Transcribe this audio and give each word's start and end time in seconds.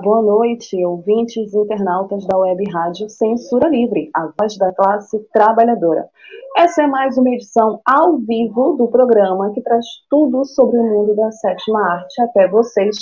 Boa 0.00 0.22
noite, 0.22 0.82
ouvintes 0.82 1.52
e 1.52 1.58
internautas 1.58 2.26
da 2.26 2.38
Web 2.38 2.64
Rádio 2.70 3.08
Censura 3.10 3.68
Livre, 3.68 4.08
a 4.14 4.32
voz 4.38 4.56
da 4.56 4.72
classe 4.72 5.18
trabalhadora. 5.30 6.08
Essa 6.56 6.84
é 6.84 6.86
mais 6.86 7.18
uma 7.18 7.28
edição 7.28 7.80
ao 7.84 8.16
vivo 8.16 8.76
do 8.78 8.88
programa 8.88 9.52
que 9.52 9.60
traz 9.60 9.84
tudo 10.08 10.42
sobre 10.46 10.78
o 10.78 10.82
mundo 10.82 11.14
da 11.14 11.30
sétima 11.32 11.80
arte 11.80 12.22
até 12.22 12.48
vocês, 12.48 12.96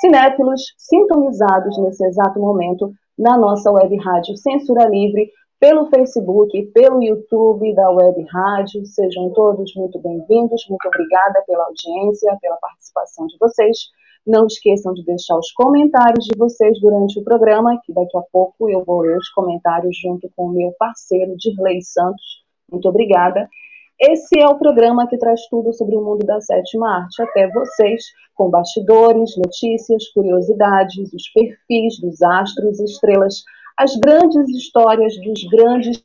cinéfilos 0.00 0.62
sintonizados 0.78 1.76
nesse 1.78 2.06
exato 2.06 2.38
momento 2.38 2.92
na 3.18 3.36
nossa 3.36 3.72
Web 3.72 3.96
Rádio 3.96 4.36
Censura 4.36 4.88
Livre, 4.88 5.28
pelo 5.58 5.86
Facebook, 5.86 6.66
pelo 6.72 7.02
YouTube 7.02 7.74
da 7.74 7.90
Web 7.90 8.24
Rádio. 8.30 8.86
Sejam 8.86 9.30
todos 9.32 9.74
muito 9.74 9.98
bem-vindos, 10.00 10.64
muito 10.70 10.86
obrigada 10.86 11.42
pela 11.48 11.64
audiência, 11.64 12.36
pela 12.40 12.56
participação 12.58 13.26
de 13.26 13.36
vocês. 13.40 13.76
Não 14.26 14.46
esqueçam 14.46 14.94
de 14.94 15.04
deixar 15.04 15.36
os 15.36 15.52
comentários 15.52 16.24
de 16.24 16.36
vocês 16.38 16.80
durante 16.80 17.18
o 17.18 17.24
programa, 17.24 17.78
que 17.84 17.92
daqui 17.92 18.16
a 18.16 18.22
pouco 18.32 18.70
eu 18.70 18.82
vou 18.84 19.00
ler 19.00 19.18
os 19.18 19.28
comentários 19.30 19.96
junto 20.00 20.30
com 20.34 20.46
o 20.46 20.52
meu 20.52 20.72
parceiro 20.78 21.36
Dirley 21.36 21.82
Santos. 21.82 22.42
Muito 22.70 22.88
obrigada. 22.88 23.48
Esse 24.00 24.40
é 24.40 24.46
o 24.46 24.58
programa 24.58 25.06
que 25.06 25.18
traz 25.18 25.46
tudo 25.48 25.72
sobre 25.72 25.94
o 25.94 26.02
mundo 26.02 26.26
da 26.26 26.40
sétima 26.40 27.02
arte 27.02 27.22
até 27.22 27.48
vocês, 27.50 28.02
com 28.34 28.50
bastidores, 28.50 29.36
notícias, 29.36 30.08
curiosidades, 30.08 31.12
os 31.12 31.28
perfis 31.30 32.00
dos 32.00 32.20
astros 32.22 32.80
e 32.80 32.84
estrelas, 32.84 33.44
as 33.76 33.94
grandes 33.96 34.48
histórias 34.48 35.14
dos 35.20 35.44
grandes 35.44 36.04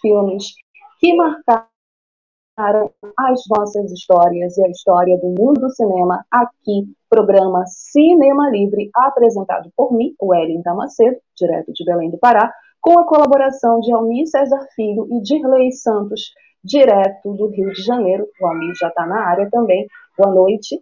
filmes 0.00 0.54
que 1.00 1.14
marcaram 1.14 2.90
as 3.18 3.42
nossas 3.50 3.92
histórias 3.92 4.56
e 4.56 4.64
a 4.64 4.70
história 4.70 5.18
do 5.18 5.28
mundo 5.28 5.60
do 5.60 5.70
cinema 5.70 6.24
aqui, 6.30 6.88
programa 7.08 7.64
Cinema 7.66 8.50
Livre, 8.50 8.90
apresentado 8.94 9.70
por 9.76 9.92
mim, 9.92 10.14
o 10.20 10.28
Wellington 10.28 10.74
Macedo, 10.74 11.16
direto 11.36 11.72
de 11.72 11.84
Belém 11.84 12.10
do 12.10 12.18
Pará, 12.18 12.52
com 12.80 12.98
a 12.98 13.06
colaboração 13.06 13.80
de 13.80 13.92
Almir 13.92 14.26
César 14.26 14.60
Filho 14.74 15.06
e 15.10 15.22
Dirley 15.22 15.72
Santos, 15.72 16.32
direto 16.62 17.32
do 17.34 17.48
Rio 17.48 17.72
de 17.72 17.82
Janeiro. 17.82 18.26
O 18.40 18.46
Almir 18.46 18.72
já 18.80 18.88
está 18.88 19.06
na 19.06 19.28
área 19.28 19.48
também. 19.50 19.86
Boa 20.18 20.34
noite. 20.34 20.80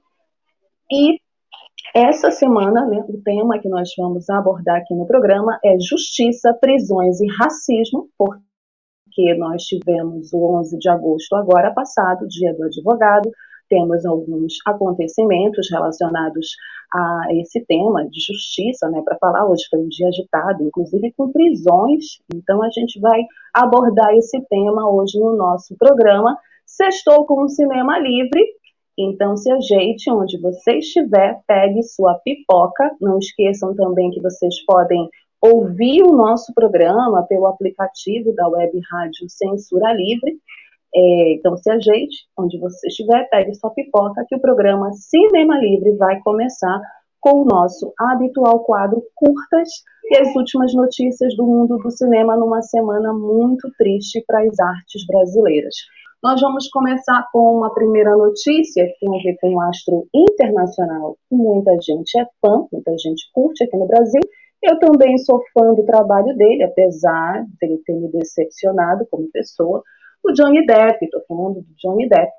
E 0.91 1.19
essa 1.95 2.31
semana, 2.31 2.87
né, 2.87 3.05
o 3.09 3.23
tema 3.23 3.59
que 3.59 3.69
nós 3.69 3.91
vamos 3.97 4.29
abordar 4.29 4.77
aqui 4.77 4.95
no 4.95 5.07
programa 5.07 5.59
é 5.65 5.79
justiça, 5.79 6.53
prisões 6.61 7.21
e 7.21 7.27
racismo, 7.39 8.09
por 8.19 8.39
porque 9.15 9.35
nós 9.35 9.63
tivemos 9.63 10.33
o 10.33 10.59
11 10.59 10.77
de 10.79 10.89
agosto 10.89 11.37
agora 11.37 11.73
passado, 11.73 12.27
dia 12.27 12.53
do 12.55 12.65
advogado, 12.65 13.31
temos 13.69 14.05
alguns 14.05 14.55
acontecimentos 14.67 15.71
relacionados 15.71 16.49
a 16.93 17.27
esse 17.33 17.65
tema 17.67 18.07
de 18.09 18.21
justiça, 18.21 18.89
né, 18.89 19.03
para 19.05 19.19
falar 19.19 19.49
hoje 19.49 19.65
foi 19.69 19.81
um 19.81 19.89
dia 19.89 20.09
agitado, 20.09 20.63
inclusive 20.63 21.13
com 21.17 21.33
prisões, 21.33 22.19
então 22.33 22.63
a 22.63 22.71
gente 22.71 23.01
vai 23.01 23.21
abordar 23.53 24.15
esse 24.15 24.41
tema 24.49 24.89
hoje 24.89 25.19
no 25.19 25.37
nosso 25.37 25.77
programa. 25.77 26.39
Sextou 26.67 27.27
com 27.27 27.43
o 27.43 27.49
Cinema 27.49 27.99
Livre, 27.99 28.43
então 28.97 29.37
se 29.37 29.51
ajeite 29.51 30.11
onde 30.11 30.41
você 30.41 30.79
estiver, 30.79 31.41
pegue 31.47 31.83
sua 31.83 32.15
pipoca, 32.25 32.91
não 33.01 33.19
esqueçam 33.19 33.75
também 33.75 34.11
que 34.11 34.21
vocês 34.21 34.65
podem 34.65 35.09
ouvir 35.43 36.03
o 36.03 36.17
nosso 36.17 36.55
programa 36.55 37.23
pelo 37.25 37.47
aplicativo 37.47 38.35
da 38.35 38.49
Web 38.49 38.81
Rádio 38.91 39.29
Censura 39.29 39.93
Livre. 39.93 40.39
É, 40.95 41.35
então, 41.35 41.57
se 41.57 41.71
ajeite, 41.71 42.17
onde 42.39 42.59
você 42.59 42.87
estiver, 42.87 43.29
pegue 43.29 43.55
sua 43.55 43.71
pipoca, 43.71 44.25
que 44.29 44.37
o 44.37 44.41
programa 44.41 44.93
Cinema 44.93 45.59
Livre 45.59 45.97
vai 45.97 46.21
começar 46.21 46.81
com 47.21 47.43
o 47.43 47.45
nosso 47.45 47.93
habitual 47.99 48.61
quadro 48.65 49.03
Curtas 49.15 49.69
e 50.05 50.19
as 50.19 50.35
últimas 50.37 50.75
notícias 50.75 51.35
do 51.37 51.45
mundo 51.45 51.79
do 51.79 51.91
cinema 51.91 52.37
numa 52.37 52.61
semana 52.63 53.13
muito 53.13 53.71
triste 53.79 54.23
para 54.27 54.43
as 54.43 54.61
artes 54.61 55.07
brasileiras. 55.07 55.75
Nós 56.23 56.41
vamos 56.41 56.69
começar 56.69 57.27
com 57.33 57.57
uma 57.57 57.73
primeira 57.73 58.17
notícia 58.17 58.87
que 58.87 58.99
tem 59.01 59.09
a 59.09 59.23
ver 59.23 59.37
com 59.41 59.51
um 59.55 59.61
astro 59.63 60.07
internacional 60.15 61.17
muita 61.31 61.73
gente 61.81 62.19
é 62.19 62.27
fã, 62.41 62.67
muita 62.73 62.93
gente 62.99 63.31
curte 63.33 63.65
aqui 63.65 63.77
no 63.77 63.87
Brasil, 63.87 64.21
eu 64.63 64.79
também 64.79 65.19
sou 65.19 65.43
fã 65.53 65.75
do 65.75 65.85
trabalho 65.85 66.35
dele, 66.37 66.63
apesar 66.63 67.45
de 67.45 67.67
ele 67.67 67.83
ter 67.85 67.95
me 67.95 68.11
decepcionado 68.11 69.07
como 69.11 69.31
pessoa. 69.31 69.83
O 70.25 70.33
Johnny 70.33 70.65
Depp, 70.65 71.05
estou 71.05 71.23
falando 71.29 71.61
do 71.61 71.75
Johnny 71.77 72.09
Depp, 72.09 72.33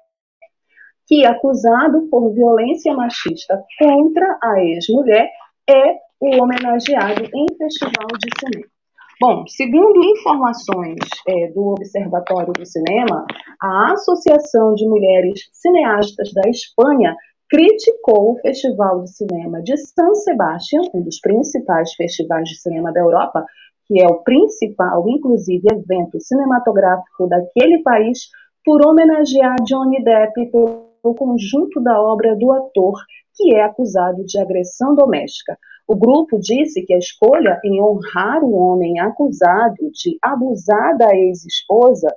que 1.07 1.25
acusado 1.25 2.07
por 2.09 2.34
violência 2.34 2.94
machista 2.96 3.63
contra 3.79 4.40
a 4.41 4.59
ex-mulher 4.63 5.29
é 5.69 5.96
o 6.19 6.41
homenageado 6.41 7.23
em 7.25 7.46
festival 7.57 8.07
de 8.19 8.29
cinema. 8.40 8.75
Bom, 9.22 9.46
segundo 9.47 10.03
informações 10.03 10.97
é, 11.28 11.47
do 11.51 11.68
Observatório 11.69 12.51
do 12.51 12.66
Cinema, 12.66 13.25
a 13.62 13.94
Associação 13.94 14.73
de 14.73 14.85
Mulheres 14.88 15.47
Cineastas 15.53 16.34
da 16.34 16.50
Espanha 16.50 17.16
criticou 17.50 18.34
o 18.34 18.40
Festival 18.41 19.03
de 19.03 19.16
Cinema 19.16 19.62
de 19.62 19.78
San 19.78 20.13
Sebastián, 20.16 20.81
um 20.94 21.02
dos 21.02 21.19
principais 21.19 21.94
festivais 21.94 22.50
de 22.50 22.59
cinema 22.59 22.91
da 22.91 23.00
Europa, 23.00 23.46
que 23.88 24.01
é 24.01 24.07
o 24.07 24.23
principal, 24.23 25.07
inclusive, 25.07 25.68
evento 25.72 26.19
cinematográfico 26.19 27.28
daquele 27.28 27.81
país, 27.84 28.29
por 28.64 28.85
homenagear 28.85 29.55
Johnny 29.64 30.03
Depp 30.03 30.52
pelo 30.52 31.16
conjunto 31.16 31.82
da 31.82 32.02
obra 32.02 32.35
do 32.35 32.52
ator 32.52 32.99
que 33.35 33.53
é 33.53 33.64
acusado 33.64 34.26
de 34.26 34.40
agressão 34.40 34.96
doméstica. 34.96 35.58
O 35.87 35.96
grupo 35.96 36.40
disse 36.40 36.84
que 36.84 36.93
a 36.93 36.97
escolha 36.97 37.59
em 37.64 37.82
honrar 37.82 38.43
o 38.43 38.53
homem 38.53 38.99
acusado 38.99 39.91
de 39.91 40.17
abusar 40.22 40.97
da 40.97 41.16
ex-esposa, 41.16 42.08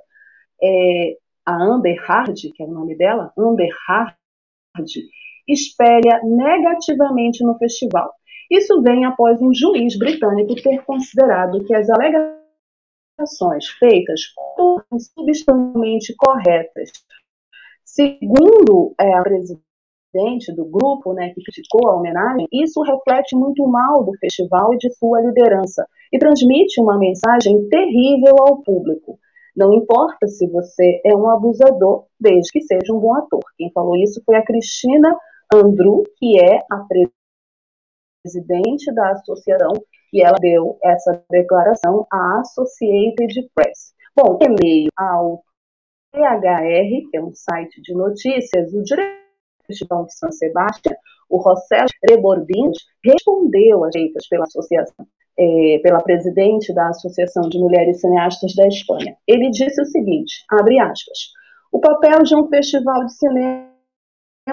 é, 0.61 1.17
a 1.45 1.55
Amber 1.63 2.01
Hard, 2.07 2.35
que 2.55 2.63
é 2.63 2.65
o 2.65 2.71
nome 2.71 2.95
dela, 2.95 3.31
Amber 3.37 3.69
Hard, 3.87 4.15
espelha 5.47 6.21
negativamente 6.23 7.43
no 7.43 7.57
festival. 7.57 8.11
Isso 8.49 8.81
vem 8.81 9.05
após 9.05 9.41
um 9.41 9.53
juiz 9.53 9.97
britânico 9.97 10.55
ter 10.55 10.83
considerado 10.83 11.63
que 11.65 11.75
as 11.75 11.87
alegações 11.89 13.67
feitas 13.77 14.21
foram 14.55 14.83
substancialmente 14.97 16.15
corretas. 16.17 16.91
Segundo 17.85 18.93
é, 18.99 19.13
a 19.13 19.21
presidente 19.21 20.51
do 20.55 20.65
grupo, 20.65 21.13
né, 21.13 21.29
que 21.33 21.43
criticou 21.43 21.89
a 21.89 21.95
homenagem, 21.95 22.47
isso 22.51 22.81
reflete 22.81 23.35
muito 23.35 23.67
mal 23.67 24.03
do 24.03 24.17
festival 24.17 24.73
e 24.73 24.77
de 24.77 24.91
sua 24.95 25.21
liderança 25.21 25.85
e 26.11 26.17
transmite 26.17 26.81
uma 26.81 26.97
mensagem 26.97 27.67
terrível 27.69 28.35
ao 28.39 28.63
público. 28.63 29.19
Não 29.55 29.73
importa 29.73 30.27
se 30.27 30.47
você 30.47 31.01
é 31.05 31.15
um 31.15 31.29
abusador, 31.29 32.05
desde 32.19 32.51
que 32.51 32.61
seja 32.61 32.93
um 32.93 32.99
bom 32.99 33.13
ator. 33.13 33.43
Quem 33.57 33.71
falou 33.71 33.95
isso 33.95 34.21
foi 34.25 34.35
a 34.35 34.45
Cristina 34.45 35.15
Andrew, 35.53 36.03
que 36.17 36.39
é 36.39 36.63
a 36.71 36.77
presidente 36.77 37.18
da 38.93 39.11
associação, 39.11 39.73
e 40.11 40.21
ela 40.21 40.37
deu 40.39 40.77
essa 40.83 41.23
declaração 41.29 42.05
à 42.11 42.39
Associated 42.39 43.49
Press. 43.55 43.93
Bom, 44.15 44.37
em 44.41 44.55
meio 44.61 44.89
ao 44.97 45.43
que 46.11 47.17
é 47.17 47.21
um 47.21 47.33
site 47.33 47.81
de 47.81 47.93
notícias, 47.93 48.73
o 48.73 48.83
diretor 48.83 50.05
de 50.05 50.13
São 50.17 50.31
Sebastião, 50.31 50.97
o 51.29 51.41
José 51.41 51.85
Rebordins, 52.09 52.77
respondeu 53.05 53.85
às 53.85 53.93
feitas 53.93 54.27
pela 54.27 54.43
associação, 54.43 55.05
é, 55.37 55.79
pela 55.83 56.01
presidente 56.01 56.73
da 56.73 56.89
Associação 56.89 57.47
de 57.47 57.59
Mulheres 57.59 58.01
Cineastas 58.01 58.55
da 58.55 58.67
Espanha. 58.67 59.15
Ele 59.27 59.51
disse 59.51 59.79
o 59.79 59.85
seguinte, 59.85 60.43
abre 60.49 60.79
aspas, 60.79 61.29
o 61.71 61.79
papel 61.79 62.23
de 62.23 62.35
um 62.35 62.47
festival 62.47 63.05
de 63.05 63.13
cinema 63.13 63.68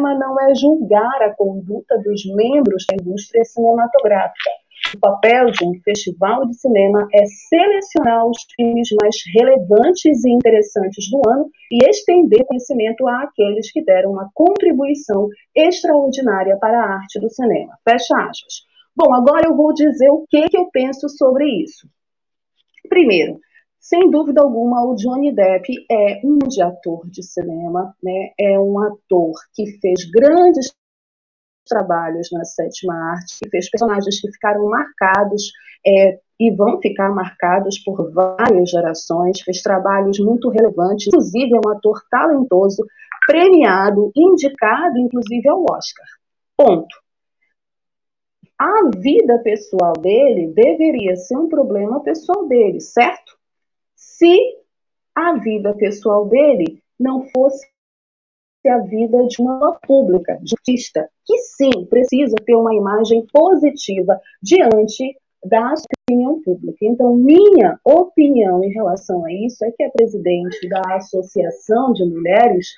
não 0.00 0.40
é 0.40 0.54
julgar 0.54 1.22
a 1.22 1.34
conduta 1.34 1.98
dos 1.98 2.24
membros 2.34 2.84
da 2.88 2.96
indústria 2.96 3.44
cinematográfica, 3.44 4.50
o 4.94 5.00
papel 5.00 5.50
de 5.50 5.64
um 5.64 5.72
festival 5.82 6.46
de 6.46 6.54
cinema 6.54 7.08
é 7.12 7.24
selecionar 7.26 8.26
os 8.26 8.38
filmes 8.54 8.88
mais 9.00 9.16
relevantes 9.34 10.24
e 10.24 10.30
interessantes 10.30 11.10
do 11.10 11.20
ano 11.28 11.50
e 11.72 11.88
estender 11.88 12.44
conhecimento 12.46 13.06
àqueles 13.08 13.70
que 13.72 13.82
deram 13.82 14.12
uma 14.12 14.30
contribuição 14.34 15.28
extraordinária 15.54 16.56
para 16.58 16.78
a 16.78 16.94
arte 16.94 17.18
do 17.18 17.28
cinema. 17.30 17.72
Fecha 17.88 18.14
aspas. 18.16 18.64
Bom, 18.94 19.12
agora 19.12 19.48
eu 19.48 19.56
vou 19.56 19.74
dizer 19.74 20.10
o 20.10 20.24
que, 20.28 20.48
que 20.48 20.56
eu 20.56 20.70
penso 20.70 21.08
sobre 21.08 21.46
isso. 21.62 21.88
Primeiro, 22.88 23.40
sem 23.88 24.10
dúvida 24.10 24.42
alguma, 24.42 24.84
o 24.84 24.96
Johnny 24.96 25.32
Depp 25.32 25.72
é 25.88 26.20
um 26.24 26.38
de 26.38 26.60
ator 26.60 27.08
de 27.08 27.22
cinema, 27.22 27.94
né? 28.02 28.32
É 28.36 28.58
um 28.58 28.80
ator 28.80 29.32
que 29.54 29.78
fez 29.78 30.10
grandes 30.10 30.74
trabalhos 31.64 32.28
na 32.32 32.44
sétima 32.44 32.94
arte, 33.12 33.38
que 33.40 33.48
fez 33.48 33.70
personagens 33.70 34.20
que 34.20 34.32
ficaram 34.32 34.68
marcados 34.68 35.52
é, 35.86 36.18
e 36.40 36.50
vão 36.50 36.80
ficar 36.80 37.14
marcados 37.14 37.78
por 37.78 38.12
várias 38.12 38.70
gerações, 38.70 39.40
fez 39.42 39.62
trabalhos 39.62 40.18
muito 40.18 40.48
relevantes, 40.48 41.06
inclusive 41.06 41.54
é 41.54 41.60
um 41.64 41.70
ator 41.70 42.02
talentoso, 42.10 42.84
premiado, 43.24 44.10
indicado 44.16 44.98
inclusive 44.98 45.48
ao 45.48 45.62
Oscar. 45.62 46.06
Ponto. 46.56 46.96
A 48.58 48.90
vida 48.96 49.38
pessoal 49.44 49.92
dele 49.92 50.52
deveria 50.52 51.14
ser 51.14 51.36
um 51.36 51.48
problema 51.48 52.02
pessoal 52.02 52.48
dele, 52.48 52.80
certo? 52.80 53.36
Se 54.18 54.34
a 55.14 55.34
vida 55.34 55.74
pessoal 55.74 56.26
dele 56.26 56.82
não 56.98 57.26
fosse 57.34 57.66
a 58.66 58.78
vida 58.78 59.26
de 59.26 59.42
uma 59.42 59.78
pública, 59.86 60.38
de 60.42 60.54
artista, 60.56 61.08
que 61.24 61.36
sim, 61.38 61.84
precisa 61.90 62.34
ter 62.44 62.54
uma 62.54 62.74
imagem 62.74 63.26
positiva 63.30 64.18
diante 64.42 65.16
da 65.44 65.74
opinião 66.08 66.40
pública. 66.42 66.78
Então, 66.82 67.14
minha 67.14 67.78
opinião 67.84 68.64
em 68.64 68.70
relação 68.70 69.22
a 69.24 69.32
isso 69.32 69.62
é 69.64 69.70
que 69.70 69.84
a 69.84 69.90
presidente 69.90 70.66
da 70.66 70.80
Associação 70.96 71.92
de 71.92 72.04
Mulheres 72.06 72.68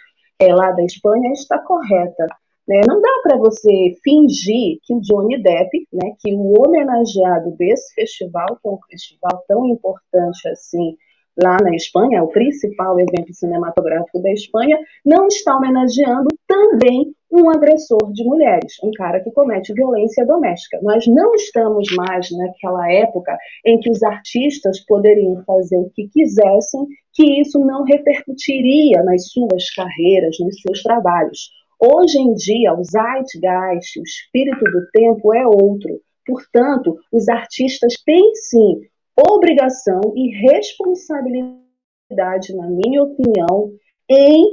é, 0.41 0.53
lá 0.53 0.73
da 0.73 0.83
Espanha 0.83 1.31
está 1.33 1.59
correta. 1.61 2.27
Né? 2.67 2.81
Não 2.87 3.01
dá 3.01 3.21
para 3.23 3.39
você 3.39 3.95
fingir 4.03 4.79
que 4.83 4.93
o 4.93 5.01
Johnny 5.01 5.41
Depp, 5.41 5.87
né, 5.93 6.15
que 6.19 6.35
o 6.35 6.53
homenageado 6.61 7.53
desse 7.53 7.95
festival, 7.95 8.59
que 8.61 8.69
é 8.69 8.73
um 8.73 8.79
festival 8.91 9.45
tão 9.47 9.67
importante 9.69 10.49
assim, 10.49 10.97
lá 11.43 11.57
na 11.63 11.75
Espanha, 11.75 12.23
o 12.23 12.29
principal 12.29 12.99
evento 12.99 13.33
cinematográfico 13.33 14.21
da 14.21 14.33
Espanha, 14.33 14.79
não 15.05 15.27
está 15.29 15.57
homenageando 15.57 16.29
também 16.47 17.15
um 17.31 17.51
agressor 17.51 18.13
de 18.13 18.25
mulheres, 18.25 18.75
um 18.83 18.91
cara 18.93 19.21
que 19.21 19.31
comete 19.31 19.73
violência 19.73 20.27
doméstica. 20.27 20.81
Nós 20.83 21.07
não 21.07 21.35
estamos 21.35 21.87
mais 21.95 22.29
naquela 22.31 22.91
época 22.91 23.37
em 23.65 23.79
que 23.79 23.91
os 23.91 24.03
artistas 24.03 24.81
poderiam 24.87 25.43
fazer 25.45 25.77
o 25.77 25.91
que 25.91 26.09
quisessem, 26.09 26.87
que 27.13 27.41
isso 27.41 27.59
não 27.61 27.85
repercutiria 27.85 29.03
nas 29.05 29.31
suas 29.31 29.71
carreiras, 29.75 30.37
nos 30.41 30.61
seus 30.61 30.83
trabalhos. 30.83 31.51
Hoje 31.81 32.19
em 32.19 32.35
dia, 32.35 32.75
o 32.75 32.83
zeitgeist, 32.83 34.01
o 34.01 34.03
espírito 34.03 34.65
do 34.65 34.87
tempo 34.93 35.33
é 35.35 35.47
outro. 35.47 36.01
Portanto, 36.27 36.97
os 37.13 37.29
artistas 37.29 37.95
têm 38.05 38.35
sim 38.35 38.81
obrigação 39.19 40.01
e 40.15 40.31
responsabilidade, 40.49 42.55
na 42.55 42.69
minha 42.69 43.03
opinião, 43.03 43.73
em 44.09 44.45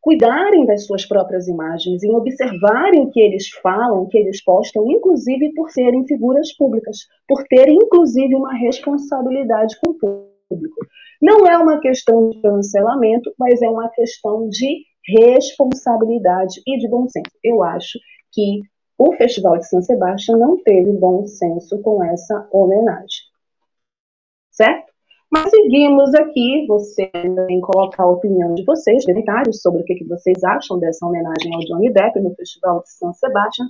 cuidarem 0.00 0.64
das 0.64 0.86
suas 0.86 1.06
próprias 1.06 1.48
imagens, 1.48 2.02
em 2.02 2.14
observarem 2.14 3.02
o 3.02 3.10
que 3.10 3.20
eles 3.20 3.48
falam, 3.62 4.02
o 4.02 4.08
que 4.08 4.18
eles 4.18 4.42
postam, 4.42 4.90
inclusive 4.90 5.52
por 5.54 5.70
serem 5.70 6.06
figuras 6.06 6.54
públicas, 6.56 6.98
por 7.26 7.42
terem 7.44 7.76
inclusive 7.76 8.34
uma 8.34 8.54
responsabilidade 8.54 9.76
com 9.80 9.90
o 9.90 10.28
público. 10.48 10.86
Não 11.20 11.46
é 11.46 11.56
uma 11.56 11.80
questão 11.80 12.30
de 12.30 12.40
cancelamento, 12.40 13.32
mas 13.38 13.62
é 13.62 13.68
uma 13.68 13.88
questão 13.90 14.48
de 14.48 14.84
responsabilidade 15.06 16.60
e 16.66 16.78
de 16.78 16.88
bom 16.88 17.08
senso. 17.08 17.30
Eu 17.42 17.62
acho 17.62 17.98
que 18.32 18.60
o 18.98 19.12
Festival 19.14 19.58
de 19.58 19.68
São 19.68 19.82
Sebastião 19.82 20.38
não 20.38 20.62
teve 20.62 20.92
bom 20.92 21.24
senso 21.26 21.80
com 21.80 22.02
essa 22.04 22.46
homenagem 22.52 23.31
certo? 24.52 24.92
Mas 25.30 25.48
seguimos 25.48 26.14
aqui, 26.14 26.66
você 26.68 27.06
também 27.06 27.58
colocar 27.62 28.02
a 28.02 28.10
opinião 28.10 28.54
de 28.54 28.64
vocês, 28.64 29.06
comentários 29.06 29.62
sobre 29.62 29.80
o 29.80 29.84
que, 29.84 29.94
que 29.94 30.04
vocês 30.04 30.44
acham 30.44 30.78
dessa 30.78 31.06
homenagem 31.06 31.54
ao 31.54 31.60
Johnny 31.60 31.90
Depp 31.90 32.20
no 32.20 32.34
Festival 32.34 32.82
de 32.82 32.90
São 32.90 33.14
Sebastião. 33.14 33.66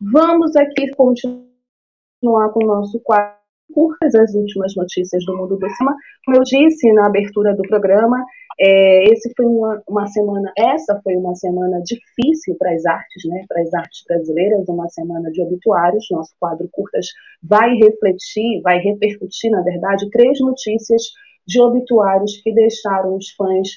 Vamos 0.00 0.54
aqui 0.54 0.88
continuar 0.92 2.50
com 2.52 2.64
o 2.64 2.66
nosso 2.66 3.00
quadro 3.00 3.39
curtas 3.72 4.14
as 4.14 4.34
últimas 4.34 4.74
notícias 4.76 5.24
do 5.24 5.36
mundo 5.36 5.56
do 5.56 5.70
cinema. 5.70 5.96
Como 6.24 6.36
eu 6.36 6.42
disse 6.42 6.92
na 6.92 7.06
abertura 7.06 7.54
do 7.54 7.62
programa, 7.62 8.24
é, 8.58 9.04
esse 9.12 9.32
foi 9.34 9.46
uma, 9.46 9.82
uma 9.88 10.06
semana, 10.06 10.52
essa 10.56 11.00
foi 11.02 11.16
uma 11.16 11.34
semana 11.34 11.80
difícil 11.82 12.56
para 12.58 12.72
as 12.72 12.84
artes, 12.84 13.24
né, 13.26 13.44
para 13.48 13.62
as 13.62 13.72
artes 13.72 14.04
brasileiras, 14.06 14.68
uma 14.68 14.88
semana 14.88 15.30
de 15.30 15.42
obituários. 15.42 16.06
Nosso 16.10 16.34
quadro 16.38 16.68
curtas 16.70 17.06
vai 17.42 17.74
refletir, 17.74 18.60
vai 18.62 18.78
repercutir, 18.78 19.50
na 19.50 19.62
verdade, 19.62 20.10
três 20.10 20.38
notícias 20.40 21.02
de 21.46 21.60
obituários 21.60 22.36
que 22.42 22.52
deixaram 22.52 23.16
os 23.16 23.30
fãs 23.30 23.68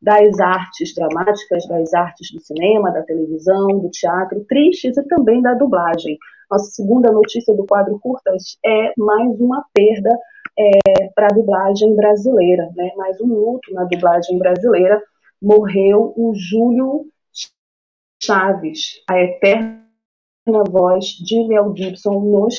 das 0.00 0.38
artes 0.38 0.94
dramáticas, 0.94 1.66
das 1.66 1.94
artes 1.94 2.30
do 2.32 2.40
cinema, 2.40 2.92
da 2.92 3.02
televisão, 3.02 3.66
do 3.80 3.90
teatro, 3.90 4.44
tristes 4.46 4.96
e 4.96 5.02
também 5.08 5.40
da 5.40 5.54
dublagem. 5.54 6.18
Nossa 6.50 6.70
segunda 6.70 7.10
notícia 7.10 7.54
do 7.54 7.66
quadro 7.66 7.98
Curtas 7.98 8.56
é 8.64 8.92
mais 8.96 9.40
uma 9.40 9.64
perda 9.74 10.10
é, 10.58 11.08
para 11.14 11.26
a 11.26 11.34
dublagem 11.34 11.94
brasileira, 11.96 12.70
né? 12.76 12.92
mais 12.96 13.20
um 13.20 13.26
luto 13.26 13.72
na 13.72 13.84
dublagem 13.84 14.38
brasileira. 14.38 15.02
Morreu 15.42 16.14
o 16.16 16.32
Júlio 16.34 17.06
Chaves, 18.22 19.02
a 19.08 19.20
eterna 19.20 19.84
voz 20.70 21.06
de 21.06 21.46
Mel 21.46 21.74
Gibson 21.76 22.20
nos 22.20 22.58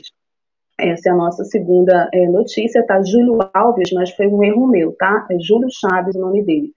essa 0.79 1.10
é 1.10 1.12
a 1.12 1.15
nossa 1.15 1.44
segunda 1.44 2.08
é, 2.13 2.27
notícia, 2.27 2.86
tá? 2.86 3.01
Júlio 3.01 3.39
Alves, 3.51 3.91
mas 3.94 4.12
foi 4.12 4.27
um 4.27 4.44
erro 4.44 4.67
meu, 4.67 4.96
tá? 4.96 5.25
É 5.32 5.39
Júlio 5.39 5.67
Chaves 5.72 6.15
o 6.15 6.20
nome 6.20 6.44
dele. 6.44 6.72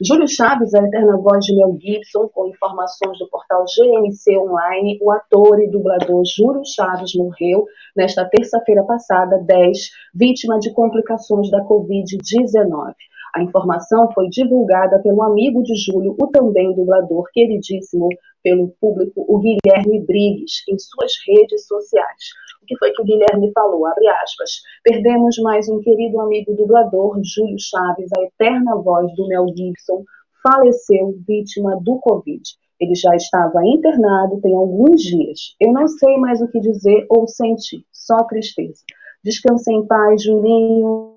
Júlio 0.00 0.28
Chaves, 0.28 0.72
a 0.74 0.78
eterna 0.78 1.16
voz 1.16 1.44
de 1.44 1.56
Mel 1.56 1.76
Gibson, 1.80 2.28
com 2.28 2.46
informações 2.46 3.18
do 3.18 3.28
portal 3.28 3.64
GMC 3.64 4.38
Online, 4.38 4.96
o 5.02 5.10
ator 5.10 5.60
e 5.60 5.68
dublador 5.68 6.22
Júlio 6.24 6.62
Chaves 6.64 7.16
morreu 7.16 7.66
nesta 7.96 8.24
terça-feira 8.24 8.84
passada, 8.84 9.42
10, 9.44 9.76
vítima 10.14 10.60
de 10.60 10.72
complicações 10.72 11.50
da 11.50 11.64
Covid-19. 11.64 12.94
A 13.34 13.42
informação 13.42 14.08
foi 14.12 14.28
divulgada 14.28 15.00
pelo 15.00 15.20
amigo 15.20 15.64
de 15.64 15.74
Júlio, 15.74 16.14
o 16.16 16.28
também 16.28 16.72
dublador 16.76 17.24
queridíssimo 17.32 18.08
pelo 18.40 18.68
público, 18.80 19.24
o 19.26 19.40
Guilherme 19.40 20.06
Briggs, 20.06 20.62
em 20.68 20.78
suas 20.78 21.12
redes 21.26 21.66
sociais 21.66 22.22
que 22.66 22.76
foi 22.78 22.92
que 22.92 23.02
o 23.02 23.04
Guilherme 23.04 23.50
falou, 23.52 23.86
abre 23.86 24.06
aspas, 24.08 24.50
perdemos 24.82 25.36
mais 25.38 25.68
um 25.68 25.80
querido 25.80 26.20
amigo 26.20 26.54
dublador, 26.54 27.18
Júlio 27.22 27.56
Chaves, 27.58 28.10
a 28.16 28.22
eterna 28.22 28.76
voz 28.76 29.14
do 29.14 29.26
Mel 29.26 29.46
Gibson, 29.56 30.04
faleceu 30.42 31.14
vítima 31.26 31.78
do 31.82 31.98
Covid. 31.98 32.42
Ele 32.80 32.94
já 32.94 33.14
estava 33.16 33.66
internado 33.66 34.40
tem 34.40 34.54
alguns 34.54 35.02
dias. 35.02 35.56
Eu 35.60 35.72
não 35.72 35.88
sei 35.88 36.16
mais 36.16 36.40
o 36.40 36.48
que 36.48 36.60
dizer 36.60 37.06
ou 37.08 37.26
sentir, 37.26 37.84
só 37.92 38.22
tristeza. 38.24 38.82
Descanse 39.24 39.72
em 39.72 39.84
paz, 39.86 40.22
Julinho. 40.22 41.16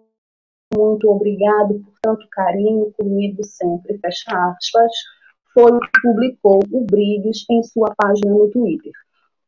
Muito 0.76 1.10
obrigado 1.10 1.80
por 1.80 1.94
tanto 2.02 2.28
carinho 2.32 2.92
comigo 2.98 3.44
sempre. 3.44 4.00
Fecha 4.00 4.32
aspas. 4.32 4.92
Foi 5.54 5.72
o 5.72 5.80
que 5.80 6.02
publicou 6.02 6.62
o 6.72 6.86
Briggs 6.86 7.46
em 7.50 7.62
sua 7.62 7.94
página 7.96 8.32
no 8.32 8.50
Twitter. 8.50 8.94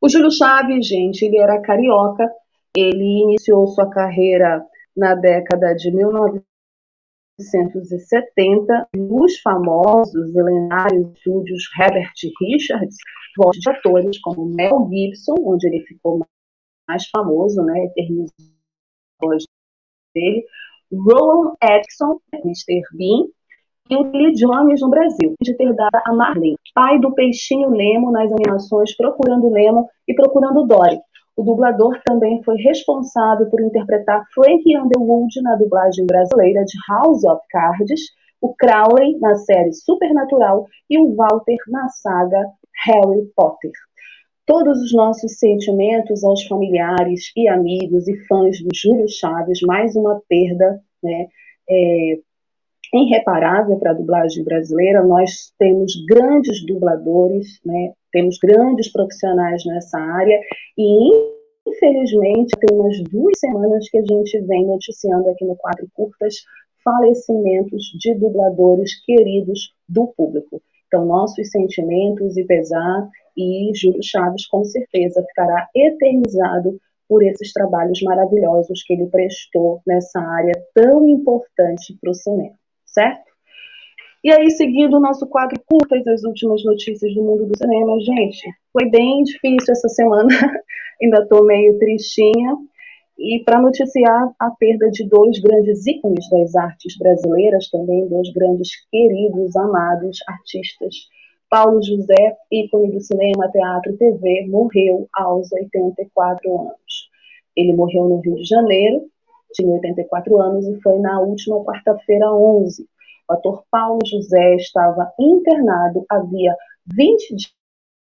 O 0.04 0.10
Júlio 0.10 0.30
Chaves, 0.30 0.86
gente, 0.86 1.24
ele 1.24 1.38
era 1.38 1.62
carioca, 1.62 2.30
ele 2.76 3.24
iniciou 3.24 3.66
sua 3.68 3.90
carreira 3.90 4.62
na 4.98 5.16
década 5.16 5.74
de 5.74 5.90
1970 5.96 8.90
nos 8.98 9.40
famosos 9.40 10.36
e 10.36 10.44
lendários 10.44 11.14
estúdios 11.14 11.64
Herbert 11.80 12.12
Richards, 12.42 12.98
voz 13.38 13.58
de 13.58 13.70
atores 13.70 14.20
como 14.20 14.46
Mel 14.46 14.90
Gibson, 14.92 15.36
onde 15.40 15.68
ele 15.68 15.86
ficou 15.86 16.28
mais 16.86 17.08
famoso, 17.08 17.64
né, 17.64 17.86
eternizou 17.86 18.36
a 19.22 19.26
voz 19.26 19.46
dele, 20.14 20.46
Rowan 20.92 21.54
Atkinson, 21.62 22.20
Mr. 22.44 22.82
Bean, 22.98 23.30
de 24.34 24.48
Homens 24.48 24.82
no 24.82 24.90
Brasil, 24.90 25.34
de 25.42 25.56
ter 25.56 25.74
dado 25.74 26.02
a 26.06 26.14
Marley, 26.14 26.56
pai 26.74 27.00
do 27.00 27.14
peixinho 27.14 27.70
Nemo 27.70 28.12
nas 28.12 28.32
animações 28.32 28.96
Procurando 28.96 29.50
Nemo 29.50 29.88
e 30.08 30.14
Procurando 30.14 30.66
Dory. 30.66 31.00
O 31.36 31.44
dublador 31.44 32.00
também 32.06 32.42
foi 32.44 32.56
responsável 32.58 33.50
por 33.50 33.62
interpretar 33.62 34.24
Frank 34.34 34.64
Underwood 34.78 35.42
na 35.42 35.56
dublagem 35.56 36.06
brasileira 36.06 36.64
de 36.64 36.78
House 36.88 37.24
of 37.24 37.42
Cards, 37.50 38.02
o 38.42 38.54
Crowley 38.56 39.18
na 39.20 39.36
série 39.36 39.74
Supernatural 39.74 40.68
e 40.90 41.00
o 41.00 41.16
Walter 41.16 41.58
na 41.68 41.88
saga 41.90 42.46
Harry 42.86 43.26
Potter. 43.36 43.72
Todos 44.46 44.82
os 44.82 44.94
nossos 44.94 45.40
sentimentos 45.40 46.24
aos 46.24 46.44
familiares 46.46 47.32
e 47.36 47.48
amigos 47.48 48.08
e 48.08 48.18
fãs 48.28 48.62
do 48.62 48.70
Júlio 48.76 49.08
Chaves, 49.10 49.60
mais 49.66 49.96
uma 49.96 50.22
perda 50.28 50.82
né, 51.02 51.28
é, 51.70 52.20
irreparável 52.94 53.78
para 53.78 53.92
a 53.92 53.96
dublagem 53.96 54.44
brasileira. 54.44 55.04
Nós 55.04 55.52
temos 55.58 55.94
grandes 56.06 56.64
dubladores, 56.66 57.60
né? 57.66 57.94
temos 58.12 58.38
grandes 58.38 58.92
profissionais 58.92 59.66
nessa 59.66 60.00
área 60.00 60.40
e, 60.78 61.10
infelizmente, 61.68 62.56
tem 62.60 62.78
umas 62.78 63.02
duas 63.12 63.40
semanas 63.40 63.90
que 63.90 63.98
a 63.98 64.04
gente 64.04 64.40
vem 64.42 64.68
noticiando 64.68 65.30
aqui 65.30 65.44
no 65.44 65.56
Quadro 65.56 65.88
Curtas 65.94 66.36
falecimentos 66.84 67.84
de 67.98 68.14
dubladores 68.16 69.04
queridos 69.06 69.74
do 69.90 70.08
público. 70.16 70.62
Então, 70.88 71.06
nossos 71.06 71.50
sentimentos 71.50 72.38
e 72.38 72.44
pesar, 72.44 73.10
e 73.36 73.72
Júlio 73.74 74.04
Chaves, 74.04 74.46
com 74.46 74.64
certeza, 74.64 75.26
ficará 75.28 75.68
eternizado 75.74 76.78
por 77.08 77.24
esses 77.24 77.52
trabalhos 77.52 78.00
maravilhosos 78.04 78.84
que 78.84 78.94
ele 78.94 79.08
prestou 79.08 79.82
nessa 79.88 80.20
área 80.20 80.54
tão 80.76 81.08
importante 81.08 81.98
para 82.00 82.12
o 82.12 82.14
cinema 82.14 82.54
certo? 82.94 83.34
E 84.24 84.32
aí, 84.32 84.50
seguindo 84.52 84.96
o 84.96 85.02
nosso 85.02 85.28
quadro 85.28 85.62
curtas, 85.66 86.08
as 86.08 86.24
últimas 86.24 86.64
notícias 86.64 87.14
do 87.14 87.22
mundo 87.22 87.46
do 87.46 87.58
cinema, 87.58 88.00
gente, 88.00 88.48
foi 88.72 88.90
bem 88.90 89.22
difícil 89.24 89.74
essa 89.74 89.90
semana, 89.90 90.30
ainda 91.02 91.24
estou 91.24 91.46
meio 91.46 91.78
tristinha. 91.78 92.56
E 93.20 93.44
para 93.44 93.62
noticiar 93.62 94.32
a 94.40 94.50
perda 94.52 94.90
de 94.90 95.08
dois 95.08 95.40
grandes 95.40 95.86
ícones 95.86 96.28
das 96.30 96.56
artes 96.56 96.98
brasileiras, 96.98 97.70
também 97.70 98.08
dois 98.08 98.32
grandes 98.32 98.70
queridos, 98.90 99.56
amados 99.56 100.18
artistas. 100.28 100.96
Paulo 101.50 101.84
José, 101.84 102.36
ícone 102.52 102.92
do 102.92 103.00
cinema, 103.02 103.52
teatro 103.52 103.92
e 103.92 103.98
TV, 103.98 104.48
morreu 104.48 105.08
aos 105.14 105.52
84 105.52 106.60
anos. 106.60 107.10
Ele 107.56 107.74
morreu 107.74 108.06
no 108.06 108.22
Rio 108.22 108.36
de 108.36 108.46
Janeiro, 108.46 109.04
tinha 109.54 109.74
84 109.76 110.42
anos 110.42 110.68
e 110.68 110.82
foi 110.82 111.00
na 111.00 111.20
última 111.22 111.64
quarta-feira 111.64 112.34
11. 112.34 112.88
O 113.30 113.34
ator 113.34 113.64
Paulo 113.72 114.00
José 114.06 114.56
estava 114.56 115.12
internado 115.20 116.06
havia 116.10 116.56
20 116.94 117.36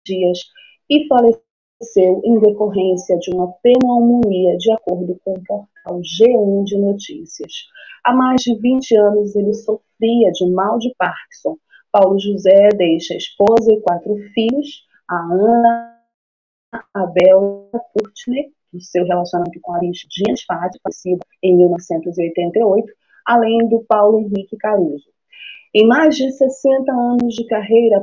dias 0.07 0.39
e 0.89 1.07
faleceu 1.09 2.23
em 2.25 2.39
decorrência 2.41 3.19
de 3.19 3.35
uma 3.35 3.53
pneumonia, 3.63 4.57
de 4.57 4.73
acordo 4.73 5.19
com 5.25 5.33
o 5.33 5.45
portal 5.45 6.01
G1 6.01 6.65
de 6.65 6.79
Notícias. 6.79 7.53
Há 8.05 8.15
mais 8.15 8.43
de 8.43 8.55
20 8.59 8.97
anos 8.97 9.37
ele 9.37 9.53
sofria 9.55 10.31
de 10.33 10.51
mal 10.51 10.79
de 10.79 10.95
Parkinson. 10.97 11.57
Paulo 11.91 12.19
José 12.19 12.69
deixa 12.77 13.15
esposa 13.15 13.73
e 13.73 13.81
quatro 13.81 14.15
filhos, 14.35 14.87
a 15.09 15.17
Ana, 15.17 15.99
a 16.95 17.07
Bela 17.07 17.71
do 18.73 18.81
seu 18.81 19.05
relacionamento 19.05 19.61
com 19.61 19.73
a 19.73 19.77
Aristidinha 19.77 20.35
Fati, 20.47 20.79
falecida 20.83 21.25
em 21.43 21.57
1988, 21.57 22.93
além 23.27 23.69
do 23.69 23.85
Paulo 23.85 24.19
Henrique 24.21 24.57
Caruso. 24.57 25.11
Em 25.75 25.87
mais 25.87 26.17
de 26.17 26.31
60 26.33 26.93
anos 26.93 27.35
de 27.35 27.47
carreira, 27.47 28.03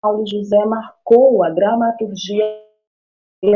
Paulo 0.00 0.24
José 0.26 0.64
marcou 0.64 1.42
a 1.42 1.50
dramaturgia 1.50 2.64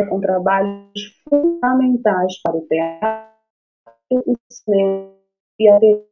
com 0.09 0.21
trabalhos 0.21 1.23
fundamentais 1.29 2.41
para 2.43 2.57
o 2.57 2.67
teatro, 2.67 3.31
o 4.11 4.37
cinema 4.51 5.13
e 5.59 5.69
a 5.69 5.79
TV. 5.79 6.10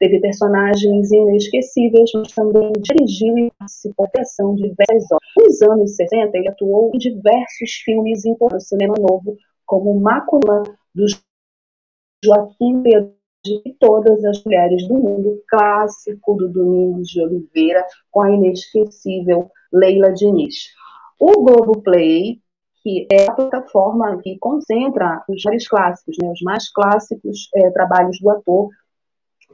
Teve 0.00 0.18
personagens 0.18 1.12
inesquecíveis, 1.12 2.10
mas 2.14 2.32
também 2.32 2.72
dirigiu 2.80 3.36
e 3.36 3.52
participou 3.58 4.08
da 4.14 4.22
ação 4.22 4.54
de 4.54 4.62
diversas 4.62 5.12
obras. 5.12 5.30
Nos 5.36 5.62
anos 5.62 5.96
60, 5.96 6.38
ele 6.38 6.48
atuou 6.48 6.90
em 6.94 6.98
diversos 6.98 7.70
filmes 7.84 8.24
em 8.24 8.34
o 8.40 8.60
cinema 8.60 8.94
novo, 8.98 9.36
como 9.66 10.00
Maculã, 10.00 10.62
do 10.94 11.04
Joaquim 12.24 12.82
Pedro 12.82 13.14
de 13.44 13.76
todas 13.78 14.24
as 14.24 14.42
mulheres 14.44 14.86
do 14.88 14.94
mundo, 14.94 15.42
clássico 15.48 16.34
do 16.34 16.48
Domingos 16.48 17.08
de 17.08 17.22
Oliveira, 17.22 17.86
com 18.10 18.22
a 18.22 18.30
inesquecível 18.30 19.50
Leila 19.72 20.12
Diniz. 20.12 20.54
O 21.18 21.42
Globoplay, 21.42 22.38
que 22.82 23.06
é 23.12 23.26
a 23.28 23.34
plataforma 23.34 24.18
que 24.22 24.38
concentra 24.38 25.22
os 25.28 25.42
mais 25.44 25.68
clássicos, 25.68 26.16
né, 26.22 26.30
os 26.30 26.40
mais 26.42 26.70
clássicos 26.70 27.48
é, 27.54 27.70
trabalhos 27.70 28.18
do 28.20 28.30
ator, 28.30 28.68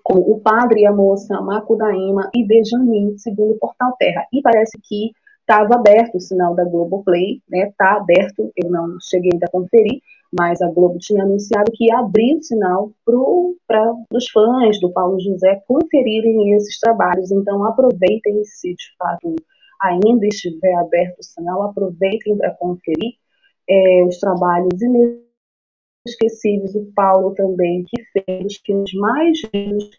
como 0.06 0.20
O 0.20 0.40
Padre 0.40 0.82
e 0.82 0.86
a 0.86 0.92
Moça, 0.92 1.40
Macudaíma 1.40 2.30
e 2.32 2.46
Benjamin, 2.46 3.18
segundo 3.18 3.54
o 3.54 3.58
Portal 3.58 3.92
Terra. 3.98 4.24
E 4.32 4.40
parece 4.40 4.78
que 4.80 5.10
estava 5.40 5.74
aberto 5.74 6.14
o 6.14 6.20
sinal 6.20 6.54
da 6.54 6.64
Globoplay, 6.64 7.42
né? 7.50 7.70
Está 7.70 7.96
aberto, 7.96 8.52
eu 8.56 8.70
não 8.70 8.98
cheguei 9.00 9.30
ainda 9.32 9.46
a 9.46 9.50
conferir, 9.50 10.00
mas 10.32 10.62
a 10.62 10.68
Globo 10.70 10.96
tinha 11.00 11.24
anunciado 11.24 11.72
que 11.74 11.86
ia 11.86 11.98
abrir 11.98 12.36
o 12.36 12.42
sinal 12.42 12.92
para 13.04 13.96
os 14.12 14.30
fãs 14.30 14.80
do 14.80 14.92
Paulo 14.92 15.18
José 15.18 15.60
conferirem 15.66 16.52
esses 16.54 16.78
trabalhos. 16.78 17.32
Então, 17.32 17.64
aproveitem 17.64 18.44
se 18.44 18.74
de 18.74 18.96
fato 18.96 19.34
ainda 19.82 20.24
estiver 20.24 20.74
aberto 20.74 21.18
o 21.18 21.24
sinal, 21.24 21.64
aproveitem 21.64 22.38
para 22.38 22.52
conferir 22.52 23.14
é, 23.68 24.04
os 24.04 24.20
trabalhos 24.20 24.80
inesquecíveis. 26.06 26.74
O 26.74 26.92
Paulo 26.94 27.34
também, 27.34 27.84
que 27.84 28.02
fez 28.12 28.46
os 28.46 28.56
filmes 28.64 28.92
mais 28.94 29.40
vivos 29.52 29.90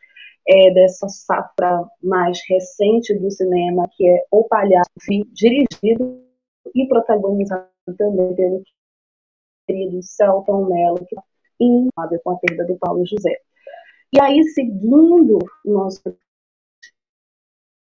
é, 0.47 0.73
dessa 0.73 1.07
safra 1.09 1.85
mais 2.01 2.39
recente 2.49 3.13
do 3.15 3.29
cinema, 3.29 3.87
que 3.91 4.07
é 4.07 4.23
O 4.31 4.45
Palhaço, 4.45 4.89
dirigido 5.33 6.23
e 6.73 6.87
protagonizado 6.87 7.67
também 7.97 8.33
pelo 8.35 8.63
querido 9.67 10.01
Celton 10.01 10.65
Mello, 10.65 11.05
que 11.05 11.15
é 11.15 12.17
com 12.19 12.31
a 12.31 12.37
perda 12.37 12.65
do 12.65 12.77
Paulo 12.77 13.05
José. 13.05 13.37
E 14.13 14.21
aí, 14.21 14.41
seguindo 14.43 15.39
o 15.65 15.71
nosso 15.71 16.01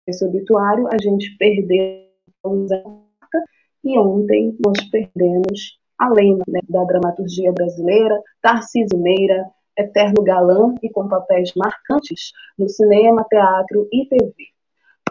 esse 0.07 0.25
obituário, 0.25 0.89
a 0.89 0.97
gente 1.01 1.37
perdeu 1.39 2.11
e 3.85 3.99
ontem 3.99 4.57
nós 4.65 4.83
perdemos, 4.91 5.80
além 6.01 6.39
né, 6.49 6.61
da 6.67 6.83
dramaturgia 6.85 7.53
brasileira, 7.53 8.19
Tarcísio 8.41 8.99
Meira, 8.99 9.45
eterno 9.77 10.23
galã 10.25 10.75
e 10.83 10.89
com 10.89 11.07
papéis 11.07 11.53
marcantes 11.55 12.33
no 12.59 12.69
cinema, 12.69 13.25
teatro 13.29 13.87
e 13.93 14.07
TV. 14.09 14.33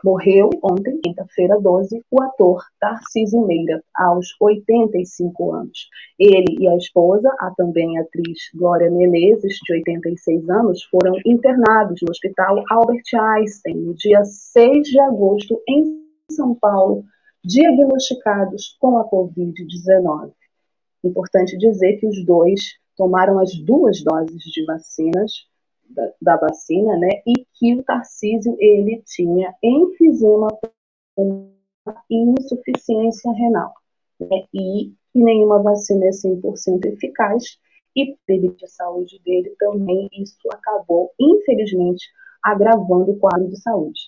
Morreu 0.04 0.50
ontem, 0.64 0.98
quinta-feira 1.04 1.60
12, 1.60 2.04
o 2.10 2.24
ator 2.24 2.64
Tarcísio 2.80 3.46
Meira, 3.46 3.84
aos 3.94 4.28
85 4.40 5.52
anos. 5.52 5.90
Ele 6.18 6.56
e 6.58 6.68
a 6.68 6.76
esposa, 6.76 7.30
a 7.38 7.52
também 7.52 8.00
atriz 8.00 8.40
Glória 8.56 8.90
Menezes, 8.90 9.58
de 9.64 9.74
86 9.74 10.50
anos, 10.50 10.84
foram 10.86 11.14
internados 11.26 12.00
no 12.02 12.10
Hospital 12.10 12.64
Albert 12.72 13.04
Einstein 13.14 13.76
no 13.76 13.94
dia 13.94 14.24
6 14.24 14.88
de 14.88 15.00
agosto, 15.02 15.62
em 15.68 16.02
São 16.32 16.56
Paulo, 16.56 17.04
diagnosticados 17.44 18.78
com 18.80 18.98
a 18.98 19.04
Covid-19. 19.10 20.32
Importante 21.04 21.58
dizer 21.58 21.98
que 21.98 22.08
os 22.08 22.26
dois 22.26 22.60
tomaram 22.98 23.40
as 23.40 23.54
duas 23.64 24.04
doses 24.04 24.44
de 24.44 24.66
vacinas 24.66 25.32
da, 25.90 26.12
da, 26.22 26.38
vacina, 26.38 26.98
né? 26.98 27.22
E 27.26 27.46
que 27.54 27.76
o 27.76 27.84
Tarcísio 27.84 28.56
ele 28.60 29.02
tinha 29.06 29.56
enfisema 29.64 30.50
com 31.16 31.52
insuficiência 32.10 33.32
renal, 33.32 33.74
né? 34.20 34.44
E 34.54 34.94
que 35.12 35.20
nenhuma 35.20 35.62
vacina 35.62 36.06
é 36.06 36.10
100% 36.10 36.86
eficaz 36.86 37.58
e 37.96 38.16
teve 38.28 38.56
a 38.64 38.68
saúde 38.68 39.20
dele 39.26 39.56
também 39.58 40.08
isso 40.14 40.38
acabou 40.52 41.12
infelizmente 41.20 42.06
agravando 42.44 43.12
o 43.12 43.20
quadro 43.20 43.48
de 43.50 43.60
saúde. 43.60 44.00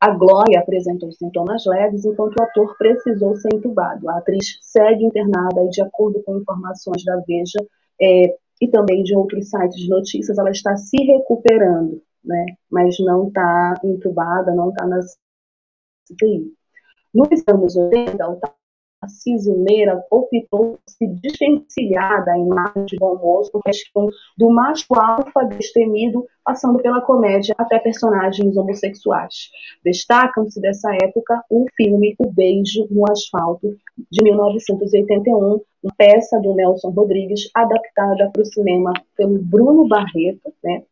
A 0.00 0.10
Glória 0.10 0.60
apresentou 0.60 1.10
sintomas 1.10 1.64
leves, 1.66 2.04
enquanto 2.04 2.36
o 2.36 2.42
ator 2.42 2.76
precisou 2.78 3.34
ser 3.36 3.52
entubado. 3.52 4.08
A 4.08 4.18
atriz 4.18 4.58
segue 4.62 5.04
internada 5.04 5.64
e, 5.64 5.70
de 5.70 5.82
acordo 5.82 6.22
com 6.22 6.38
informações 6.38 7.04
da 7.04 7.16
Veja, 7.26 7.58
é, 8.00 8.36
e 8.60 8.68
também 8.70 9.02
de 9.02 9.16
outros 9.16 9.48
sites 9.50 9.80
de 9.80 9.88
notícias, 9.88 10.38
ela 10.38 10.50
está 10.50 10.76
se 10.76 10.96
recuperando, 11.04 12.00
né? 12.24 12.46
mas 12.70 12.96
não 13.00 13.28
está 13.28 13.74
entubada, 13.84 14.54
não 14.54 14.70
está 14.70 14.86
na 14.86 15.00
CTI. 15.00 16.52
Nos 17.14 17.28
anos 17.48 17.76
80, 17.76 18.28
o 18.28 18.40
Tarcísio 19.00 19.56
Meira 19.58 20.04
optou 20.10 20.78
se 20.86 21.06
desvencilhar 21.06 22.24
da 22.24 22.36
imagem 22.36 22.84
de 22.86 22.96
bom 22.96 23.16
moço 23.16 23.60
questão 23.64 24.08
do 24.36 24.50
macho 24.50 24.86
alfa 24.94 25.44
destemido, 25.44 26.26
passando 26.44 26.78
pela 26.80 27.00
comédia 27.00 27.54
até 27.56 27.78
personagens 27.78 28.56
homossexuais. 28.56 29.50
Destacam-se 29.84 30.60
dessa 30.60 30.92
época 31.02 31.42
o 31.48 31.66
filme 31.76 32.16
O 32.18 32.30
Beijo 32.30 32.86
no 32.90 33.10
Asfalto, 33.10 33.76
de 34.10 34.22
1981, 34.22 35.60
uma 35.82 35.94
peça 35.96 36.40
do 36.40 36.54
Nelson 36.54 36.90
Rodrigues, 36.90 37.48
adaptada 37.54 38.30
para 38.32 38.42
o 38.42 38.46
cinema 38.46 38.92
pelo 39.16 39.38
Bruno 39.38 39.86
Barreto. 39.86 40.52
Né? 40.62 40.82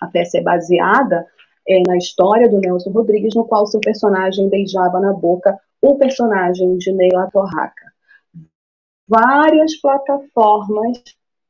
A 0.00 0.06
peça 0.06 0.38
é 0.38 0.42
baseada 0.42 1.26
é, 1.66 1.82
na 1.86 1.96
história 1.96 2.48
do 2.48 2.58
Nelson 2.58 2.90
Rodrigues, 2.90 3.34
no 3.34 3.44
qual 3.44 3.66
seu 3.66 3.80
personagem 3.80 4.48
beijava 4.48 5.00
na 5.00 5.12
boca 5.12 5.58
o 5.84 5.98
personagem 5.98 6.78
de 6.78 6.90
Neila 6.92 7.28
Torraca. 7.30 7.92
Várias 9.06 9.78
plataformas 9.78 11.02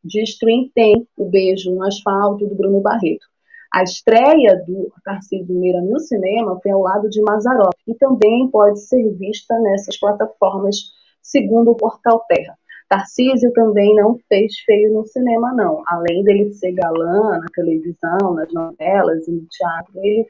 de 0.03 0.23
stream 0.25 0.69
tem 0.75 1.07
o 1.17 1.31
Beijo 1.31 1.73
no 1.73 1.85
Asfalto, 1.85 2.45
do 2.45 2.55
Bruno 2.57 2.81
Barreto. 2.81 3.27
A 3.73 3.85
estreia 3.85 4.57
do 4.67 4.93
Tarcísio 5.05 5.55
Meira 5.55 5.81
no 5.81 6.01
cinema 6.01 6.59
foi 6.61 6.73
ao 6.73 6.81
lado 6.81 7.09
de 7.09 7.23
Mazarop 7.23 7.75
e 7.87 7.95
também 7.95 8.49
pode 8.51 8.81
ser 8.81 9.09
vista 9.13 9.57
nessas 9.61 9.99
plataformas, 9.99 10.77
segundo 11.23 11.71
o 11.71 11.77
Portal 11.77 12.25
Terra. 12.29 12.59
Tarcísio 12.89 13.53
também 13.53 13.95
não 13.95 14.19
fez 14.29 14.59
feio 14.61 14.93
no 14.93 15.07
cinema, 15.07 15.53
não. 15.55 15.83
Além 15.87 16.25
dele 16.25 16.53
ser 16.53 16.73
galã 16.73 17.39
na 17.39 17.47
televisão, 17.55 18.35
nas 18.35 18.53
novelas 18.53 19.29
e 19.29 19.31
no 19.31 19.47
teatro, 19.47 19.93
ele 20.03 20.27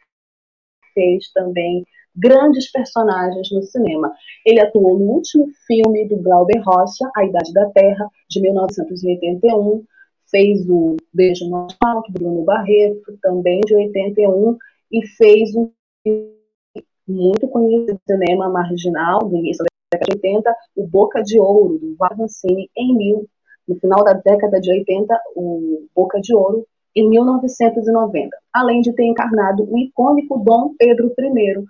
fez 0.93 1.33
também 1.33 1.85
grandes 2.17 2.71
personagens 2.71 3.51
no 3.51 3.63
cinema. 3.63 4.13
Ele 4.45 4.61
atuou 4.61 4.99
no 4.99 5.05
último 5.07 5.49
filme 5.67 6.09
do 6.09 6.17
Glauber 6.19 6.61
Rocha, 6.65 7.11
A 7.17 7.25
Idade 7.25 7.53
da 7.53 7.69
Terra, 7.71 8.09
de 8.29 8.41
1981, 8.41 9.85
fez 10.31 10.69
o 10.69 10.97
Beijo 11.13 11.49
no 11.49 11.67
Asfalto, 11.67 12.13
Bruno 12.13 12.43
Barreto, 12.43 13.19
também 13.23 13.61
de 13.61 13.75
81, 13.75 14.57
e 14.91 15.07
fez 15.07 15.55
um 15.55 15.71
muito 17.07 17.47
conhecido 17.49 17.95
do 17.95 18.01
cinema 18.07 18.49
marginal, 18.49 19.21
do 19.21 19.37
início 19.37 19.65
da 19.65 19.99
década 19.99 20.17
de 20.17 20.27
80, 20.27 20.57
o 20.77 20.87
Boca 20.87 21.23
de 21.23 21.39
Ouro, 21.39 21.79
do 21.79 21.95
Vavancini, 21.97 22.71
em 22.77 22.97
mil, 22.97 23.29
no 23.69 23.77
final 23.77 24.03
da 24.03 24.15
década 24.15 24.61
de 24.61 24.71
80, 24.71 25.21
o 25.37 25.87
Boca 25.95 26.21
de 26.21 26.35
Ouro, 26.35 26.67
em 26.97 27.09
1990, 27.09 28.37
além 28.53 28.81
de 28.81 28.93
ter 28.93 29.05
encarnado 29.05 29.65
o 29.69 29.79
icônico 29.79 30.39
Dom 30.39 30.75
Pedro 30.79 31.13
I, 31.19 31.65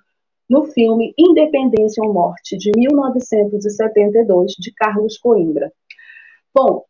no 0.49 0.65
filme 0.65 1.15
Independência 1.19 2.03
ou 2.03 2.13
Morte, 2.13 2.57
de 2.57 2.71
1972, 2.77 4.53
de 4.59 4.73
Carlos 4.73 5.19
Coimbra. 5.19 5.73
Bom, 6.55 6.85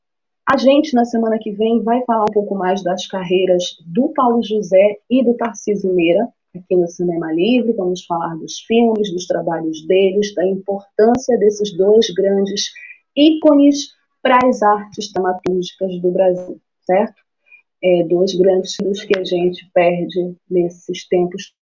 a 0.46 0.58
gente, 0.58 0.94
na 0.94 1.04
semana 1.04 1.38
que 1.38 1.52
vem, 1.52 1.82
vai 1.82 2.04
falar 2.04 2.24
um 2.24 2.32
pouco 2.32 2.54
mais 2.54 2.82
das 2.82 3.06
carreiras 3.06 3.64
do 3.86 4.12
Paulo 4.12 4.42
José 4.42 4.98
e 5.08 5.24
do 5.24 5.34
Tarcísio 5.34 5.94
Meira, 5.94 6.28
aqui 6.54 6.76
no 6.76 6.86
Cinema 6.86 7.32
Livre. 7.32 7.72
Vamos 7.72 8.04
falar 8.04 8.34
dos 8.36 8.58
filmes, 8.60 9.12
dos 9.12 9.26
trabalhos 9.26 9.86
deles, 9.86 10.34
da 10.34 10.46
importância 10.46 11.38
desses 11.38 11.74
dois 11.76 12.10
grandes 12.10 12.66
ícones 13.16 13.94
para 14.22 14.38
as 14.46 14.62
artes 14.62 15.12
dramatúrgicas 15.12 16.00
do 16.00 16.10
Brasil, 16.10 16.60
certo? 16.82 17.22
É, 17.82 18.04
dois 18.04 18.34
grandes 18.34 18.74
filhos 18.74 19.02
que 19.02 19.18
a 19.18 19.24
gente 19.24 19.70
perde 19.72 20.36
nesses 20.50 21.06
tempos 21.08 21.54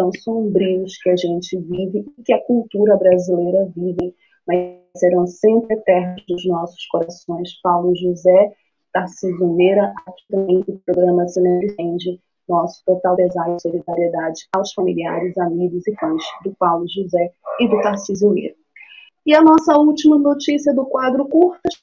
tão 0.00 0.10
sombrios 0.18 0.96
que 1.02 1.10
a 1.10 1.16
gente 1.16 1.58
vive 1.58 2.06
e 2.16 2.22
que 2.22 2.32
a 2.32 2.42
cultura 2.46 2.96
brasileira 2.96 3.70
vive, 3.76 4.14
mas 4.46 4.78
serão 4.96 5.26
sempre 5.26 5.76
eternos 5.76 6.24
nos 6.26 6.46
nossos 6.46 6.86
corações. 6.86 7.60
Paulo 7.62 7.94
José, 7.94 8.54
Tarcísio 8.94 9.46
Meira, 9.52 9.92
aqui 10.06 10.22
também 10.30 10.64
o 10.66 10.80
programa 10.86 11.28
Cinema 11.28 11.60
Defende, 11.60 12.18
nosso 12.48 12.82
total 12.86 13.14
pesar 13.14 13.54
e 13.54 13.60
solidariedade 13.60 14.48
aos 14.54 14.72
familiares, 14.72 15.36
amigos 15.36 15.86
e 15.86 15.94
fãs 15.96 16.22
do 16.44 16.54
Paulo 16.58 16.86
José 16.88 17.30
e 17.60 17.68
do 17.68 17.78
Tarcísio 17.82 18.30
Meira. 18.30 18.54
E 19.26 19.34
a 19.34 19.42
nossa 19.42 19.78
última 19.78 20.18
notícia 20.18 20.74
do 20.74 20.86
quadro 20.86 21.28
Curtas, 21.28 21.74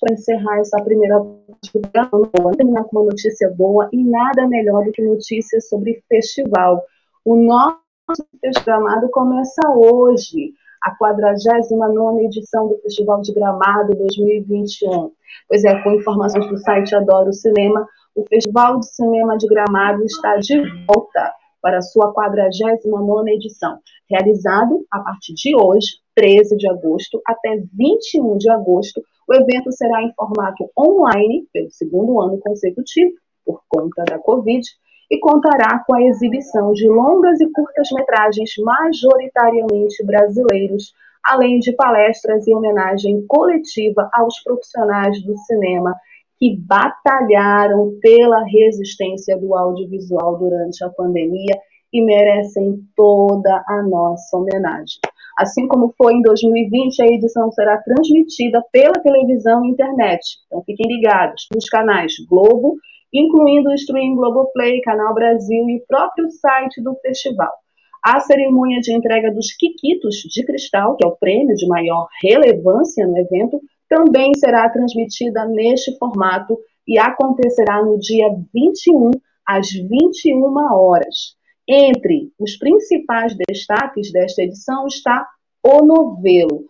para 0.00 0.14
encerrar 0.14 0.58
essa 0.60 0.82
primeira 0.82 1.20
parte 1.20 1.72
do 1.74 1.80
programa, 1.82 2.56
terminar 2.56 2.84
com 2.84 2.96
uma 2.96 3.10
notícia 3.10 3.50
boa 3.50 3.90
e 3.92 4.02
nada 4.02 4.48
melhor 4.48 4.86
do 4.86 4.92
que 4.92 5.02
notícias 5.02 5.68
sobre 5.68 6.02
festival. 6.08 6.82
O 7.24 7.36
nosso 7.36 8.24
Gramado 8.64 9.10
começa 9.10 9.60
hoje, 9.76 10.54
a 10.82 10.96
49 10.96 12.24
edição 12.24 12.66
do 12.66 12.78
Festival 12.78 13.20
de 13.20 13.34
Gramado 13.34 13.94
2021. 13.94 15.12
Pois 15.46 15.64
é, 15.64 15.82
com 15.82 15.92
informações 15.92 16.48
do 16.48 16.56
site 16.56 16.94
Adoro 16.94 17.30
Cinema, 17.32 17.86
o 18.14 18.24
Festival 18.26 18.80
de 18.80 18.86
Cinema 18.94 19.36
de 19.36 19.46
Gramado 19.46 20.02
está 20.04 20.36
de 20.36 20.58
volta 20.86 21.34
para 21.60 21.82
sua 21.82 22.10
49 22.10 23.30
edição, 23.34 23.78
realizado 24.08 24.86
a 24.90 25.00
partir 25.00 25.34
de 25.34 25.54
hoje, 25.54 25.98
13 26.14 26.56
de 26.56 26.68
agosto, 26.70 27.20
até 27.26 27.62
21 27.74 28.38
de 28.38 28.50
agosto. 28.50 29.02
O 29.28 29.34
evento 29.34 29.70
será 29.72 30.02
em 30.02 30.12
formato 30.14 30.70
online, 30.76 31.46
pelo 31.52 31.70
segundo 31.70 32.18
ano 32.18 32.38
consecutivo, 32.40 33.12
por 33.44 33.60
conta 33.68 34.04
da 34.04 34.18
Covid, 34.18 34.66
e 35.10 35.18
contará 35.18 35.82
com 35.86 35.94
a 35.94 36.02
exibição 36.02 36.72
de 36.72 36.86
longas 36.88 37.40
e 37.40 37.50
curtas-metragens 37.50 38.50
majoritariamente 38.58 40.04
brasileiros, 40.04 40.92
além 41.24 41.58
de 41.58 41.72
palestras 41.72 42.46
e 42.46 42.54
homenagem 42.54 43.24
coletiva 43.26 44.08
aos 44.12 44.40
profissionais 44.42 45.20
do 45.22 45.36
cinema 45.38 45.94
que 46.38 46.56
batalharam 46.56 47.98
pela 48.00 48.42
resistência 48.44 49.36
do 49.36 49.54
audiovisual 49.54 50.38
durante 50.38 50.82
a 50.82 50.88
pandemia 50.88 51.58
e 51.92 52.02
merecem 52.02 52.80
toda 52.96 53.62
a 53.68 53.82
nossa 53.82 54.38
homenagem. 54.38 55.00
Assim 55.36 55.66
como 55.66 55.92
foi 55.98 56.14
em 56.14 56.22
2020, 56.22 57.02
a 57.02 57.06
edição 57.06 57.50
será 57.50 57.78
transmitida 57.78 58.64
pela 58.72 58.94
televisão 58.94 59.64
e 59.64 59.70
internet. 59.70 60.38
Então 60.46 60.62
fiquem 60.64 60.86
ligados 60.86 61.46
nos 61.52 61.68
canais 61.68 62.12
Globo 62.28 62.76
incluindo 63.12 63.70
o 63.70 63.74
stream 63.74 64.14
Globoplay, 64.14 64.80
Canal 64.82 65.14
Brasil 65.14 65.68
e 65.68 65.84
próprio 65.86 66.30
site 66.30 66.82
do 66.82 66.94
festival. 66.96 67.52
A 68.04 68.18
cerimônia 68.20 68.80
de 68.80 68.94
entrega 68.94 69.32
dos 69.32 69.52
Quiquitos 69.52 70.16
de 70.16 70.44
Cristal, 70.44 70.96
que 70.96 71.04
é 71.04 71.08
o 71.08 71.16
prêmio 71.16 71.54
de 71.54 71.66
maior 71.66 72.08
relevância 72.22 73.06
no 73.06 73.18
evento, 73.18 73.60
também 73.88 74.32
será 74.34 74.68
transmitida 74.70 75.44
neste 75.46 75.96
formato 75.98 76.58
e 76.86 76.98
acontecerá 76.98 77.84
no 77.84 77.98
dia 77.98 78.28
21 78.54 79.10
às 79.46 79.70
21 79.70 80.42
horas. 80.72 81.36
Entre 81.68 82.32
os 82.38 82.56
principais 82.56 83.36
destaques 83.36 84.10
desta 84.12 84.42
edição 84.42 84.86
está 84.86 85.26
O 85.62 85.84
Novelo, 85.84 86.64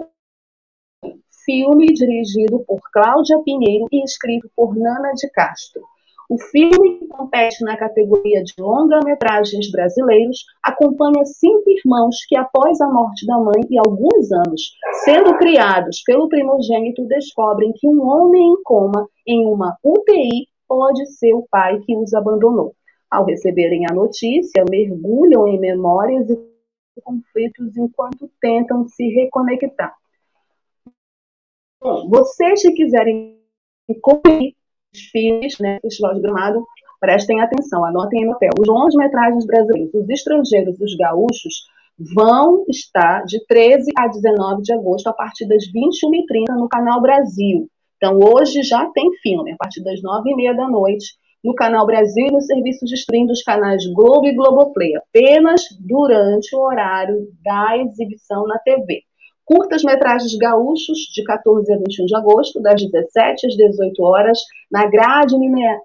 filme 1.44 1.87
dirigido 1.87 2.62
por 2.66 2.81
Cláudia 2.92 3.38
Pinheiro 3.44 3.87
e 3.90 4.05
escrito 4.05 4.50
por 4.55 4.76
Nana 4.76 5.12
de 5.12 5.31
Castro. 5.31 5.83
O 6.30 6.38
filme, 6.38 6.96
que 6.96 7.08
compete 7.08 7.64
na 7.64 7.76
categoria 7.76 8.44
de 8.44 8.54
longa-metragens 8.56 9.68
brasileiros, 9.72 10.44
acompanha 10.62 11.24
cinco 11.24 11.68
irmãos 11.68 12.24
que, 12.28 12.38
após 12.38 12.80
a 12.80 12.86
morte 12.86 13.26
da 13.26 13.36
mãe 13.36 13.60
e 13.68 13.76
alguns 13.76 14.30
anos 14.30 14.76
sendo 15.02 15.36
criados 15.38 16.00
pelo 16.04 16.28
primogênito, 16.28 17.04
descobrem 17.08 17.72
que 17.74 17.88
um 17.88 18.00
homem 18.06 18.52
em 18.52 18.62
coma 18.62 19.08
em 19.26 19.44
uma 19.44 19.76
UTI 19.82 20.46
pode 20.68 21.04
ser 21.06 21.34
o 21.34 21.44
pai 21.50 21.80
que 21.80 21.96
os 21.96 22.14
abandonou. 22.14 22.76
Ao 23.10 23.24
receberem 23.24 23.86
a 23.90 23.92
notícia, 23.92 24.64
mergulham 24.70 25.48
em 25.48 25.58
memórias 25.58 26.30
e 26.30 26.38
conflitos 27.02 27.76
enquanto 27.76 28.30
tentam 28.40 28.86
se 28.86 29.04
reconectar. 29.08 29.96
Bom, 31.80 32.08
vocês 32.08 32.62
que 32.62 32.70
quiserem 32.70 33.36
conferir 34.00 34.60
filmes, 35.12 35.59
né, 35.59 35.79
Festival 35.83 36.14
de 36.14 36.20
Gramado, 36.20 36.64
prestem 37.00 37.40
atenção, 37.40 37.85
anotem 37.85 38.26
no 38.26 38.33
papel. 38.33 38.50
Os 38.59 38.68
longas-metragens 38.68 39.46
brasileiros, 39.46 39.94
os 39.94 40.09
estrangeiros 40.09 40.81
e 40.81 40.85
os 40.85 40.96
gaúchos 40.96 41.64
vão 42.14 42.64
estar 42.68 43.24
de 43.24 43.44
13 43.46 43.90
a 43.96 44.09
19 44.09 44.62
de 44.62 44.72
agosto, 44.72 45.09
a 45.09 45.12
partir 45.12 45.46
das 45.46 45.64
21h30 45.64 46.57
no 46.57 46.68
Canal 46.68 47.00
Brasil. 47.00 47.68
Então, 47.96 48.18
hoje 48.18 48.62
já 48.62 48.87
tem 48.92 49.11
filme, 49.22 49.53
a 49.53 49.57
partir 49.57 49.83
das 49.83 50.00
9h30 50.00 50.57
da 50.57 50.68
noite, 50.68 51.07
no 51.44 51.55
Canal 51.55 51.87
Brasil 51.87 52.26
e 52.26 52.33
nos 52.33 52.46
serviços 52.46 52.88
de 52.88 52.94
streaming 52.94 53.26
dos 53.26 53.42
canais 53.42 53.83
Globo 53.94 54.26
e 54.26 54.35
Globoplay, 54.35 54.94
apenas 54.96 55.62
durante 55.81 56.55
o 56.55 56.61
horário 56.61 57.29
da 57.42 57.79
exibição 57.79 58.46
na 58.46 58.59
TV 58.59 59.03
curtas-metragens 59.44 60.37
gaúchos, 60.37 60.98
de 61.12 61.24
14 61.24 61.72
a 61.72 61.76
21 61.76 62.07
de 62.07 62.16
agosto, 62.16 62.61
das 62.61 62.81
17 62.81 63.46
às 63.46 63.57
18 63.57 64.03
horas, 64.03 64.38
na 64.70 64.87
grade 64.87 65.35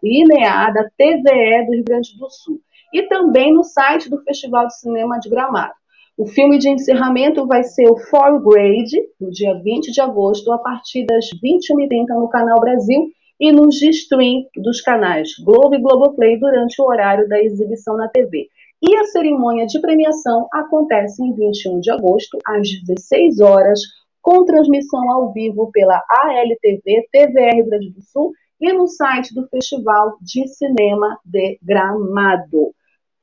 linear 0.03 0.73
da 0.73 0.83
TVE 0.97 1.65
do 1.65 1.73
Rio 1.73 1.83
Grande 1.83 2.17
do 2.17 2.29
Sul. 2.29 2.59
E 2.93 3.03
também 3.03 3.53
no 3.53 3.63
site 3.63 4.09
do 4.09 4.21
Festival 4.23 4.67
de 4.67 4.79
Cinema 4.79 5.19
de 5.19 5.29
Gramado. 5.29 5.73
O 6.17 6.27
filme 6.27 6.57
de 6.57 6.69
encerramento 6.69 7.45
vai 7.45 7.63
ser 7.63 7.89
o 7.89 7.97
For 7.97 8.41
Grade, 8.41 8.97
no 9.19 9.29
dia 9.31 9.53
20 9.61 9.91
de 9.91 9.99
agosto, 9.99 10.49
a 10.53 10.57
partir 10.57 11.05
das 11.05 11.25
21h30 11.25 12.17
no 12.17 12.29
Canal 12.29 12.59
Brasil 12.61 13.09
e 13.37 13.51
nos 13.51 13.81
stream 13.81 14.45
dos 14.55 14.79
canais 14.79 15.31
Globo 15.43 15.75
e 15.75 15.81
Globoplay 15.81 16.39
durante 16.39 16.81
o 16.81 16.85
horário 16.85 17.27
da 17.27 17.37
exibição 17.41 17.97
na 17.97 18.07
TV. 18.07 18.47
E 18.87 18.95
a 18.97 19.05
cerimônia 19.05 19.65
de 19.65 19.81
premiação 19.81 20.47
acontece 20.53 21.23
em 21.23 21.33
21 21.33 21.79
de 21.79 21.89
agosto, 21.91 22.37
às 22.45 22.67
16 22.85 23.39
horas, 23.39 23.79
com 24.21 24.45
transmissão 24.45 25.11
ao 25.11 25.33
vivo 25.33 25.71
pela 25.71 26.03
ALTV, 26.07 27.07
TVR 27.11 27.55
Rio 27.55 27.65
Grande 27.65 27.89
do 27.89 28.01
Sul 28.03 28.31
e 28.61 28.71
no 28.71 28.87
site 28.87 29.33
do 29.33 29.47
Festival 29.47 30.17
de 30.21 30.47
Cinema 30.47 31.17
de 31.25 31.57
Gramado. 31.63 32.75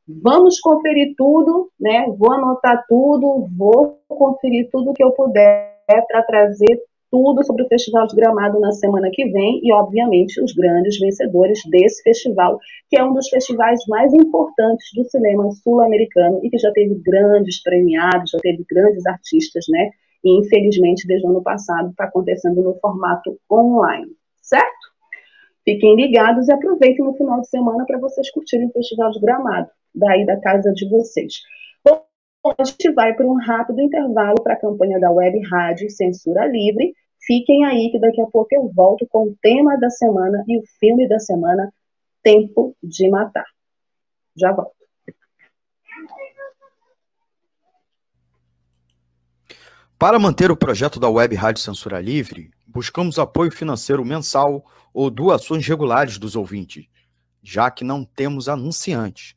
Vamos 0.08 0.58
conferir 0.58 1.14
tudo, 1.16 1.70
né? 1.78 2.06
Vou 2.18 2.32
anotar 2.32 2.84
tudo, 2.88 3.46
vou 3.56 4.00
conferir 4.08 4.68
tudo 4.72 4.92
que 4.92 5.04
eu 5.04 5.12
puder 5.12 5.78
para 6.08 6.24
trazer 6.24 6.82
tudo 7.12 7.44
sobre 7.44 7.62
o 7.62 7.68
Festival 7.68 8.06
de 8.06 8.16
Gramado 8.16 8.58
na 8.58 8.72
semana 8.72 9.10
que 9.12 9.26
vem 9.26 9.60
e, 9.62 9.70
obviamente, 9.70 10.42
os 10.42 10.54
grandes 10.54 10.98
vencedores 10.98 11.60
desse 11.66 12.02
festival, 12.02 12.58
que 12.88 12.96
é 12.96 13.04
um 13.04 13.12
dos 13.12 13.28
festivais 13.28 13.80
mais 13.86 14.14
importantes 14.14 14.88
do 14.96 15.04
cinema 15.04 15.50
sul-americano 15.62 16.40
e 16.42 16.48
que 16.48 16.56
já 16.56 16.72
teve 16.72 16.94
grandes 17.04 17.62
premiados, 17.62 18.30
já 18.30 18.38
teve 18.38 18.64
grandes 18.66 19.04
artistas, 19.04 19.66
né? 19.68 19.90
E, 20.24 20.38
infelizmente, 20.40 21.06
desde 21.06 21.26
o 21.26 21.30
ano 21.30 21.42
passado 21.42 21.90
está 21.90 22.04
acontecendo 22.04 22.62
no 22.62 22.74
formato 22.80 23.38
online, 23.50 24.10
certo? 24.40 24.90
Fiquem 25.66 25.94
ligados 25.94 26.48
e 26.48 26.52
aproveitem 26.52 27.04
no 27.04 27.14
final 27.14 27.42
de 27.42 27.48
semana 27.48 27.84
para 27.86 27.98
vocês 27.98 28.30
curtirem 28.30 28.68
o 28.68 28.72
Festival 28.72 29.10
de 29.10 29.20
Gramado, 29.20 29.68
daí 29.94 30.24
da 30.24 30.40
casa 30.40 30.72
de 30.72 30.88
vocês. 30.88 31.34
A 32.44 32.64
gente 32.64 32.90
vai 32.92 33.14
para 33.14 33.24
um 33.24 33.36
rápido 33.36 33.80
intervalo 33.80 34.42
para 34.42 34.54
a 34.54 34.60
campanha 34.60 34.98
da 34.98 35.10
Web 35.12 35.40
Rádio 35.48 35.88
Censura 35.90 36.44
Livre. 36.46 36.92
Fiquem 37.24 37.64
aí 37.64 37.88
que 37.92 38.00
daqui 38.00 38.20
a 38.20 38.26
pouco 38.26 38.48
eu 38.52 38.68
volto 38.74 39.06
com 39.08 39.28
o 39.28 39.36
tema 39.40 39.78
da 39.78 39.88
semana 39.88 40.44
e 40.48 40.58
o 40.58 40.62
filme 40.80 41.08
da 41.08 41.20
semana, 41.20 41.72
Tempo 42.20 42.76
de 42.82 43.08
Matar. 43.08 43.46
Já 44.36 44.50
volto. 44.52 44.74
Para 49.96 50.18
manter 50.18 50.50
o 50.50 50.56
projeto 50.56 50.98
da 50.98 51.08
Web 51.08 51.36
Rádio 51.36 51.62
Censura 51.62 52.00
Livre, 52.00 52.50
buscamos 52.66 53.20
apoio 53.20 53.52
financeiro 53.52 54.04
mensal 54.04 54.64
ou 54.92 55.08
doações 55.08 55.64
regulares 55.64 56.18
dos 56.18 56.34
ouvintes, 56.34 56.88
já 57.40 57.70
que 57.70 57.84
não 57.84 58.04
temos 58.04 58.48
anunciantes, 58.48 59.36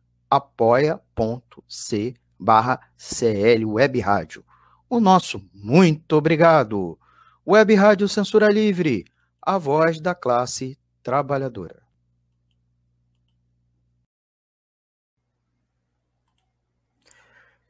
apoia.c 0.31 2.15
barra 2.39 2.79
CL 2.95 3.65
Web 3.65 3.99
Rádio. 3.99 4.45
O 4.89 5.01
nosso 5.01 5.45
muito 5.53 6.13
obrigado. 6.13 6.97
Web 7.45 7.75
Rádio 7.75 8.07
Censura 8.07 8.49
Livre, 8.49 9.03
a 9.41 9.57
voz 9.57 9.99
da 9.99 10.15
classe 10.15 10.79
trabalhadora. 11.03 11.81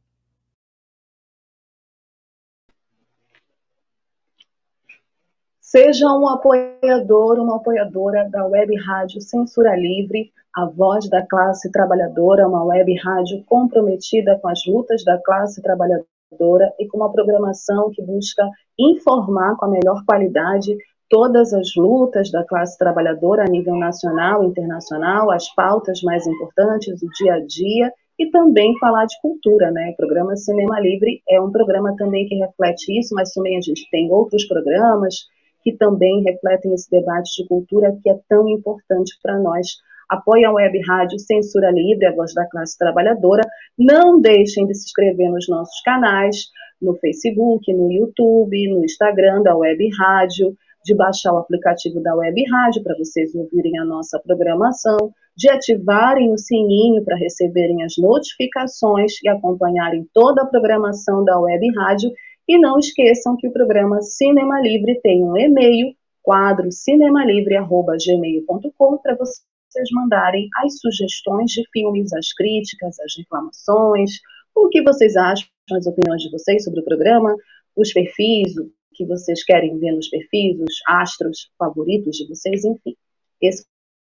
Seja 5.71 6.07
um 6.07 6.27
apoiador, 6.27 7.39
uma 7.39 7.55
apoiadora 7.55 8.27
da 8.29 8.45
Web 8.45 8.75
Rádio 8.75 9.21
Censura 9.21 9.73
Livre, 9.73 10.29
a 10.53 10.65
voz 10.65 11.09
da 11.09 11.25
classe 11.25 11.71
trabalhadora, 11.71 12.45
uma 12.45 12.61
web 12.65 12.93
rádio 12.97 13.41
comprometida 13.45 14.37
com 14.41 14.49
as 14.49 14.65
lutas 14.67 15.01
da 15.05 15.17
classe 15.23 15.61
trabalhadora 15.61 16.73
e 16.77 16.85
com 16.89 16.97
uma 16.97 17.09
programação 17.09 17.89
que 17.89 18.01
busca 18.01 18.49
informar 18.77 19.55
com 19.55 19.63
a 19.63 19.69
melhor 19.69 20.03
qualidade 20.05 20.75
todas 21.09 21.53
as 21.53 21.73
lutas 21.77 22.29
da 22.29 22.43
classe 22.43 22.77
trabalhadora 22.77 23.43
a 23.43 23.49
nível 23.49 23.77
nacional 23.77 24.43
e 24.43 24.47
internacional, 24.47 25.31
as 25.31 25.47
pautas 25.55 26.01
mais 26.01 26.27
importantes, 26.27 27.01
o 27.01 27.07
dia 27.17 27.35
a 27.35 27.45
dia 27.45 27.93
e 28.19 28.29
também 28.29 28.77
falar 28.77 29.05
de 29.05 29.15
cultura, 29.21 29.71
né? 29.71 29.91
O 29.93 29.95
programa 29.95 30.35
Cinema 30.35 30.81
Livre 30.81 31.21
é 31.29 31.39
um 31.39 31.49
programa 31.49 31.95
também 31.95 32.27
que 32.27 32.35
reflete 32.35 32.99
isso, 32.99 33.15
mas 33.15 33.31
também 33.31 33.55
a 33.55 33.61
gente 33.61 33.89
tem 33.89 34.11
outros 34.11 34.43
programas 34.43 35.31
que 35.63 35.75
também 35.77 36.23
refletem 36.23 36.73
esse 36.73 36.89
debate 36.89 37.41
de 37.41 37.47
cultura 37.47 37.95
que 38.01 38.09
é 38.09 38.19
tão 38.27 38.47
importante 38.49 39.13
para 39.21 39.39
nós. 39.39 39.67
Apoie 40.09 40.43
a 40.43 40.51
Web 40.51 40.79
Rádio 40.87 41.19
Censura 41.19 41.71
Livre, 41.71 42.05
a 42.05 42.13
voz 42.13 42.33
da 42.33 42.47
classe 42.49 42.77
trabalhadora. 42.77 43.43
Não 43.77 44.19
deixem 44.19 44.65
de 44.67 44.75
se 44.75 44.85
inscrever 44.85 45.29
nos 45.29 45.47
nossos 45.47 45.79
canais, 45.81 46.47
no 46.81 46.95
Facebook, 46.95 47.71
no 47.73 47.91
YouTube, 47.91 48.69
no 48.69 48.83
Instagram 48.83 49.41
da 49.43 49.55
Web 49.55 49.87
Rádio 49.97 50.55
de 50.83 50.95
baixar 50.95 51.33
o 51.33 51.37
aplicativo 51.37 52.01
da 52.01 52.15
Web 52.15 52.43
Rádio 52.49 52.83
para 52.83 52.97
vocês 52.97 53.33
ouvirem 53.35 53.77
a 53.77 53.85
nossa 53.85 54.19
programação, 54.19 54.97
de 55.37 55.49
ativarem 55.49 56.31
o 56.31 56.37
sininho 56.37 57.03
para 57.03 57.15
receberem 57.15 57.83
as 57.83 57.93
notificações 57.97 59.13
e 59.23 59.29
acompanharem 59.29 60.07
toda 60.13 60.41
a 60.41 60.45
programação 60.45 61.23
da 61.23 61.39
Web 61.39 61.67
Rádio. 61.75 62.11
E 62.51 62.59
não 62.59 62.77
esqueçam 62.77 63.35
que 63.37 63.47
o 63.47 63.53
programa 63.53 64.01
Cinema 64.01 64.59
Livre 64.59 64.99
tem 64.99 65.23
um 65.23 65.37
e-mail, 65.37 65.95
quadro 66.21 66.69
cinemalivre.gmail.com, 66.69 68.97
para 68.97 69.15
vocês 69.15 69.87
mandarem 69.93 70.49
as 70.57 70.77
sugestões 70.77 71.49
de 71.49 71.63
filmes, 71.71 72.11
as 72.11 72.33
críticas, 72.33 72.99
as 72.99 73.15
reclamações, 73.17 74.19
o 74.53 74.67
que 74.67 74.83
vocês 74.83 75.15
acham, 75.15 75.47
as 75.71 75.87
opiniões 75.87 76.23
de 76.23 76.29
vocês 76.29 76.65
sobre 76.65 76.81
o 76.81 76.83
programa, 76.83 77.33
os 77.73 77.93
perfis, 77.93 78.53
que 78.95 79.05
vocês 79.05 79.45
querem 79.45 79.79
ver 79.79 79.93
nos 79.93 80.09
perfis, 80.09 80.59
os 80.59 80.75
astros 80.89 81.49
favoritos 81.57 82.17
de 82.17 82.27
vocês, 82.27 82.65
enfim. 82.65 82.97
Esse 83.41 83.65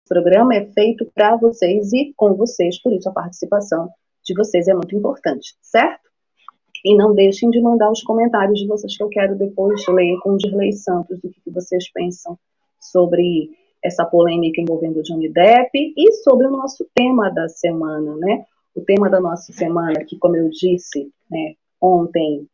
programa 0.09 0.55
é 0.55 0.65
feito 0.73 1.05
para 1.15 1.37
vocês 1.37 1.93
e 1.93 2.15
com 2.17 2.33
vocês, 2.37 2.81
por 2.81 2.95
isso 2.95 3.07
a 3.07 3.13
participação 3.13 3.91
de 4.25 4.33
vocês 4.33 4.67
é 4.67 4.73
muito 4.73 4.97
importante, 4.97 5.55
certo? 5.61 6.10
E 6.85 6.97
não 6.97 7.15
deixem 7.15 7.51
de 7.51 7.61
mandar 7.61 7.91
os 7.91 8.03
comentários 8.03 8.59
de 8.59 8.67
vocês 8.67 8.97
que 8.97 9.03
eu 9.03 9.09
quero 9.09 9.37
depois 9.37 9.87
ler 9.89 10.19
com 10.21 10.33
o 10.33 10.37
Dirley 10.37 10.73
Santos, 10.73 11.21
do 11.21 11.29
que 11.29 11.51
vocês 11.51 11.91
pensam 11.93 12.39
sobre 12.81 13.51
essa 13.83 14.05
polêmica 14.05 14.61
envolvendo 14.61 15.03
Johnny 15.03 15.29
Depp 15.31 15.71
e 15.75 16.13
sobre 16.23 16.47
o 16.47 16.51
nosso 16.51 16.87
tema 16.95 17.31
da 17.31 17.49
semana, 17.49 18.17
né? 18.17 18.45
O 18.75 18.81
tema 18.83 19.09
da 19.11 19.21
nossa 19.21 19.53
semana, 19.53 20.05
que, 20.05 20.19
como 20.19 20.37
eu 20.37 20.49
disse, 20.51 21.11
né, 21.31 21.55
ontem, 21.81 22.47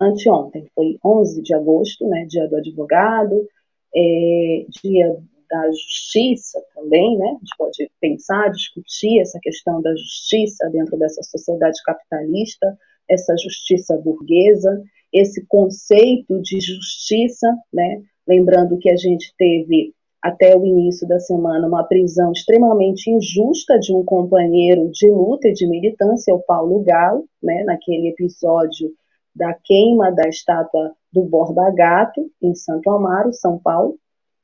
anteontem, 0.00 0.66
foi 0.74 0.98
11 1.04 1.42
de 1.42 1.54
agosto, 1.54 2.06
né, 2.06 2.26
dia 2.28 2.48
do 2.48 2.56
advogado, 2.56 3.46
é, 3.94 4.66
dia 4.82 5.16
da 5.50 5.70
justiça 5.70 6.62
também, 6.74 7.16
né? 7.18 7.26
A 7.26 7.38
gente 7.38 7.56
pode 7.58 7.90
pensar, 8.00 8.50
discutir 8.50 9.20
essa 9.20 9.38
questão 9.40 9.82
da 9.82 9.90
justiça 9.92 10.68
dentro 10.70 10.98
dessa 10.98 11.22
sociedade 11.22 11.78
capitalista, 11.84 12.76
essa 13.12 13.34
justiça 13.36 13.96
burguesa, 13.96 14.82
esse 15.12 15.44
conceito 15.46 16.40
de 16.40 16.60
justiça, 16.60 17.48
né? 17.72 18.02
Lembrando 18.26 18.78
que 18.78 18.90
a 18.90 18.96
gente 18.96 19.34
teve 19.36 19.92
até 20.22 20.56
o 20.56 20.64
início 20.64 21.06
da 21.08 21.18
semana 21.18 21.66
uma 21.66 21.82
prisão 21.82 22.30
extremamente 22.30 23.10
injusta 23.10 23.78
de 23.78 23.92
um 23.92 24.04
companheiro 24.04 24.88
de 24.92 25.10
luta 25.10 25.48
e 25.48 25.52
de 25.52 25.66
militância, 25.66 26.32
o 26.32 26.42
Paulo 26.42 26.80
Galo, 26.84 27.24
né, 27.42 27.64
naquele 27.64 28.08
episódio 28.08 28.92
da 29.34 29.52
queima 29.52 30.12
da 30.12 30.28
estátua 30.28 30.92
do 31.12 31.22
Borba 31.22 31.72
Gato, 31.72 32.30
em 32.40 32.54
Santo 32.54 32.88
Amaro, 32.90 33.32
São 33.32 33.58
Paulo. 33.58 33.96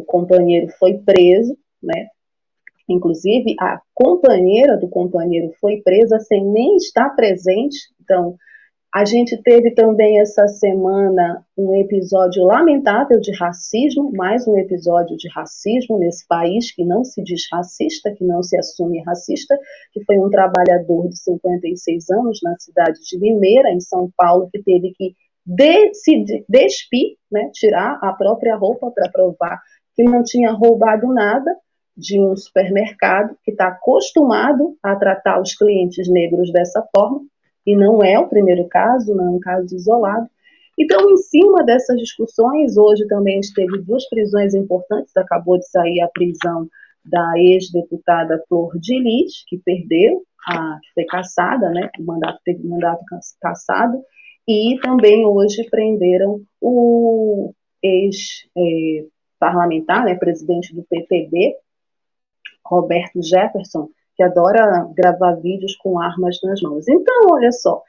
O 0.03 0.05
companheiro 0.05 0.69
foi 0.79 0.99
preso, 0.99 1.57
né? 1.81 2.09
Inclusive, 2.89 3.55
a 3.61 3.81
companheira 3.95 4.77
do 4.77 4.89
companheiro 4.89 5.53
foi 5.61 5.83
presa 5.83 6.19
sem 6.21 6.45
nem 6.45 6.77
estar 6.77 7.11
presente. 7.11 7.77
Então, 8.03 8.35
a 8.95 9.05
gente 9.05 9.37
teve 9.43 9.73
também 9.73 10.19
essa 10.19 10.49
semana 10.49 11.45
um 11.57 11.75
episódio 11.75 12.45
lamentável 12.45 13.21
de 13.21 13.37
racismo, 13.37 14.11
mais 14.13 14.49
um 14.49 14.57
episódio 14.57 15.15
de 15.17 15.29
racismo 15.29 15.99
nesse 15.99 16.27
país 16.27 16.75
que 16.75 16.85
não 16.85 17.05
se 17.05 17.23
diz 17.23 17.43
racista, 17.53 18.15
que 18.17 18.25
não 18.25 18.43
se 18.43 18.59
assume 18.59 19.03
racista, 19.03 19.59
que 19.93 20.03
foi 20.05 20.19
um 20.19 20.31
trabalhador 20.31 21.07
de 21.09 21.19
56 21.19 22.11
anos 22.11 22.41
na 22.43 22.55
cidade 22.59 22.99
de 23.03 23.19
Limeira, 23.19 23.71
em 23.71 23.81
São 23.81 24.11
Paulo, 24.17 24.49
que 24.51 24.63
teve 24.63 24.93
que 24.97 25.15
de, 25.45 25.95
se 25.95 26.25
despir, 26.49 27.17
né, 27.31 27.51
tirar 27.53 27.99
a 28.03 28.13
própria 28.15 28.57
roupa 28.57 28.91
para 28.91 29.11
provar 29.11 29.61
que 29.95 30.03
não 30.03 30.23
tinha 30.23 30.53
roubado 30.53 31.13
nada 31.13 31.55
de 31.95 32.19
um 32.21 32.35
supermercado 32.37 33.37
que 33.43 33.51
está 33.51 33.69
acostumado 33.69 34.77
a 34.83 34.97
tratar 34.97 35.41
os 35.43 35.55
clientes 35.55 36.09
negros 36.09 36.51
dessa 36.53 36.83
forma 36.95 37.21
e 37.69 37.77
não 37.77 38.03
é 38.03 38.19
o 38.19 38.27
primeiro 38.27 38.67
caso, 38.67 39.15
não 39.15 39.27
é 39.27 39.31
um 39.31 39.39
caso 39.39 39.77
isolado. 39.77 40.27
Então, 40.79 41.11
em 41.11 41.19
cima 41.19 41.63
dessas 41.63 41.99
discussões, 41.99 42.79
hoje 42.79 43.07
também 43.09 43.41
teve 43.55 43.83
duas 43.83 44.09
prisões 44.09 44.55
importantes. 44.55 45.15
Acabou 45.15 45.59
de 45.59 45.69
sair 45.69 46.01
a 46.01 46.09
prisão 46.09 46.67
da 47.05 47.35
ex-deputada 47.37 48.43
Flor 48.49 48.73
de 48.79 48.99
Lis, 48.99 49.45
que 49.47 49.59
perdeu, 49.59 50.23
a, 50.47 50.79
que 50.83 50.95
foi 50.95 51.05
caçada, 51.05 51.69
né? 51.69 51.91
O 51.99 52.05
mandato 52.05 52.41
teve 52.43 52.67
mandato 52.67 53.05
caçado. 53.39 54.03
E 54.49 54.79
também 54.81 55.27
hoje 55.27 55.69
prenderam 55.71 56.41
o 56.63 57.53
ex-parlamentar, 57.83 60.07
é, 60.07 60.13
né, 60.13 60.15
presidente 60.15 60.75
do 60.75 60.83
PTB, 60.85 61.55
Roberto 62.65 63.23
Jefferson, 63.23 63.91
que 64.19 64.23
adora 64.25 64.91
gravar 64.97 65.35
vídeos 65.35 65.77
com 65.77 66.01
armas 66.01 66.41
nas 66.43 66.61
mãos. 66.61 66.89
Então, 66.89 67.29
olha 67.31 67.53
só, 67.53 67.81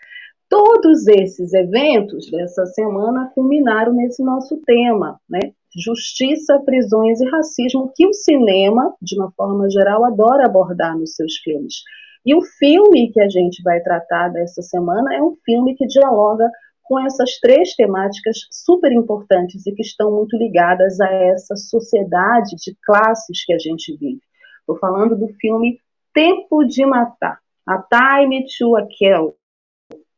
todos 0.48 1.08
esses 1.08 1.52
eventos 1.56 2.30
dessa 2.30 2.68
semana 2.68 3.32
culminaram 3.34 3.94
nesse 3.94 4.24
nosso 4.24 4.62
tema, 4.64 5.20
né? 5.28 5.40
Justiça, 5.76 6.60
prisões 6.60 7.20
e 7.20 7.28
racismo, 7.30 7.92
que 7.96 8.06
o 8.06 8.14
cinema, 8.14 8.94
de 9.02 9.20
uma 9.20 9.32
forma 9.32 9.68
geral, 9.72 10.06
adora 10.06 10.46
abordar 10.46 10.96
nos 10.96 11.16
seus 11.16 11.36
filmes. 11.38 11.82
E 12.24 12.36
o 12.36 12.42
filme 12.60 13.12
que 13.12 13.22
a 13.22 13.28
gente 13.28 13.64
vai 13.64 13.82
tratar 13.82 14.30
dessa 14.30 14.62
semana 14.62 15.16
é 15.16 15.24
um 15.24 15.34
filme 15.44 15.76
que 15.76 15.88
dialoga 15.88 16.48
com 16.84 17.00
essas 17.00 17.40
três 17.40 17.74
temáticas 17.76 18.38
super 18.52 18.92
importantes 18.92 19.66
e 19.66 19.74
que 19.74 19.82
estão 19.82 20.12
muito 20.12 20.38
ligadas 20.38 21.00
a 21.00 21.08
essa 21.08 21.56
sociedade 21.56 22.56
de 22.56 22.76
classes 22.84 23.44
que 23.46 23.54
a 23.54 23.60
gente 23.60 23.96
vive. 23.98 24.22
Estou 24.60 24.78
falando 24.78 25.16
do 25.16 25.28
filme 25.40 25.80
Tempo 26.20 26.66
de 26.66 26.86
Matar, 26.86 27.40
A 27.66 27.78
Time 27.78 28.46
to 28.46 28.74
Kill, 28.90 29.36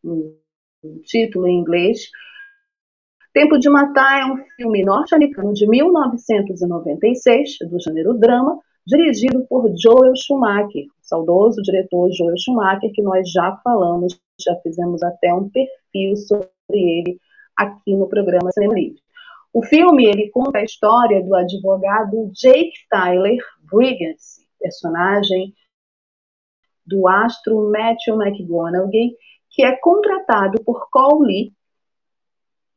um 0.03 0.35
título 1.03 1.47
em 1.47 1.59
inglês. 1.59 2.09
Tempo 3.31 3.59
de 3.59 3.69
Matar 3.69 4.21
é 4.21 4.25
um 4.25 4.43
filme 4.55 4.83
norte-americano 4.83 5.53
de 5.53 5.67
1996, 5.69 7.59
do 7.69 7.79
gênero 7.79 8.15
drama, 8.15 8.57
dirigido 8.83 9.45
por 9.47 9.71
Joel 9.77 10.15
Schumacher, 10.15 10.85
o 10.85 11.03
saudoso 11.03 11.61
diretor 11.61 12.09
Joel 12.11 12.35
Schumacher, 12.35 12.91
que 12.91 13.03
nós 13.03 13.31
já 13.31 13.57
falamos, 13.63 14.19
já 14.43 14.55
fizemos 14.63 15.03
até 15.03 15.31
um 15.31 15.51
perfil 15.51 16.15
sobre 16.15 16.49
ele 16.71 17.19
aqui 17.55 17.95
no 17.95 18.09
programa 18.09 18.51
Cinema 18.51 18.73
Livre. 18.73 18.99
O 19.53 19.61
filme 19.61 20.07
ele 20.07 20.31
conta 20.31 20.57
a 20.57 20.63
história 20.63 21.23
do 21.23 21.35
advogado 21.35 22.31
Jake 22.33 22.73
Tyler 22.89 23.37
Brigance, 23.71 24.47
personagem 24.59 25.53
do 26.85 27.07
astro 27.07 27.69
Matthew 27.71 28.17
McConaughey, 28.17 29.15
que 29.49 29.63
é 29.63 29.75
contratado 29.77 30.63
por 30.63 30.89
Cole 30.89 31.53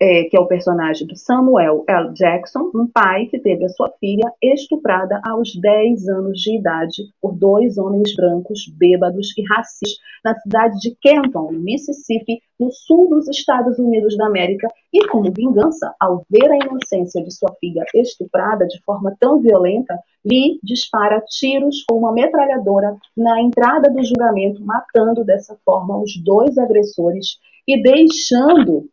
é, 0.05 0.25
que 0.25 0.37
é 0.37 0.41
o 0.41 0.47
personagem 0.47 1.07
do 1.07 1.17
Samuel 1.17 1.83
L. 1.89 2.13
Jackson, 2.13 2.71
um 2.75 2.87
pai 2.87 3.25
que 3.25 3.39
teve 3.39 3.65
a 3.65 3.71
sua 3.71 3.91
filha 3.99 4.31
estuprada 4.43 5.19
aos 5.25 5.59
10 5.59 6.09
anos 6.09 6.41
de 6.41 6.59
idade 6.59 7.05
por 7.23 7.35
dois 7.35 7.79
homens 7.79 8.15
brancos 8.15 8.71
bêbados 8.77 9.33
e 9.39 9.43
racistas 9.49 9.99
na 10.23 10.39
cidade 10.39 10.79
de 10.81 10.95
Kenton, 11.01 11.53
no 11.53 11.59
Mississippi, 11.59 12.43
no 12.61 12.71
sul 12.71 13.09
dos 13.09 13.29
Estados 13.29 13.79
Unidos 13.79 14.15
da 14.19 14.27
América, 14.27 14.69
e 14.93 15.07
como 15.09 15.33
vingança, 15.33 15.95
ao 15.99 16.23
ver 16.29 16.51
a 16.51 16.57
inocência 16.57 17.23
de 17.23 17.35
sua 17.35 17.55
filha 17.59 17.83
estuprada 17.95 18.67
de 18.67 18.83
forma 18.85 19.17
tão 19.19 19.41
violenta, 19.41 19.99
Lee 20.23 20.59
dispara 20.63 21.23
tiros 21.27 21.83
com 21.89 21.97
uma 21.97 22.13
metralhadora 22.13 22.95
na 23.17 23.41
entrada 23.41 23.91
do 23.91 24.05
julgamento, 24.05 24.63
matando 24.63 25.25
dessa 25.25 25.57
forma 25.65 25.97
os 25.99 26.13
dois 26.23 26.59
agressores 26.59 27.39
e 27.67 27.83
deixando 27.83 28.89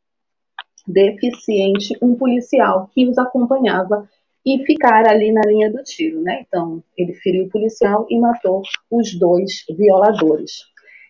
deficiente 0.88 1.98
um 2.02 2.16
policial 2.16 2.90
que 2.94 3.08
os 3.08 3.18
acompanhava 3.18 4.08
e 4.46 4.64
ficar 4.66 5.08
ali 5.08 5.32
na 5.32 5.42
linha 5.46 5.72
do 5.72 5.84
tiro, 5.84 6.22
né? 6.22 6.44
Então, 6.48 6.84
ele 6.98 7.14
feriu 7.14 7.46
o 7.46 7.50
policial 7.50 8.08
e 8.10 8.20
matou 8.20 8.62
os 8.90 9.14
dois 9.18 9.64
violadores. 9.70 10.64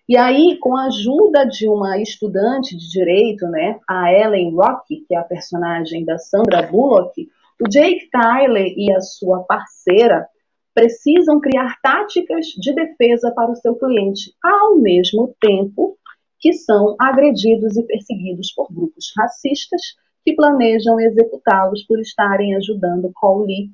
E 0.07 0.17
aí, 0.17 0.57
com 0.60 0.75
a 0.75 0.88
ajuda 0.88 1.45
de 1.45 1.69
uma 1.69 1.97
estudante 1.97 2.75
de 2.75 2.89
direito, 2.89 3.47
né, 3.47 3.79
a 3.88 4.12
Ellen 4.12 4.53
Rock, 4.53 5.05
que 5.07 5.15
é 5.15 5.17
a 5.17 5.23
personagem 5.23 6.03
da 6.03 6.17
Sandra 6.17 6.63
Bullock, 6.63 7.29
o 7.62 7.69
Jake 7.69 8.10
Tyler 8.10 8.73
e 8.75 8.91
a 8.91 8.99
sua 8.99 9.43
parceira 9.43 10.27
precisam 10.73 11.39
criar 11.39 11.77
táticas 11.81 12.47
de 12.47 12.73
defesa 12.73 13.31
para 13.31 13.51
o 13.51 13.55
seu 13.55 13.75
cliente, 13.75 14.34
ao 14.43 14.77
mesmo 14.77 15.34
tempo 15.39 15.97
que 16.41 16.51
são 16.54 16.95
agredidos 16.99 17.77
e 17.77 17.84
perseguidos 17.84 18.51
por 18.54 18.67
grupos 18.73 19.13
racistas 19.15 19.82
que 20.25 20.34
planejam 20.34 20.99
executá-los 20.99 21.84
por 21.86 21.99
estarem 21.99 22.56
ajudando 22.56 23.12
Cole. 23.13 23.69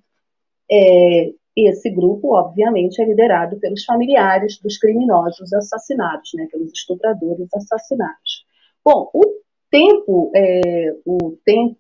É, 0.70 1.32
esse 1.56 1.90
grupo, 1.90 2.36
obviamente, 2.36 3.02
é 3.02 3.06
liderado 3.06 3.58
pelos 3.60 3.84
familiares 3.84 4.60
dos 4.60 4.78
criminosos 4.78 5.52
assassinados, 5.54 6.30
né, 6.36 6.48
pelos 6.52 6.72
estupradores 6.72 7.48
assassinados. 7.54 8.46
Bom, 8.84 9.10
o 9.14 9.24
tempo, 9.72 10.32
é, 10.36 10.94
o 11.06 11.38
tempo 11.44 11.78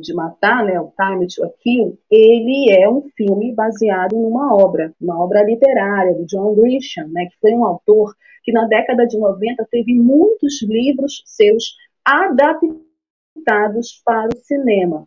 de 0.00 0.12
matar, 0.14 0.64
né, 0.64 0.80
o 0.80 0.92
Time 0.96 1.26
to 1.26 1.48
Kill, 1.60 1.98
ele 2.10 2.70
é 2.70 2.88
um 2.88 3.08
filme 3.16 3.54
baseado 3.54 4.16
numa 4.16 4.54
obra, 4.54 4.92
uma 5.00 5.22
obra 5.22 5.42
literária 5.44 6.14
do 6.14 6.26
John 6.26 6.54
Grisham, 6.54 7.08
né, 7.08 7.26
que 7.26 7.38
foi 7.40 7.52
um 7.52 7.64
autor 7.64 8.14
que 8.42 8.52
na 8.52 8.66
década 8.66 9.06
de 9.06 9.18
90 9.18 9.66
teve 9.70 9.94
muitos 9.94 10.62
livros 10.62 11.22
seus 11.26 11.76
adaptados 12.04 14.02
para 14.04 14.28
o 14.28 14.38
cinema. 14.38 15.06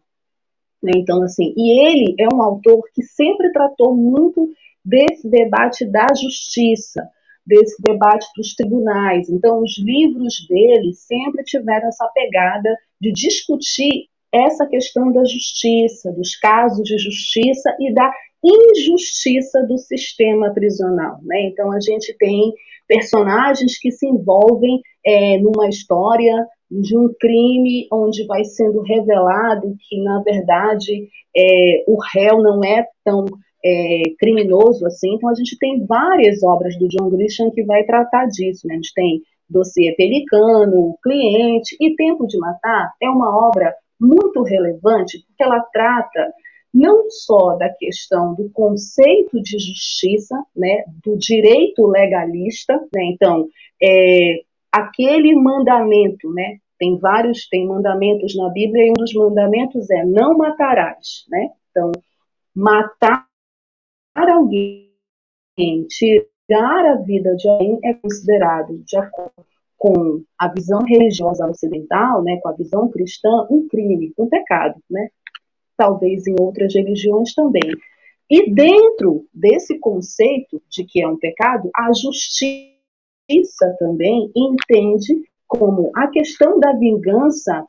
Né? 0.81 0.91
Então, 0.97 1.21
assim, 1.23 1.53
e 1.57 1.87
ele 1.87 2.15
é 2.19 2.27
um 2.33 2.41
autor 2.41 2.83
que 2.93 3.03
sempre 3.03 3.51
tratou 3.51 3.95
muito 3.95 4.47
desse 4.83 5.29
debate 5.29 5.85
da 5.85 6.07
justiça, 6.19 7.07
desse 7.45 7.81
debate 7.81 8.27
dos 8.35 8.55
tribunais. 8.55 9.29
Então, 9.29 9.61
os 9.61 9.77
livros 9.79 10.45
dele 10.47 10.93
sempre 10.93 11.43
tiveram 11.43 11.87
essa 11.87 12.07
pegada 12.13 12.69
de 12.99 13.11
discutir 13.11 14.10
essa 14.33 14.65
questão 14.65 15.11
da 15.11 15.23
justiça, 15.25 16.11
dos 16.11 16.35
casos 16.35 16.83
de 16.83 16.97
justiça 16.97 17.75
e 17.79 17.93
da 17.93 18.11
injustiça 18.43 19.63
do 19.63 19.77
sistema 19.77 20.51
prisional. 20.53 21.19
Né? 21.23 21.43
Então, 21.43 21.71
a 21.71 21.79
gente 21.79 22.15
tem 22.17 22.53
personagens 22.87 23.77
que 23.79 23.91
se 23.91 24.07
envolvem 24.07 24.81
é, 25.05 25.37
numa 25.37 25.69
história 25.69 26.45
de 26.69 26.97
um 26.97 27.13
crime 27.19 27.87
onde 27.91 28.25
vai 28.25 28.43
sendo 28.43 28.81
revelado 28.81 29.75
que, 29.87 30.01
na 30.01 30.21
verdade, 30.23 31.07
é, 31.35 31.83
o 31.87 31.97
réu 32.13 32.41
não 32.41 32.63
é 32.63 32.85
tão 33.03 33.25
é, 33.63 34.03
criminoso, 34.17 34.85
assim. 34.85 35.13
Então, 35.15 35.29
a 35.29 35.35
gente 35.35 35.57
tem 35.59 35.85
várias 35.85 36.41
obras 36.43 36.77
do 36.77 36.87
John 36.87 37.09
Grisham 37.09 37.51
que 37.51 37.63
vai 37.63 37.83
tratar 37.83 38.25
disso, 38.27 38.67
né? 38.67 38.73
A 38.73 38.77
gente 38.77 38.93
tem 38.93 39.21
Dossiê 39.49 39.93
Pelicano, 39.95 40.97
Cliente 41.03 41.75
e 41.79 41.93
Tempo 41.95 42.25
de 42.25 42.37
Matar 42.39 42.93
é 43.01 43.09
uma 43.09 43.47
obra 43.47 43.73
muito 44.01 44.41
relevante 44.41 45.23
porque 45.25 45.43
ela 45.43 45.61
trata 45.71 46.33
não 46.73 47.09
só 47.09 47.57
da 47.57 47.69
questão 47.69 48.33
do 48.33 48.49
conceito 48.49 49.41
de 49.41 49.59
justiça, 49.59 50.35
né, 50.55 50.85
do 51.03 51.17
direito 51.17 51.85
legalista, 51.85 52.73
né, 52.93 53.03
então, 53.13 53.47
é, 53.81 54.41
aquele 54.71 55.35
mandamento, 55.35 56.31
né, 56.33 56.57
tem 56.79 56.97
vários, 56.97 57.47
tem 57.49 57.67
mandamentos 57.67 58.35
na 58.35 58.49
Bíblia, 58.49 58.85
e 58.85 58.89
um 58.91 58.93
dos 58.93 59.13
mandamentos 59.13 59.89
é 59.91 60.05
não 60.05 60.37
matarás, 60.37 61.25
né, 61.29 61.49
então, 61.69 61.91
matar 62.55 63.27
alguém, 64.15 64.89
tirar 65.89 66.85
a 66.85 66.95
vida 66.95 67.35
de 67.35 67.49
alguém 67.49 67.79
é 67.83 67.93
considerado, 67.93 68.81
de 68.85 68.97
acordo 68.97 69.50
com 69.81 70.21
a 70.37 70.47
visão 70.47 70.83
religiosa 70.85 71.43
ocidental, 71.47 72.21
né, 72.21 72.37
com 72.39 72.49
a 72.49 72.51
visão 72.51 72.87
cristã, 72.87 73.47
um 73.49 73.67
crime, 73.67 74.13
um 74.15 74.29
pecado, 74.29 74.75
né? 74.87 75.09
Talvez 75.75 76.27
em 76.27 76.35
outras 76.39 76.75
religiões 76.75 77.33
também. 77.33 77.71
E 78.29 78.53
dentro 78.53 79.25
desse 79.33 79.79
conceito 79.79 80.61
de 80.69 80.83
que 80.83 81.01
é 81.01 81.07
um 81.07 81.17
pecado, 81.17 81.71
a 81.75 81.91
justiça 81.93 83.75
também 83.79 84.31
entende 84.35 85.27
como 85.47 85.89
a 85.95 86.05
questão 86.09 86.59
da 86.59 86.73
vingança, 86.73 87.65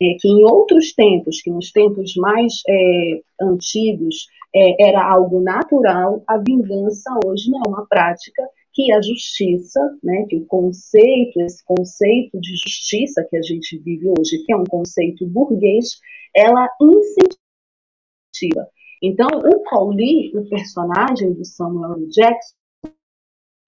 é, 0.00 0.16
que 0.18 0.28
em 0.28 0.44
outros 0.44 0.94
tempos, 0.94 1.42
que 1.42 1.50
nos 1.50 1.70
tempos 1.70 2.16
mais 2.16 2.54
é, 2.66 3.20
antigos 3.38 4.28
é, 4.56 4.88
era 4.88 5.04
algo 5.04 5.42
natural, 5.42 6.22
a 6.26 6.38
vingança 6.38 7.10
hoje 7.26 7.50
não 7.50 7.60
é 7.66 7.68
uma 7.68 7.86
prática 7.86 8.42
que 8.74 8.92
a 8.92 9.00
justiça, 9.00 9.80
né, 10.02 10.26
que 10.28 10.36
o 10.36 10.46
conceito, 10.46 11.40
esse 11.40 11.64
conceito 11.64 12.40
de 12.40 12.56
justiça 12.56 13.24
que 13.30 13.36
a 13.36 13.42
gente 13.42 13.78
vive 13.78 14.08
hoje, 14.18 14.44
que 14.44 14.52
é 14.52 14.56
um 14.56 14.64
conceito 14.64 15.24
burguês, 15.26 16.00
ela 16.34 16.68
incentiva. 16.82 18.68
Então, 19.00 19.28
o 19.28 19.62
Pauli, 19.70 20.36
o 20.36 20.48
personagem 20.48 21.32
do 21.32 21.44
Samuel 21.44 22.08
Jackson, 22.08 22.54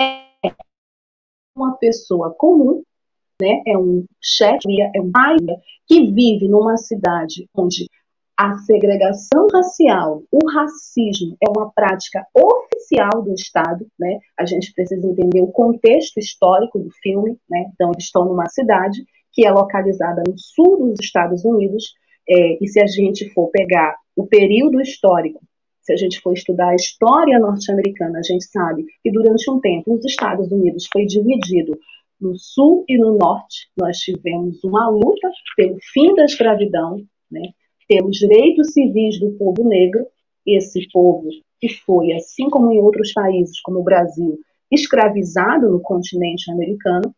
é 0.01 0.53
uma 1.57 1.77
pessoa 1.77 2.35
comum, 2.35 2.83
né, 3.41 3.63
é 3.67 3.79
um 3.79 4.05
chefe, 4.21 4.81
é 4.81 5.01
um 5.01 5.13
pai 5.13 5.37
que 5.87 6.11
vive 6.11 6.49
numa 6.49 6.77
cidade 6.77 7.49
onde 7.55 7.87
a 8.37 8.59
segregação 8.59 9.47
racial, 9.51 10.23
o 10.31 10.51
racismo 10.51 11.37
é 11.43 11.49
uma 11.49 11.71
prática 11.73 12.27
oficial 12.35 13.23
do 13.23 13.33
Estado, 13.33 13.87
né? 13.99 14.19
A 14.39 14.45
gente 14.45 14.73
precisa 14.75 15.07
entender 15.07 15.41
o 15.41 15.51
contexto 15.51 16.19
histórico 16.19 16.79
do 16.79 16.91
filme, 17.03 17.39
né? 17.49 17.71
Então, 17.73 17.91
eles 17.93 18.05
estão 18.05 18.27
numa 18.27 18.49
cidade 18.49 19.05
que 19.33 19.47
é 19.47 19.51
localizada 19.51 20.23
no 20.27 20.39
sul 20.39 20.89
dos 20.89 21.01
Estados 21.01 21.45
Unidos, 21.45 21.95
é, 22.29 22.63
e 22.63 22.69
se 22.69 22.81
a 22.81 22.87
gente 22.87 23.29
for 23.33 23.49
pegar 23.51 23.95
o 24.15 24.27
período 24.27 24.81
histórico, 24.81 25.41
se 25.81 25.93
a 25.93 25.97
gente 25.97 26.21
for 26.21 26.33
estudar 26.33 26.71
a 26.71 26.75
história 26.75 27.39
norte-americana, 27.39 28.19
a 28.19 28.23
gente 28.23 28.45
sabe 28.47 28.85
que 29.03 29.11
durante 29.11 29.51
um 29.51 29.61
tempo 29.61 29.95
os 29.95 30.05
Estados 30.05 30.51
Unidos 30.51 30.89
foi 30.93 31.07
dividido 31.07 31.79
no 32.21 32.37
sul 32.37 32.85
e 32.89 32.99
no 32.99 33.17
norte. 33.17 33.69
Nós 33.79 33.99
tivemos 33.99 34.63
uma 34.65 34.89
luta 34.89 35.31
pelo 35.57 35.77
fim 35.93 36.15
da 36.15 36.25
escravidão, 36.25 36.97
né? 37.31 37.53
Pelos 37.89 38.17
direitos 38.17 38.73
civis 38.73 39.19
do 39.21 39.33
povo 39.33 39.69
negro, 39.69 40.07
esse 40.47 40.89
povo 40.93 41.29
que 41.61 41.69
foi, 41.69 42.13
assim 42.13 42.49
como 42.51 42.73
em 42.73 42.81
outros 42.81 43.13
países, 43.13 43.61
como 43.61 43.81
o 43.81 43.85
Brasil, 43.85 44.39
escravizado 44.71 45.71
no 45.71 45.81
continente 45.81 46.51
americano. 46.51 47.15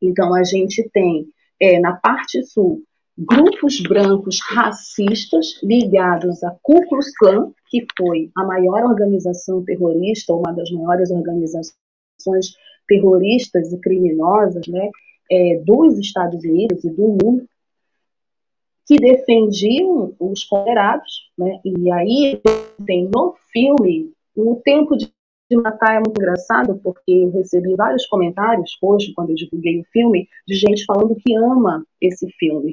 Então, 0.00 0.34
a 0.34 0.42
gente 0.42 0.88
tem, 0.92 1.26
é, 1.60 1.78
na 1.78 1.94
parte 1.94 2.42
sul, 2.44 2.82
grupos 3.16 3.80
brancos 3.80 4.40
racistas 4.40 5.60
ligados 5.62 6.42
à 6.42 6.56
Ku 6.62 6.80
Klux 6.88 7.14
Klan, 7.16 7.52
que 7.68 7.86
foi 7.96 8.30
a 8.36 8.44
maior 8.44 8.84
organização 8.84 9.64
terrorista, 9.64 10.34
uma 10.34 10.52
das 10.52 10.70
maiores 10.70 11.10
organizações 11.10 11.76
terroristas 12.88 13.72
e 13.72 13.80
criminosas 13.80 14.66
né, 14.66 14.90
é, 15.30 15.62
dos 15.64 15.98
Estados 15.98 16.42
Unidos 16.44 16.84
e 16.84 16.90
do 16.90 17.08
mundo 17.08 17.46
que 18.86 18.96
defendiam 18.96 20.14
os 20.18 20.44
considerados, 20.44 21.30
né? 21.38 21.60
E 21.64 21.90
aí 21.92 22.40
tem 22.86 23.08
no 23.12 23.34
filme 23.52 24.12
o 24.36 24.60
tempo 24.64 24.96
de 24.96 25.12
matar 25.54 25.96
é 25.96 25.98
muito 25.98 26.18
engraçado 26.18 26.80
porque 26.82 27.12
eu 27.12 27.30
recebi 27.30 27.74
vários 27.76 28.06
comentários 28.06 28.76
hoje 28.80 29.12
quando 29.14 29.30
eu 29.30 29.36
divulguei 29.36 29.80
o 29.80 29.84
filme 29.92 30.26
de 30.48 30.54
gente 30.54 30.84
falando 30.86 31.14
que 31.14 31.36
ama 31.36 31.84
esse 32.00 32.26
filme. 32.38 32.72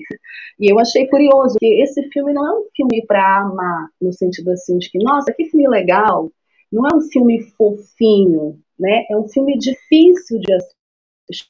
E 0.60 0.72
eu 0.72 0.80
achei 0.80 1.06
curioso 1.08 1.58
que 1.60 1.82
esse 1.82 2.02
filme 2.10 2.32
não 2.32 2.48
é 2.48 2.60
um 2.60 2.66
filme 2.74 3.06
para 3.06 3.42
amar 3.42 3.90
no 4.02 4.14
sentido 4.14 4.52
assim 4.52 4.78
de 4.78 4.90
que 4.90 4.98
nossa 5.00 5.34
que 5.34 5.46
filme 5.46 5.68
legal 5.68 6.32
não 6.72 6.88
é 6.88 6.96
um 6.96 7.02
filme 7.02 7.42
fofinho 7.58 8.58
né? 8.80 9.06
É 9.10 9.18
um 9.18 9.28
filme 9.28 9.58
difícil 9.58 10.40
de 10.40 10.54
assistir. 10.54 11.50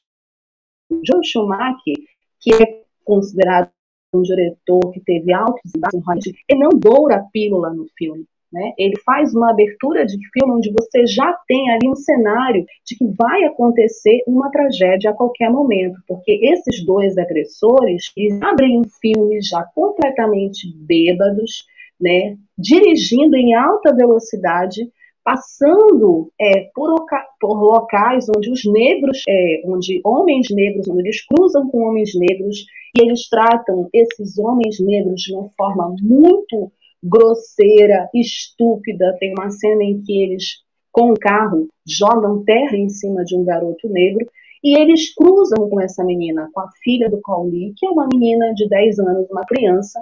Joe 0.91 1.24
Schumacher 1.24 1.95
que 2.39 2.52
é 2.52 2.84
considerado 3.06 3.69
um 4.13 4.22
diretor 4.22 4.91
que 4.91 5.02
teve 5.02 5.34
altos 5.34 5.72
e 5.76 5.80
baixos 5.80 6.34
ele 6.48 6.60
não 6.60 6.69
doura 6.69 7.17
a 7.17 7.24
pílula 7.32 7.69
no 7.72 7.86
filme. 7.98 8.26
Né? 8.52 8.74
Ele 8.80 8.95
faz 9.06 9.34
uma 9.36 9.52
abertura 9.52 10.04
de 10.06 10.17
filme 10.34 10.54
onde 10.54 10.72
você 10.72 11.06
já 11.06 11.38
tem 11.48 11.69
ali 11.69 11.88
um 11.88 11.95
cenário 11.95 12.65
de 12.84 12.98
que 12.98 13.06
vai 13.15 13.43
acontecer 13.43 14.24
uma 14.26 14.50
tragédia 14.50 15.12
a 15.12 15.13
qualquer 15.13 15.52
momento, 15.52 16.00
porque 16.08 16.39
esses 16.41 16.84
dois 16.84 17.15
agressores 17.17 18.12
eles 18.17 18.41
abrem 18.41 18.80
um 18.80 18.89
filme 19.00 19.39
já 19.41 19.63
completamente 19.76 20.67
bêbados, 20.76 21.63
né? 22.02 22.38
dirigindo 22.58 23.36
em 23.36 23.54
alta 23.54 23.95
velocidade, 23.95 24.82
passando 25.30 26.32
é, 26.42 26.72
por, 26.74 27.06
por, 27.39 27.62
locais 27.62 28.26
onde 28.36 28.50
os 28.50 28.65
negros, 28.65 29.22
é, 29.30 29.62
onde 29.63 30.02
homens 30.04 30.48
negros, 30.50 30.88
onde 30.88 31.02
eles 31.02 31.24
cruzam 31.24 31.70
com 31.70 31.84
homens 31.84 32.15
negros 32.15 32.65
e 32.98 33.04
eles 33.04 33.30
tratam 33.30 33.88
esses 33.94 34.39
homens 34.39 34.80
negros 34.80 35.22
de 35.22 35.36
uma 35.36 35.50
forma 35.56 35.96
muito 36.02 36.72
grosseira, 37.04 38.10
estúpida. 38.12 39.15
Tem 39.20 39.32
uma 39.38 39.52
cena 39.52 39.84
em 39.84 40.02
que 40.02 40.20
eles, 40.20 40.63
com 40.92 41.12
o 41.12 41.20
carro, 41.20 41.68
jogam 41.88 42.44
terra 42.44 42.76
em 42.76 42.89
cima 42.89 43.24
de 43.24 43.38
um 43.38 43.46
garoto 43.46 43.88
negro 43.88 44.26
e 44.63 44.80
eles 44.80 45.13
cruzam 45.13 45.70
com 45.70 45.80
essa 45.80 46.04
menina, 46.04 46.50
com 46.52 46.62
a 46.62 46.70
filha 46.84 47.08
do 47.08 47.22
Cauli, 47.22 47.74
que 47.78 47.86
é 47.86 47.89
uma 47.89 48.08
menina 48.12 48.52
de 48.56 48.68
10 48.68 49.00
anos, 49.00 49.30
uma 49.30 49.46
criança, 49.46 50.02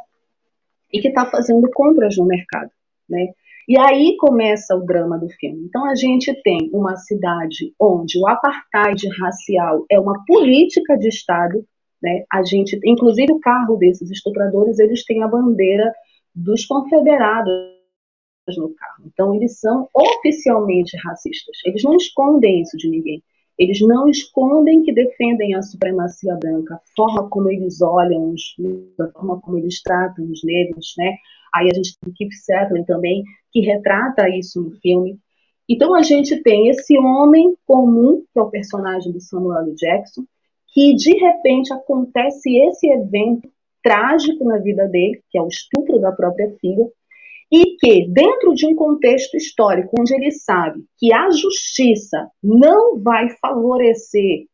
e 0.92 1.02
que 1.02 1.10
está 1.10 1.30
fazendo 1.30 1.70
compras 1.74 2.16
no 2.16 2.26
mercado, 2.26 2.72
né? 3.10 3.28
E 3.68 3.78
aí 3.78 4.16
começa 4.18 4.76
o 4.76 4.86
drama 4.86 5.18
do 5.18 5.28
filme. 5.28 5.66
Então 5.66 5.86
a 5.86 5.96
gente 5.96 6.34
tem 6.42 6.70
uma 6.72 6.96
cidade 6.96 7.74
onde 7.80 8.18
o 8.18 8.28
apartheid 8.28 9.08
racial 9.20 9.86
é 9.92 10.00
uma 10.00 10.24
política 10.26 10.98
de 10.98 11.10
Estado, 11.10 11.66
né? 12.02 12.24
A 12.32 12.44
gente, 12.44 12.80
inclusive 12.86 13.34
o 13.34 13.40
carro 13.40 13.76
desses 13.76 14.10
estupradores, 14.10 14.80
eles 14.80 15.04
têm 15.04 15.22
a 15.22 15.28
bandeira 15.28 15.92
dos 16.34 16.66
confederados 16.66 17.78
no 18.58 18.74
carro. 18.74 19.04
Então 19.06 19.36
eles 19.36 19.60
são 19.60 19.90
oficialmente 19.94 20.96
racistas. 21.04 21.58
Eles 21.66 21.84
não 21.84 21.96
escondem 21.98 22.62
isso 22.62 22.78
de 22.78 22.90
ninguém. 22.90 23.22
Eles 23.58 23.82
não 23.82 24.08
escondem 24.08 24.84
que 24.84 24.94
defendem 24.94 25.56
a 25.56 25.62
supremacia 25.64 26.36
branca, 26.36 26.76
a 26.76 26.82
forma 26.96 27.28
como 27.28 27.50
eles 27.50 27.82
olham 27.82 28.32
os 28.32 28.56
a 29.02 29.08
forma 29.12 29.42
como 29.42 29.58
eles 29.58 29.82
tratam 29.82 30.26
os 30.32 30.44
negros, 30.44 30.94
né? 30.98 31.18
Aí 31.58 31.70
a 31.72 31.74
gente 31.74 31.98
tem 32.00 32.14
Keith 32.14 32.34
Settling 32.34 32.84
também, 32.86 33.24
que 33.52 33.62
retrata 33.62 34.30
isso 34.30 34.62
no 34.62 34.72
filme. 34.80 35.18
Então 35.70 35.94
a 35.94 36.02
gente 36.02 36.42
tem 36.44 36.70
esse 36.70 36.98
homem 36.98 37.56
comum, 37.66 38.24
que 38.32 38.40
é 38.40 38.42
o 38.42 38.50
personagem 38.50 39.12
do 39.12 39.20
Samuel 39.20 39.64
L. 39.64 39.76
Jackson, 39.76 40.24
que 40.74 40.96
de 40.96 41.18
repente 41.18 41.74
acontece 41.74 42.56
esse 42.56 42.88
evento 42.88 43.50
trágico 43.84 44.44
na 44.44 44.58
vida 44.58 44.88
dele, 44.88 45.22
que 45.30 45.38
é 45.38 45.42
o 45.42 45.48
estupro 45.48 46.00
da 46.00 46.12
própria 46.12 46.56
filha, 46.60 46.86
e 47.52 47.78
que, 47.78 48.08
dentro 48.10 48.54
de 48.54 48.66
um 48.66 48.76
contexto 48.76 49.36
histórico 49.36 49.96
onde 50.00 50.14
ele 50.14 50.32
sabe 50.32 50.84
que 50.98 51.14
a 51.14 51.30
justiça 51.32 52.30
não 52.44 53.02
vai 53.02 53.30
favorecer 53.42 54.46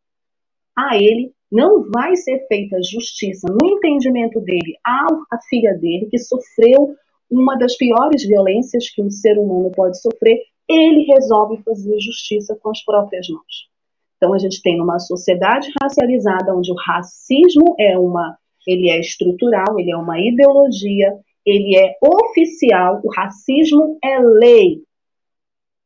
a 0.77 0.95
ele, 0.95 1.31
não 1.53 1.87
vai 1.91 2.15
ser 2.15 2.47
feita 2.47 2.81
justiça 2.81 3.47
no 3.47 3.77
entendimento 3.77 4.41
dele 4.41 4.75
à 4.83 5.07
filha 5.47 5.75
dele, 5.75 6.07
que 6.09 6.17
sofreu 6.17 6.95
uma 7.29 7.55
das 7.55 7.77
piores 7.77 8.25
violências 8.25 8.89
que 8.89 9.03
um 9.03 9.11
ser 9.11 9.37
humano 9.37 9.71
pode 9.71 10.01
sofrer, 10.01 10.39
ele 10.67 11.03
resolve 11.03 11.61
fazer 11.61 11.99
justiça 11.99 12.57
com 12.59 12.71
as 12.71 12.83
próprias 12.83 13.29
mãos. 13.29 13.69
Então 14.17 14.33
a 14.33 14.39
gente 14.39 14.63
tem 14.63 14.81
uma 14.81 14.97
sociedade 14.97 15.71
racializada 15.79 16.55
onde 16.55 16.71
o 16.71 16.75
racismo 16.75 17.75
é 17.79 17.99
uma, 17.99 18.35
ele 18.65 18.89
é 18.89 18.99
estrutural, 18.99 19.79
ele 19.79 19.91
é 19.91 19.97
uma 19.97 20.19
ideologia, 20.19 21.13
ele 21.45 21.77
é 21.77 21.95
oficial, 22.01 22.99
o 23.03 23.11
racismo 23.13 23.99
é 24.03 24.17
lei. 24.19 24.81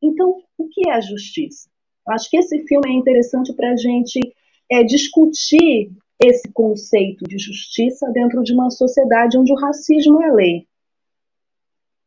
Então, 0.01 0.37
o 0.57 0.69
que 0.69 0.87
é 0.87 0.93
a 0.93 1.01
justiça? 1.01 1.67
Acho 2.07 2.29
que 2.29 2.37
esse 2.37 2.65
filme 2.67 2.89
é 2.89 2.93
interessante 2.93 3.53
para 3.53 3.71
a 3.71 3.75
gente 3.75 4.19
é, 4.71 4.83
discutir 4.83 5.91
esse 6.23 6.51
conceito 6.51 7.25
de 7.25 7.37
justiça 7.37 8.09
dentro 8.11 8.41
de 8.43 8.53
uma 8.53 8.69
sociedade 8.69 9.37
onde 9.37 9.51
o 9.51 9.55
racismo 9.55 10.21
é 10.23 10.31
lei. 10.31 10.67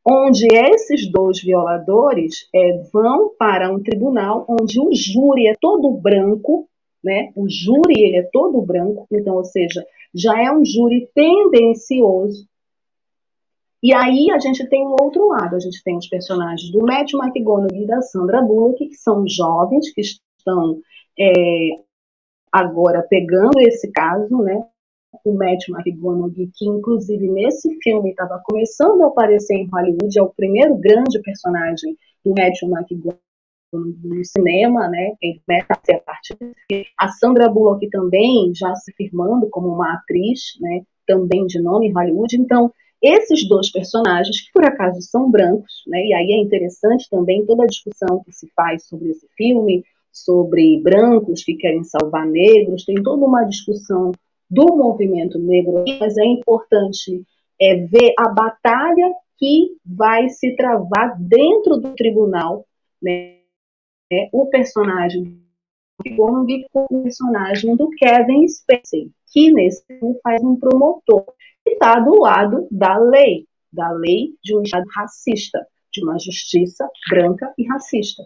Onde 0.05 0.47
esses 0.51 1.11
dois 1.11 1.41
violadores 1.43 2.49
é, 2.55 2.83
vão 2.93 3.35
para 3.39 3.73
um 3.73 3.83
tribunal 3.83 4.47
onde 4.49 4.81
o 4.81 4.91
júri 4.93 5.47
é 5.47 5.55
todo 5.61 5.93
branco, 5.93 6.69
né? 7.05 7.31
O 7.37 7.49
júri 7.49 8.03
ele 8.03 8.17
é 8.17 8.29
todo 8.33 8.63
branco, 8.63 9.07
então, 9.13 9.37
ou 9.37 9.45
seja, 9.45 9.85
já 10.15 10.41
é 10.43 10.51
um 10.51 10.65
júri 10.65 11.09
tendencioso. 11.15 12.49
E 13.83 13.95
aí 13.95 14.31
a 14.31 14.39
gente 14.39 14.69
tem 14.69 14.87
um 14.87 14.97
outro 15.01 15.29
lado, 15.29 15.57
a 15.57 15.61
gente 15.61 15.83
tem 15.83 15.97
os 15.97 16.09
personagens 16.09 16.71
do 16.71 16.81
Matthew 16.81 17.19
McGonagall 17.23 17.83
e 17.83 17.87
da 17.87 18.03
Sandra 18.03 18.43
Bullock, 18.43 18.87
que 18.89 18.95
são 18.95 19.27
jovens, 19.27 19.93
que 19.93 20.01
estão 20.01 20.81
é, 21.19 21.71
agora 22.53 23.07
pegando 23.09 23.59
esse 23.61 23.91
caso, 23.93 24.43
né? 24.43 24.63
O 25.25 25.33
Matthew 25.33 25.77
McGonagall, 25.77 26.31
que 26.55 26.67
inclusive 26.67 27.29
nesse 27.29 27.77
filme 27.83 28.11
estava 28.11 28.41
começando 28.45 29.03
a 29.03 29.09
aparecer 29.09 29.55
em 29.55 29.69
Hollywood, 29.69 30.19
é 30.19 30.23
o 30.23 30.31
primeiro 30.31 30.77
grande 30.77 31.21
personagem 31.21 31.97
do 32.25 32.31
Matthew 32.31 32.69
McGonagall 32.69 33.21
no 33.73 34.25
cinema, 34.25 34.89
né? 34.89 35.15
Ele 35.21 35.41
começa 35.47 35.67
a 35.71 35.81
ser 35.85 35.95
a 35.95 36.01
partir 36.01 36.37
A 36.99 37.09
Sandra 37.09 37.49
Bullock 37.49 37.89
também 37.91 38.53
já 38.55 38.75
se 38.75 38.93
firmando 38.93 39.49
como 39.51 39.69
uma 39.69 39.95
atriz, 39.95 40.41
né? 40.61 40.83
Também 41.07 41.47
de 41.47 41.61
nome 41.61 41.89
em 41.89 41.93
Hollywood. 41.93 42.37
Então, 42.37 42.73
esses 43.03 43.49
dois 43.49 43.71
personagens, 43.71 44.41
que 44.41 44.53
por 44.53 44.65
acaso 44.65 45.01
são 45.01 45.31
brancos, 45.31 45.83
né? 45.87 46.05
E 46.05 46.15
aí 46.15 46.33
é 46.33 46.39
interessante 46.39 47.09
também 47.09 47.47
toda 47.47 47.65
a 47.65 47.67
discussão 47.67 48.23
que 48.25 48.33
se 48.33 48.51
faz 48.55 48.87
sobre 48.87 49.11
esse 49.11 49.27
filme, 49.37 49.85
sobre 50.13 50.81
brancos 50.83 51.45
que 51.45 51.55
querem 51.55 51.85
salvar 51.85 52.27
negros, 52.27 52.85
tem 52.85 53.03
toda 53.03 53.25
uma 53.25 53.45
discussão 53.45 54.13
do 54.51 54.77
movimento 54.77 55.39
negro, 55.39 55.85
mas 56.01 56.17
é 56.17 56.25
importante 56.25 57.23
é, 57.61 57.77
ver 57.77 58.15
a 58.19 58.29
batalha 58.29 59.13
que 59.39 59.77
vai 59.85 60.29
se 60.29 60.55
travar 60.57 61.17
dentro 61.21 61.77
do 61.79 61.95
tribunal, 61.95 62.67
né? 63.01 63.37
É, 64.13 64.29
o 64.33 64.47
personagem 64.47 65.41
do 66.05 66.17
Gombi 66.17 66.67
com 66.73 66.85
o 66.91 67.03
personagem 67.05 67.77
do 67.77 67.89
Kevin 67.91 68.47
Spacey, 68.49 69.13
que 69.33 69.53
nesse 69.53 69.85
filme 69.87 70.19
faz 70.23 70.43
um 70.43 70.57
promotor 70.57 71.25
que 71.65 71.71
está 71.71 72.01
do 72.01 72.21
lado 72.21 72.67
da 72.73 72.99
lei, 72.99 73.47
da 73.73 73.91
lei 73.93 74.35
de 74.43 74.57
um 74.57 74.63
Estado 74.63 74.87
racista, 74.97 75.65
de 75.93 76.03
uma 76.03 76.19
justiça 76.19 76.89
branca 77.09 77.53
e 77.57 77.67
racista. 77.69 78.25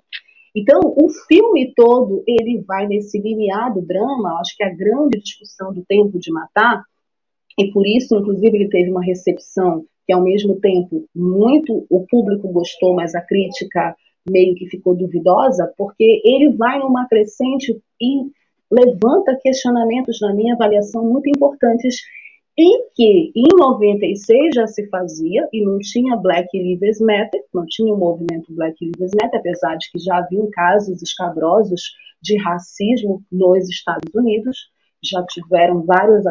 Então, 0.54 0.80
o 0.84 1.08
filme 1.26 1.72
todo, 1.74 2.22
ele 2.26 2.62
vai 2.66 2.86
nesse 2.86 3.18
linear 3.18 3.74
do 3.74 3.82
drama, 3.82 4.38
acho 4.40 4.56
que 4.56 4.62
a 4.62 4.72
grande 4.72 5.18
discussão 5.18 5.72
do 5.72 5.84
tempo 5.84 6.18
de 6.18 6.30
matar, 6.30 6.84
e 7.58 7.72
por 7.72 7.86
isso, 7.86 8.16
inclusive, 8.16 8.56
ele 8.56 8.68
teve 8.68 8.90
uma 8.90 9.02
recepção 9.02 9.84
que, 10.06 10.12
ao 10.12 10.22
mesmo 10.22 10.60
tempo, 10.60 11.06
muito 11.14 11.86
o 11.90 12.06
público 12.06 12.52
gostou, 12.52 12.94
mas 12.94 13.14
a 13.14 13.20
crítica 13.20 13.96
meio 14.28 14.54
que 14.54 14.68
ficou 14.68 14.94
duvidosa, 14.94 15.72
porque 15.76 16.22
ele 16.24 16.50
vai 16.50 16.78
numa 16.78 17.06
crescente 17.08 17.76
e 18.00 18.22
levanta 18.70 19.38
questionamentos, 19.42 20.18
na 20.20 20.34
minha 20.34 20.54
avaliação, 20.54 21.04
muito 21.04 21.28
importantes 21.28 21.96
em 22.56 22.88
que 22.94 23.32
em 23.34 23.48
96 23.56 24.54
já 24.54 24.66
se 24.66 24.88
fazia 24.88 25.48
e 25.52 25.64
não 25.64 25.78
tinha 25.78 26.16
Black 26.16 26.48
Lives 26.56 27.00
Matter, 27.00 27.42
não 27.52 27.66
tinha 27.66 27.92
o 27.92 27.98
movimento 27.98 28.54
Black 28.54 28.76
Lives 28.80 29.10
Matter, 29.20 29.40
apesar 29.40 29.76
de 29.76 29.90
que 29.90 29.98
já 29.98 30.18
haviam 30.18 30.48
casos 30.50 31.02
escabrosos 31.02 31.82
de 32.22 32.36
racismo 32.38 33.22
nos 33.30 33.68
Estados 33.68 34.14
Unidos, 34.14 34.70
já 35.02 35.24
tiveram 35.24 35.82
vários 35.82 36.24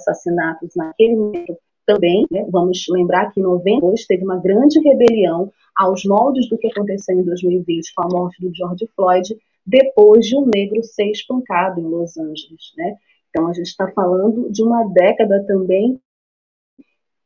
assassinatos 0.00 0.70
naquele 0.76 1.16
momento 1.16 1.56
também. 1.86 2.26
Né? 2.30 2.44
Vamos 2.50 2.84
lembrar 2.88 3.30
que 3.30 3.40
em 3.40 3.44
92 3.44 4.06
teve 4.06 4.24
uma 4.24 4.40
grande 4.40 4.80
rebelião 4.80 5.50
aos 5.76 6.04
moldes 6.04 6.48
do 6.48 6.58
que 6.58 6.66
aconteceu 6.68 7.18
em 7.18 7.24
2020 7.24 7.94
com 7.94 8.02
a 8.02 8.08
morte 8.08 8.40
do 8.40 8.54
George 8.54 8.88
Floyd, 8.94 9.36
depois 9.66 10.26
de 10.26 10.36
um 10.36 10.48
negro 10.54 10.82
ser 10.82 11.10
espancado 11.10 11.80
em 11.80 11.84
Los 11.84 12.16
Angeles, 12.18 12.72
né? 12.76 12.96
Então, 13.34 13.48
a 13.48 13.52
gente 13.52 13.66
está 13.66 13.90
falando 13.90 14.48
de 14.52 14.62
uma 14.62 14.84
década 14.84 15.44
também 15.44 16.00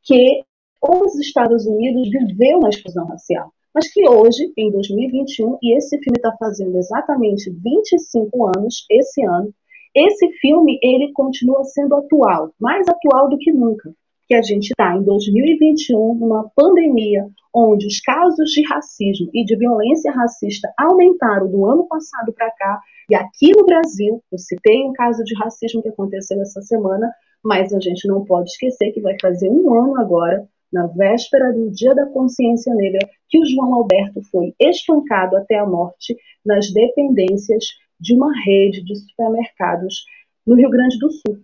que 0.01 0.43
os 0.81 1.15
Estados 1.19 1.67
Unidos 1.67 2.09
viveu 2.09 2.57
uma 2.57 2.69
explosão 2.69 3.05
racial, 3.05 3.53
mas 3.71 3.93
que 3.93 4.09
hoje, 4.09 4.51
em 4.57 4.71
2021, 4.71 5.59
e 5.61 5.77
esse 5.77 5.99
filme 5.99 6.17
está 6.17 6.35
fazendo 6.39 6.75
exatamente 6.79 7.51
25 7.51 8.47
anos, 8.57 8.87
esse 8.89 9.23
ano, 9.23 9.53
esse 9.93 10.27
filme 10.39 10.79
ele 10.81 11.11
continua 11.13 11.63
sendo 11.65 11.95
atual, 11.95 12.51
mais 12.59 12.87
atual 12.87 13.29
do 13.29 13.37
que 13.37 13.51
nunca, 13.51 13.93
que 14.29 14.35
a 14.35 14.43
gente 14.43 14.69
está 14.69 14.95
em 14.95 15.01
2021 15.01 16.13
numa 16.13 16.47
pandemia 16.55 17.27
onde 17.51 17.87
os 17.87 17.99
casos 17.99 18.51
de 18.51 18.63
racismo 18.67 19.27
e 19.33 19.43
de 19.43 19.57
violência 19.57 20.11
racista 20.11 20.71
aumentaram 20.77 21.49
do 21.49 21.65
ano 21.65 21.87
passado 21.87 22.31
para 22.31 22.51
cá 22.51 22.79
e 23.09 23.15
aqui 23.15 23.51
no 23.57 23.65
Brasil, 23.65 24.23
eu 24.31 24.37
citei 24.37 24.83
um 24.83 24.93
caso 24.93 25.23
de 25.23 25.35
racismo 25.35 25.81
que 25.81 25.89
aconteceu 25.89 26.39
essa 26.43 26.61
semana, 26.61 27.11
mas 27.43 27.73
a 27.73 27.79
gente 27.79 28.07
não 28.07 28.23
pode 28.23 28.51
esquecer 28.51 28.91
que 28.91 29.01
vai 29.01 29.15
fazer 29.19 29.49
um 29.49 29.73
ano 29.73 29.99
agora, 29.99 30.47
na 30.71 30.85
véspera 30.85 31.51
do 31.51 31.71
Dia 31.71 31.95
da 31.95 32.05
Consciência 32.05 32.71
Negra, 32.75 33.09
que 33.27 33.39
o 33.39 33.45
João 33.47 33.73
Alberto 33.73 34.21
foi 34.29 34.53
espancado 34.59 35.35
até 35.37 35.57
a 35.57 35.65
morte 35.65 36.15
nas 36.45 36.71
dependências 36.71 37.65
de 37.99 38.13
uma 38.13 38.31
rede 38.45 38.83
de 38.83 38.95
supermercados 38.95 40.03
no 40.45 40.53
Rio 40.53 40.69
Grande 40.69 40.99
do 40.99 41.09
Sul. 41.09 41.39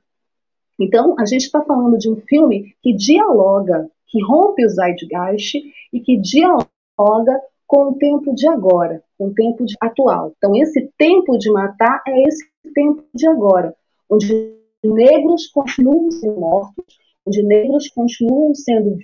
Então, 0.80 1.16
a 1.18 1.26
gente 1.26 1.44
está 1.44 1.62
falando 1.62 1.98
de 1.98 2.10
um 2.10 2.18
filme 2.18 2.76
que 2.82 2.94
dialoga, 2.94 3.90
que 4.08 4.22
rompe 4.24 4.66
o 4.66 4.70
zeitgeist 4.70 5.56
e 5.92 6.00
que 6.00 6.18
dialoga 6.18 7.40
com 7.68 7.90
o 7.90 7.96
tempo 7.96 8.34
de 8.34 8.48
agora, 8.48 9.02
com 9.18 9.28
o 9.28 9.34
tempo 9.34 9.66
de, 9.66 9.76
atual. 9.82 10.34
Então, 10.38 10.56
esse 10.56 10.90
tempo 10.98 11.38
de 11.38 11.52
matar 11.52 12.02
é 12.08 12.24
esse 12.28 12.46
tempo 12.74 13.04
de 13.14 13.28
agora, 13.28 13.76
onde 14.10 14.56
negros 14.84 15.48
continuam 15.48 16.12
sendo 16.12 16.40
mortos, 16.40 16.86
onde 17.26 17.42
negros 17.42 17.90
continuam 17.90 18.54
sendo 18.54 18.96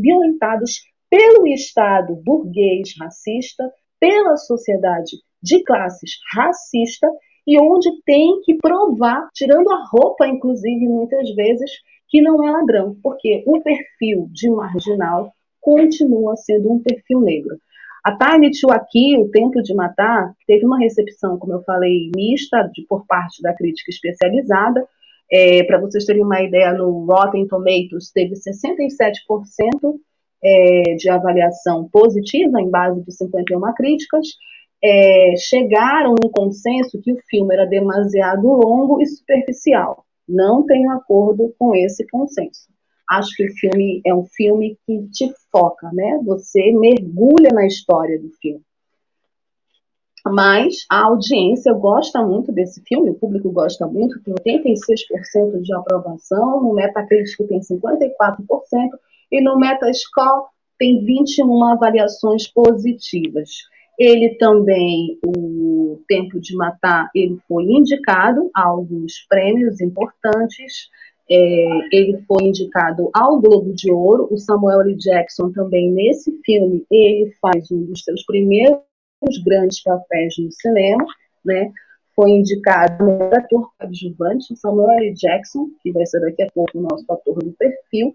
violentados 0.00 0.80
pelo 1.10 1.46
Estado 1.46 2.14
burguês 2.14 2.94
racista, 2.98 3.70
pela 3.98 4.36
sociedade 4.36 5.18
de 5.42 5.62
classes 5.64 6.12
racista, 6.32 7.08
e 7.50 7.60
onde 7.60 7.90
tem 8.06 8.40
que 8.42 8.54
provar, 8.58 9.28
tirando 9.34 9.72
a 9.72 9.84
roupa, 9.90 10.24
inclusive, 10.24 10.86
muitas 10.86 11.34
vezes, 11.34 11.68
que 12.08 12.22
não 12.22 12.46
é 12.46 12.48
ladrão, 12.52 12.96
porque 13.02 13.42
o 13.44 13.60
perfil 13.60 14.28
de 14.30 14.48
marginal 14.48 15.32
continua 15.60 16.36
sendo 16.36 16.72
um 16.72 16.80
perfil 16.80 17.20
negro. 17.20 17.58
A 18.04 18.16
Time 18.16 18.52
to 18.52 18.70
aqui, 18.70 19.18
O 19.18 19.28
Tempo 19.32 19.60
de 19.62 19.74
Matar, 19.74 20.32
teve 20.46 20.64
uma 20.64 20.78
recepção, 20.78 21.40
como 21.40 21.54
eu 21.54 21.62
falei, 21.64 22.12
mista 22.14 22.70
de, 22.72 22.86
por 22.86 23.04
parte 23.04 23.42
da 23.42 23.52
crítica 23.52 23.90
especializada. 23.90 24.86
É, 25.28 25.64
Para 25.64 25.80
vocês 25.80 26.04
terem 26.04 26.22
uma 26.22 26.40
ideia, 26.40 26.72
no 26.72 27.04
Rotten 27.04 27.48
Tomatoes 27.48 28.12
teve 28.14 28.34
67% 28.36 29.98
é, 30.44 30.94
de 30.94 31.10
avaliação 31.10 31.88
positiva, 31.90 32.60
em 32.60 32.70
base 32.70 33.04
de 33.04 33.12
51 33.12 33.60
críticas. 33.74 34.28
É, 34.82 35.34
chegaram 35.36 36.14
no 36.22 36.30
consenso 36.30 37.00
que 37.02 37.12
o 37.12 37.20
filme 37.28 37.54
era 37.54 37.66
demasiado 37.66 38.46
longo 38.46 39.00
e 39.00 39.06
superficial. 39.06 40.04
Não 40.28 40.64
tenho 40.64 40.90
acordo 40.90 41.54
com 41.58 41.74
esse 41.74 42.06
consenso. 42.06 42.68
Acho 43.08 43.34
que 43.34 43.44
o 43.44 43.52
filme 43.54 44.00
é 44.06 44.14
um 44.14 44.24
filme 44.24 44.78
que 44.86 45.08
te 45.08 45.32
foca, 45.50 45.90
né? 45.92 46.20
Você 46.24 46.72
mergulha 46.72 47.50
na 47.52 47.66
história 47.66 48.18
do 48.20 48.30
filme. 48.40 48.62
Mas 50.24 50.84
a 50.90 51.06
audiência 51.06 51.72
gosta 51.72 52.22
muito 52.22 52.52
desse 52.52 52.82
filme, 52.86 53.10
o 53.10 53.14
público 53.14 53.50
gosta 53.50 53.86
muito, 53.86 54.22
tem 54.22 54.34
86% 54.34 55.62
de 55.62 55.74
aprovação, 55.74 56.62
no 56.62 56.74
Metacritic 56.74 57.48
tem 57.48 57.60
54% 57.60 58.44
e 59.32 59.40
no 59.42 59.58
Metascore 59.58 60.48
tem 60.78 61.04
21 61.04 61.64
avaliações 61.64 62.46
positivas. 62.46 63.50
Ele 64.00 64.30
também, 64.36 65.18
o 65.22 66.00
Tempo 66.08 66.40
de 66.40 66.56
Matar, 66.56 67.10
ele 67.14 67.38
foi 67.46 67.64
indicado 67.64 68.50
a 68.56 68.64
alguns 68.66 69.26
prêmios 69.28 69.78
importantes, 69.78 70.88
é, 71.30 71.36
ele 71.92 72.18
foi 72.26 72.44
indicado 72.44 73.10
ao 73.12 73.38
Globo 73.38 73.74
de 73.74 73.92
Ouro. 73.92 74.26
O 74.30 74.38
Samuel 74.38 74.80
L. 74.80 74.96
Jackson 74.96 75.52
também 75.52 75.92
nesse 75.92 76.32
filme 76.46 76.82
ele 76.90 77.30
faz 77.42 77.70
um 77.70 77.84
dos 77.84 78.02
seus 78.02 78.24
primeiros 78.24 78.80
grandes 79.44 79.82
papéis 79.82 80.34
no 80.38 80.50
cinema, 80.50 81.04
né? 81.44 81.70
Foi 82.16 82.30
indicado 82.30 82.96
como 83.04 83.34
ator 83.34 83.70
coadjuvante, 83.78 84.56
Samuel 84.56 84.92
L. 84.92 85.12
Jackson, 85.12 85.68
que 85.82 85.92
vai 85.92 86.06
ser 86.06 86.20
daqui 86.20 86.42
a 86.42 86.50
pouco 86.54 86.78
o 86.78 86.82
nosso 86.82 87.04
ator 87.06 87.38
do 87.38 87.52
perfil. 87.52 88.14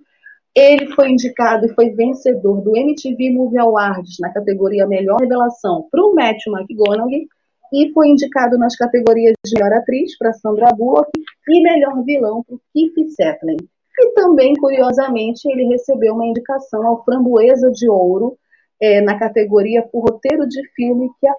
Ele 0.56 0.88
foi 0.93 1.10
indicado 1.10 1.66
e 1.66 1.74
foi 1.74 1.89
vencedor 1.89 2.62
do 2.62 2.78
MTV 2.78 3.32
Movie 3.32 3.60
Awards 3.60 4.16
na 4.22 4.32
categoria 4.32 4.88
Melhor 4.88 5.20
Revelação 5.20 5.86
para 5.91 6.01
o 6.01 6.16
Matthew 6.16 6.53
McGonaghy 6.53 7.28
e 7.74 7.91
foi 7.91 8.08
indicado 8.08 8.58
nas 8.58 8.74
categorias 8.78 9.34
de 9.45 9.53
Melhor 9.53 9.78
Atriz 9.78 10.18
para 10.18 10.32
Sandra 10.32 10.68
Bullock 10.74 11.10
e 11.49 11.62
Melhor 11.62 12.01
Vilão 12.06 12.41
para 12.47 12.58
Keith 12.74 13.10
Settling. 13.10 13.58
E 13.99 14.14
também, 14.14 14.53
curiosamente, 14.53 15.45
ele 15.49 15.66
recebeu 15.66 16.14
uma 16.14 16.26
indicação 16.26 16.88
ao 16.88 17.03
Framboesa 17.03 17.70
de 17.72 17.89
Ouro 17.89 18.38
é, 18.82 19.01
na 19.01 19.20
categoria 19.20 19.82
por 19.82 20.10
roteiro 20.10 20.47
de 20.47 20.62
filme, 20.74 21.10
que 21.20 21.28
é, 21.28 21.34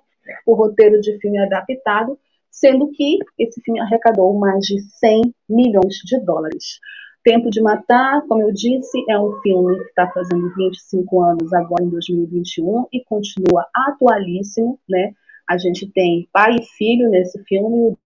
roteiro 0.46 1.00
de 1.00 1.18
filme 1.20 1.38
adaptado, 1.38 2.18
sendo 2.50 2.90
que 2.90 3.18
esse 3.38 3.60
filme 3.62 3.80
arrecadou 3.80 4.34
mais 4.38 4.60
de 4.60 4.80
100 4.80 5.22
milhões 5.48 5.94
de 6.04 6.20
dólares. 6.20 6.80
Tempo 7.26 7.50
de 7.50 7.60
Matar, 7.60 8.24
como 8.28 8.42
eu 8.42 8.52
disse, 8.52 9.04
é 9.10 9.18
um 9.18 9.32
filme 9.40 9.76
que 9.80 9.88
está 9.88 10.08
fazendo 10.12 10.48
25 10.54 11.20
anos 11.20 11.52
agora 11.52 11.82
em 11.82 11.88
2021 11.88 12.86
e 12.92 13.02
continua 13.02 13.66
atualíssimo, 13.74 14.78
né? 14.88 15.12
A 15.50 15.58
gente 15.58 15.90
tem 15.90 16.28
pai 16.32 16.54
e 16.54 16.62
filho 16.62 17.10
nesse 17.10 17.42
filme, 17.42 17.88
o 17.90 17.98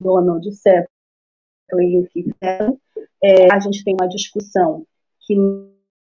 Donald 0.00 0.50
Seth 0.54 0.88
e 1.70 1.98
o 1.98 2.08
Keith 2.08 2.34
é, 3.22 3.52
a 3.52 3.60
gente 3.60 3.84
tem 3.84 3.94
uma 4.00 4.08
discussão 4.08 4.86
que 5.20 5.36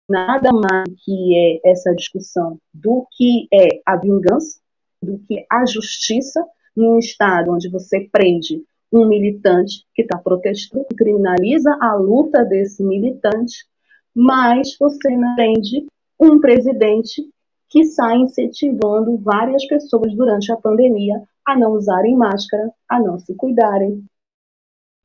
nada 0.09 0.49
mais 0.51 0.89
que 1.01 1.61
é 1.63 1.71
essa 1.71 1.95
discussão 1.95 2.59
do 2.73 3.07
que 3.09 3.47
é 3.53 3.81
a 3.85 3.95
vingança, 3.95 4.59
do 5.01 5.17
que 5.19 5.45
a 5.49 5.65
justiça 5.65 6.45
num 6.75 6.99
estado 6.99 7.53
onde 7.53 7.69
você 7.69 8.01
prende 8.11 8.65
um 8.91 9.07
militante 9.07 9.85
que 9.93 10.03
está 10.03 10.17
protestando, 10.17 10.85
criminaliza 10.97 11.75
a 11.81 11.95
luta 11.95 12.43
desse 12.45 12.83
militante, 12.83 13.65
mas 14.13 14.77
você 14.79 15.09
prende 15.35 15.85
um 16.19 16.39
presidente 16.39 17.27
que 17.69 17.83
sai 17.83 18.17
incentivando 18.17 19.17
várias 19.17 19.65
pessoas 19.67 20.15
durante 20.15 20.51
a 20.51 20.57
pandemia 20.57 21.21
a 21.45 21.57
não 21.57 21.73
usarem 21.73 22.15
máscara, 22.15 22.71
a 22.89 22.99
não 22.99 23.19
se 23.19 23.35
cuidarem, 23.35 24.03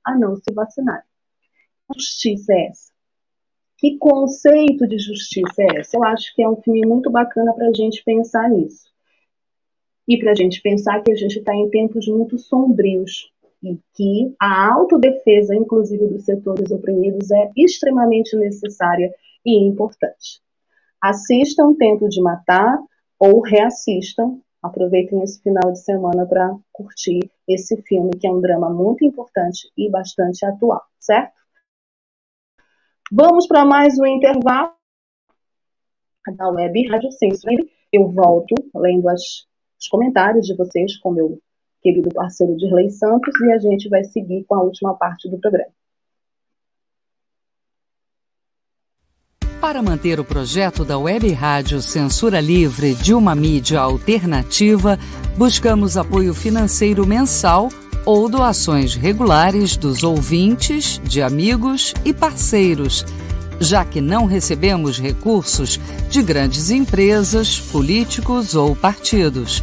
a 0.05 0.17
não 0.17 0.37
se 0.37 0.53
vacinarem. 0.55 1.05
Justiça 1.93 2.53
é 2.53 2.69
essa? 2.69 2.91
Que 3.77 3.97
conceito 3.99 4.87
de 4.87 4.99
justiça 4.99 5.63
é 5.63 5.81
esse? 5.81 5.97
Eu 5.97 6.05
acho 6.05 6.35
que 6.35 6.43
é 6.43 6.49
um 6.49 6.61
filme 6.63 6.87
muito 6.87 7.11
bacana 7.11 7.53
para 7.55 7.69
a 7.69 7.73
gente 7.73 8.05
pensar 8.05 8.49
nisso. 8.49 8.91
E 10.07 10.19
para 10.19 10.33
a 10.33 10.35
gente 10.35 10.61
pensar 10.61 11.03
que 11.03 11.11
a 11.11 11.15
gente 11.17 11.39
está 11.39 11.55
em 11.55 11.69
tempos 11.71 12.07
muito 12.07 12.39
sombrios 12.39 13.31
e 13.63 13.79
que 13.95 14.35
a 14.41 14.73
autodefesa, 14.73 15.55
inclusive 15.55 16.07
dos 16.09 16.25
setores 16.25 16.71
oprimidos, 16.71 17.31
é 17.31 17.51
extremamente 17.57 18.37
necessária 18.37 19.13
e 19.45 19.67
importante. 19.67 20.41
Assistam 21.03 21.75
Tempo 21.75 22.09
de 22.09 22.21
Matar 22.23 22.79
ou 23.19 23.41
reassistam. 23.41 24.41
Aproveitem 24.63 25.23
esse 25.23 25.43
final 25.43 25.73
de 25.73 25.83
semana 25.83 26.27
para 26.27 26.55
curtir 26.71 27.31
esse 27.49 27.81
filme, 27.83 28.11
que 28.19 28.27
é 28.27 28.31
um 28.31 28.41
drama 28.41 28.69
muito 28.69 29.05
importante 29.05 29.71
e 29.77 29.91
bastante 29.91 30.45
atual, 30.45 30.83
certo? 30.99 31.33
Vamos 33.11 33.47
para 33.47 33.65
mais 33.65 33.99
um 33.99 34.07
intervalo 34.07 34.75
da 36.37 36.49
Web 36.51 36.89
Rádio 36.89 37.11
Censura. 37.13 37.57
Eu 37.91 38.09
volto 38.11 38.55
lendo 38.75 39.09
as, 39.09 39.47
os 39.81 39.89
comentários 39.89 40.47
de 40.47 40.55
vocês 40.55 40.99
com 40.99 41.11
meu 41.11 41.41
querido 41.81 42.11
parceiro 42.11 42.57
Dirley 42.57 42.91
Santos 42.91 43.35
e 43.41 43.53
a 43.53 43.59
gente 43.59 43.89
vai 43.89 44.05
seguir 44.05 44.45
com 44.45 44.55
a 44.55 44.63
última 44.63 44.95
parte 44.95 45.29
do 45.29 45.39
programa. 45.39 45.73
Para 49.61 49.83
manter 49.83 50.19
o 50.19 50.25
projeto 50.25 50.85
da 50.87 50.99
Web 50.99 51.31
Rádio 51.33 51.83
Censura 51.83 52.41
Livre 52.41 52.95
de 52.95 53.13
uma 53.13 53.35
mídia 53.35 53.81
alternativa, 53.81 54.99
buscamos 55.37 55.99
apoio 55.99 56.33
financeiro 56.33 57.07
mensal 57.07 57.69
ou 58.07 58.29
doações 58.29 58.95
regulares 58.95 59.77
dos 59.77 60.03
ouvintes, 60.03 60.99
de 61.05 61.21
amigos 61.21 61.93
e 62.05 62.15
parceiros, 62.15 63.05
já 63.61 63.85
que 63.85 64.01
não 64.01 64.25
recebemos 64.25 64.99
recursos 64.99 65.79
de 66.09 66.23
grandes 66.23 66.71
empresas, 66.71 67.61
políticos 67.61 68.55
ou 68.55 68.75
partidos. 68.75 69.63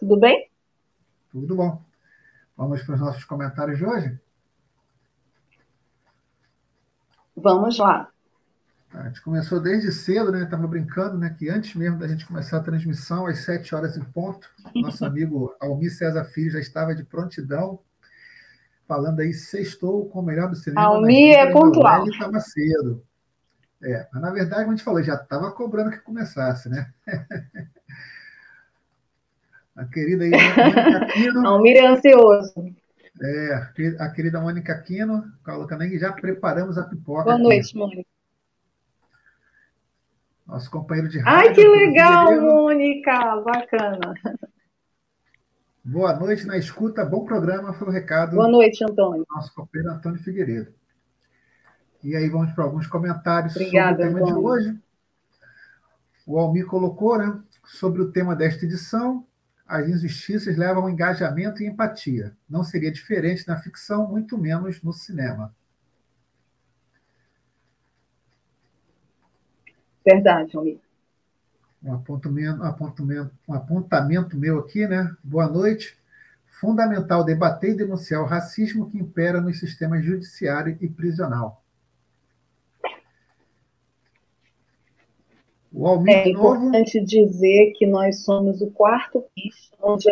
Tudo 0.00 0.18
bem? 0.18 0.50
Tudo 1.30 1.54
bom. 1.54 1.82
Vamos 2.56 2.82
para 2.82 2.94
os 2.94 3.00
nossos 3.00 3.24
comentários 3.24 3.76
de 3.76 3.84
hoje? 3.84 4.18
Vamos 7.36 7.78
lá. 7.78 8.10
A 8.92 9.06
gente 9.06 9.20
começou 9.20 9.60
desde 9.60 9.92
cedo, 9.92 10.32
né? 10.32 10.42
Estava 10.42 10.66
brincando, 10.66 11.18
né? 11.18 11.36
Que 11.38 11.50
antes 11.50 11.74
mesmo 11.74 11.98
da 11.98 12.08
gente 12.08 12.26
começar 12.26 12.56
a 12.56 12.62
transmissão, 12.62 13.26
às 13.26 13.44
sete 13.44 13.74
horas 13.74 13.96
em 13.96 14.02
ponto, 14.02 14.48
nosso 14.74 15.04
amigo 15.04 15.54
Almir 15.60 15.94
César 15.94 16.24
Filho 16.24 16.50
já 16.50 16.58
estava 16.58 16.94
de 16.94 17.04
prontidão 17.04 17.78
falando 18.88 19.20
aí, 19.20 19.32
sextou 19.32 20.08
com 20.08 20.18
o 20.18 20.22
melhor 20.22 20.48
do 20.48 20.56
cinema. 20.56 20.82
Almir 20.82 21.36
é 21.36 21.52
pontual. 21.52 22.02
Ele 22.02 22.10
estava 22.10 22.40
cedo. 22.40 23.04
É, 23.82 24.08
mas 24.12 24.22
na 24.22 24.30
verdade, 24.32 24.62
como 24.62 24.72
a 24.72 24.76
gente 24.76 24.84
falou, 24.84 25.02
já 25.02 25.14
estava 25.14 25.52
cobrando 25.52 25.90
que 25.90 25.98
começasse, 25.98 26.68
né? 26.68 26.92
a 29.80 29.86
querida 29.86 30.24
Mônica 30.24 30.98
Aquino. 30.98 31.46
Almir 31.46 31.76
é 31.76 31.86
ansioso. 31.86 32.52
É, 33.22 33.54
a 33.98 34.10
querida 34.10 34.40
Mônica 34.40 34.72
Aquino, 34.72 35.24
colocando 35.42 35.82
aí, 35.82 35.98
já 35.98 36.12
preparamos 36.12 36.76
a 36.76 36.84
pipoca. 36.84 37.24
Boa 37.24 37.38
noite, 37.38 37.74
Mônica. 37.74 38.08
Nosso 40.46 40.70
companheiro 40.70 41.08
de 41.08 41.18
rádio. 41.18 41.48
Ai, 41.48 41.54
que 41.54 41.66
legal, 41.66 42.40
Mônica! 42.40 43.36
Bacana. 43.42 44.14
Boa 45.82 46.14
noite 46.18 46.46
na 46.46 46.58
escuta, 46.58 47.04
bom 47.04 47.24
programa, 47.24 47.72
foi 47.72 47.88
o 47.88 47.90
recado. 47.90 48.36
Boa 48.36 48.48
noite, 48.48 48.84
Antônio. 48.84 49.24
Nosso 49.30 49.54
companheiro 49.54 49.94
Antônio 49.94 50.22
Figueiredo. 50.22 50.74
E 52.04 52.14
aí 52.14 52.28
vamos 52.28 52.52
para 52.52 52.64
alguns 52.64 52.86
comentários 52.86 53.56
Obrigada, 53.56 54.04
sobre 54.04 54.22
o 54.22 54.24
tema 54.24 54.30
Antônio. 54.30 54.40
de 54.40 54.68
hoje. 54.68 54.78
O 56.26 56.38
Almir 56.38 56.66
colocou, 56.66 57.16
né? 57.16 57.40
Sobre 57.64 58.02
o 58.02 58.10
tema 58.12 58.36
desta 58.36 58.64
edição, 58.64 59.24
as 59.70 59.88
injustiças 59.88 60.56
levam 60.56 60.82
ao 60.82 60.90
engajamento 60.90 61.62
e 61.62 61.66
empatia. 61.66 62.36
Não 62.48 62.64
seria 62.64 62.90
diferente 62.90 63.46
na 63.46 63.56
ficção, 63.56 64.08
muito 64.08 64.36
menos 64.36 64.82
no 64.82 64.92
cinema. 64.92 65.54
Verdade, 70.04 70.56
Almir 70.56 70.80
um 71.82 71.94
apontamento, 71.94 72.60
um 72.60 72.64
apontamento, 72.64 73.32
um 73.48 73.54
apontamento 73.54 74.36
meu 74.36 74.58
aqui, 74.58 74.86
né? 74.86 75.14
Boa 75.22 75.48
noite. 75.48 75.98
Fundamental 76.46 77.24
debater 77.24 77.70
e 77.70 77.76
denunciar 77.76 78.20
o 78.20 78.26
racismo 78.26 78.90
que 78.90 78.98
impera 78.98 79.40
nos 79.40 79.58
sistemas 79.58 80.04
judiciário 80.04 80.76
e 80.80 80.88
prisional. 80.88 81.64
O 82.84 82.84
Almir 82.84 83.00
é 86.08 86.28
importante 86.28 86.98
novo... 86.98 87.06
dizer 87.06 87.72
que 87.76 87.86
nós 87.86 88.24
somos 88.24 88.60
o 88.60 88.70
quarto 88.70 89.22
país 89.22 89.70
onde. 89.80 90.06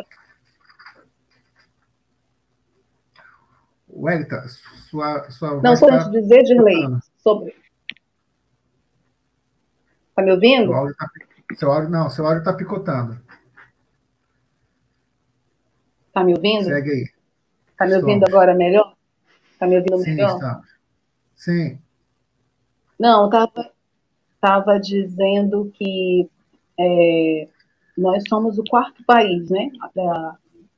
Wellington, 3.90 4.46
sua, 4.90 5.30
sua 5.30 5.61
Não, 5.61 5.74
só 5.74 5.88
antes 5.90 6.11
de 6.11 6.20
dizer, 6.20 6.44
Dirley, 6.44 6.86
sobre. 7.18 7.54
Tá 10.14 10.22
me 10.22 10.32
ouvindo? 10.32 10.66
Seu 10.66 10.74
áudio 10.76 10.96
tá, 10.96 11.11
seu 11.56 11.72
áudio, 11.72 11.90
não, 11.90 12.11
seu 12.11 12.26
áudio 12.26 12.38
está 12.40 12.52
picotando. 12.52 13.20
Tá 16.12 16.22
me 16.22 16.34
ouvindo? 16.34 16.64
Segue 16.64 16.90
aí. 16.90 17.04
Tá 17.76 17.86
me 17.86 17.94
ouvindo 17.94 18.24
agora 18.26 18.54
melhor? 18.54 18.94
Tá 19.59 19.66
me 19.66 19.76
ouvindo 19.76 19.98
Sim, 19.98 20.14
melhor? 20.14 20.34
estamos. 20.34 20.68
Sim. 21.34 21.80
Não, 22.98 23.30
tava, 23.30 23.72
tava 24.41 24.78
dizendo 24.78 25.70
que 25.74 26.28
é, 26.78 27.49
nós 27.97 28.22
somos 28.28 28.59
o 28.59 28.64
quarto 28.64 29.05
país, 29.05 29.51
né? 29.51 29.70
Da, 29.95 30.36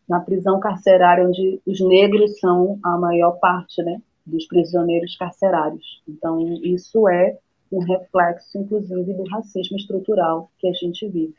na 0.09 0.21
prisão 0.21 0.59
carcerária, 0.59 1.27
onde 1.27 1.61
os 1.67 1.81
negros 1.81 2.39
são 2.41 2.79
a 2.83 2.99
maior 2.99 3.33
parte, 3.39 3.83
né? 3.83 4.01
Dos 4.27 4.47
prisioneiros 4.47 5.17
carcerários. 5.17 6.03
Então, 6.09 6.41
isso 6.63 7.09
é 7.09 7.39
um 7.71 7.81
reflexo, 7.81 8.59
inclusive, 8.59 9.15
do 9.15 9.25
racismo 9.29 9.77
estrutural 9.77 10.51
que 10.59 10.67
a 10.67 10.73
gente 10.73 11.09
vive. 11.09 11.35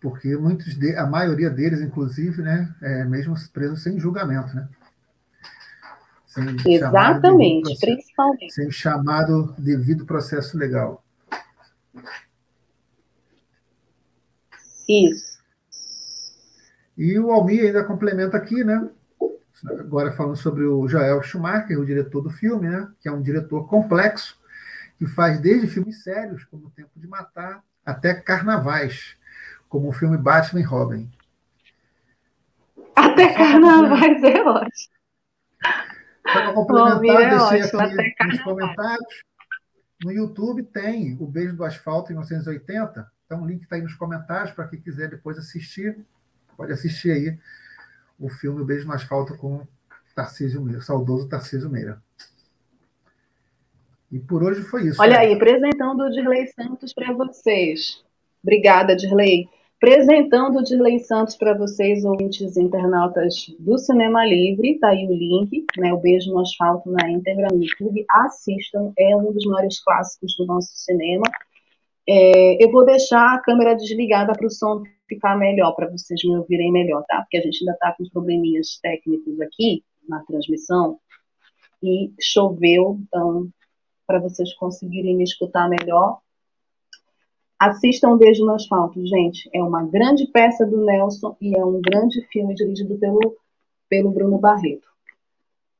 Porque 0.00 0.36
muitos 0.36 0.78
de, 0.78 0.94
a 0.96 1.06
maioria 1.06 1.48
deles, 1.48 1.80
inclusive, 1.80 2.42
né, 2.42 2.72
é 2.82 3.04
mesmo 3.04 3.34
presos 3.52 3.82
sem 3.82 3.98
julgamento, 3.98 4.54
né? 4.54 4.68
Sem 6.34 6.56
Exatamente, 6.66 7.78
principalmente. 7.78 8.52
Sem 8.52 8.70
chamado 8.70 9.54
devido 9.56 10.04
processo 10.04 10.58
legal. 10.58 11.04
Isso. 14.88 15.38
E 16.98 17.18
o 17.18 17.30
Almir 17.30 17.64
ainda 17.64 17.84
complementa 17.84 18.36
aqui, 18.36 18.64
né? 18.64 18.88
agora 19.64 20.12
falando 20.12 20.36
sobre 20.36 20.64
o 20.64 20.86
Joel 20.88 21.22
Schumacher, 21.22 21.78
o 21.78 21.86
diretor 21.86 22.20
do 22.20 22.30
filme, 22.30 22.68
né, 22.68 22.88
que 23.00 23.08
é 23.08 23.12
um 23.12 23.22
diretor 23.22 23.66
complexo, 23.66 24.38
que 24.98 25.06
faz 25.06 25.40
desde 25.40 25.66
filmes 25.66 26.02
sérios, 26.02 26.44
como 26.44 26.66
O 26.66 26.70
Tempo 26.70 26.90
de 26.96 27.06
Matar, 27.06 27.62
até 27.86 28.12
carnavais, 28.12 29.16
como 29.68 29.88
o 29.88 29.92
filme 29.92 30.18
Batman 30.18 30.60
e 30.60 30.64
Robin. 30.64 31.10
Até 32.94 33.32
carnavais 33.32 34.22
é 34.22 34.42
ótimo. 34.42 34.94
Para 36.24 36.52
complementar, 36.52 37.50
deixei 37.50 37.78
ótimo, 37.78 38.00
aqui 38.00 38.26
nos 38.26 38.42
comentários. 38.42 39.22
No 40.02 40.10
YouTube 40.10 40.62
tem 40.64 41.16
o 41.20 41.26
Beijo 41.26 41.54
do 41.54 41.64
Asfalto 41.64 42.10
em 42.10 42.14
1980. 42.14 43.12
Então 43.26 43.42
o 43.42 43.46
link 43.46 43.62
está 43.62 43.76
aí 43.76 43.82
nos 43.82 43.94
comentários 43.94 44.52
para 44.52 44.66
quem 44.66 44.80
quiser 44.80 45.08
depois 45.08 45.38
assistir. 45.38 45.96
Pode 46.56 46.72
assistir 46.72 47.10
aí 47.10 47.38
o 48.18 48.28
filme 48.28 48.60
O 48.60 48.64
Beijo 48.64 48.86
no 48.86 48.94
Asfalto 48.94 49.36
com 49.36 49.66
Tarcísio 50.14 50.62
Meira, 50.62 50.80
saudoso 50.80 51.28
Tarcísio 51.28 51.68
Meira. 51.68 52.02
E 54.10 54.18
por 54.18 54.42
hoje 54.42 54.62
foi 54.62 54.86
isso. 54.86 55.00
Olha 55.00 55.18
né? 55.18 55.18
aí, 55.18 55.34
apresentando 55.34 56.04
o 56.04 56.10
Dirley 56.10 56.46
Santos 56.48 56.92
para 56.92 57.12
vocês. 57.12 58.04
Obrigada, 58.42 58.94
Dirley. 58.94 59.48
Apresentando 59.84 60.60
o 60.60 60.62
Dirley 60.62 60.98
Santos 60.98 61.36
para 61.36 61.52
vocês, 61.52 62.06
ouvintes 62.06 62.56
internautas 62.56 63.54
do 63.58 63.76
Cinema 63.76 64.24
Livre, 64.24 64.78
tá 64.78 64.88
aí 64.88 65.06
o 65.06 65.12
link, 65.12 65.62
né? 65.76 65.92
O 65.92 65.98
Beijo 65.98 66.32
no 66.32 66.40
Asfalto 66.40 66.90
na 66.90 67.10
íntegra 67.10 67.48
no 67.52 67.62
YouTube. 67.62 68.02
Assistam, 68.08 68.94
é 68.98 69.14
um 69.14 69.30
dos 69.30 69.44
maiores 69.44 69.84
clássicos 69.84 70.34
do 70.38 70.46
nosso 70.46 70.70
cinema. 70.74 71.24
É, 72.08 72.64
eu 72.64 72.72
vou 72.72 72.86
deixar 72.86 73.34
a 73.34 73.40
câmera 73.40 73.74
desligada 73.74 74.32
para 74.32 74.46
o 74.46 74.50
som 74.50 74.84
ficar 75.06 75.36
melhor, 75.36 75.72
para 75.72 75.90
vocês 75.90 76.18
me 76.24 76.34
ouvirem 76.34 76.72
melhor, 76.72 77.04
tá? 77.06 77.20
Porque 77.20 77.36
a 77.36 77.42
gente 77.42 77.58
ainda 77.60 77.72
está 77.72 77.92
com 77.92 78.08
probleminhas 78.08 78.78
técnicos 78.80 79.38
aqui 79.42 79.84
na 80.08 80.24
transmissão 80.24 80.98
e 81.82 82.10
choveu, 82.18 82.98
então, 83.06 83.50
para 84.06 84.18
vocês 84.18 84.54
conseguirem 84.54 85.14
me 85.14 85.24
escutar 85.24 85.68
melhor. 85.68 86.20
Assistam 87.58 88.10
um 88.10 88.18
Beijo 88.18 88.44
no 88.44 88.54
Asfalto, 88.54 89.04
gente. 89.06 89.48
É 89.52 89.62
uma 89.62 89.84
grande 89.84 90.26
peça 90.26 90.66
do 90.66 90.84
Nelson 90.84 91.36
e 91.40 91.56
é 91.56 91.64
um 91.64 91.80
grande 91.80 92.20
filme 92.32 92.54
dirigido 92.54 92.98
pelo, 92.98 93.36
pelo 93.88 94.10
Bruno 94.10 94.38
Barreto. 94.38 94.88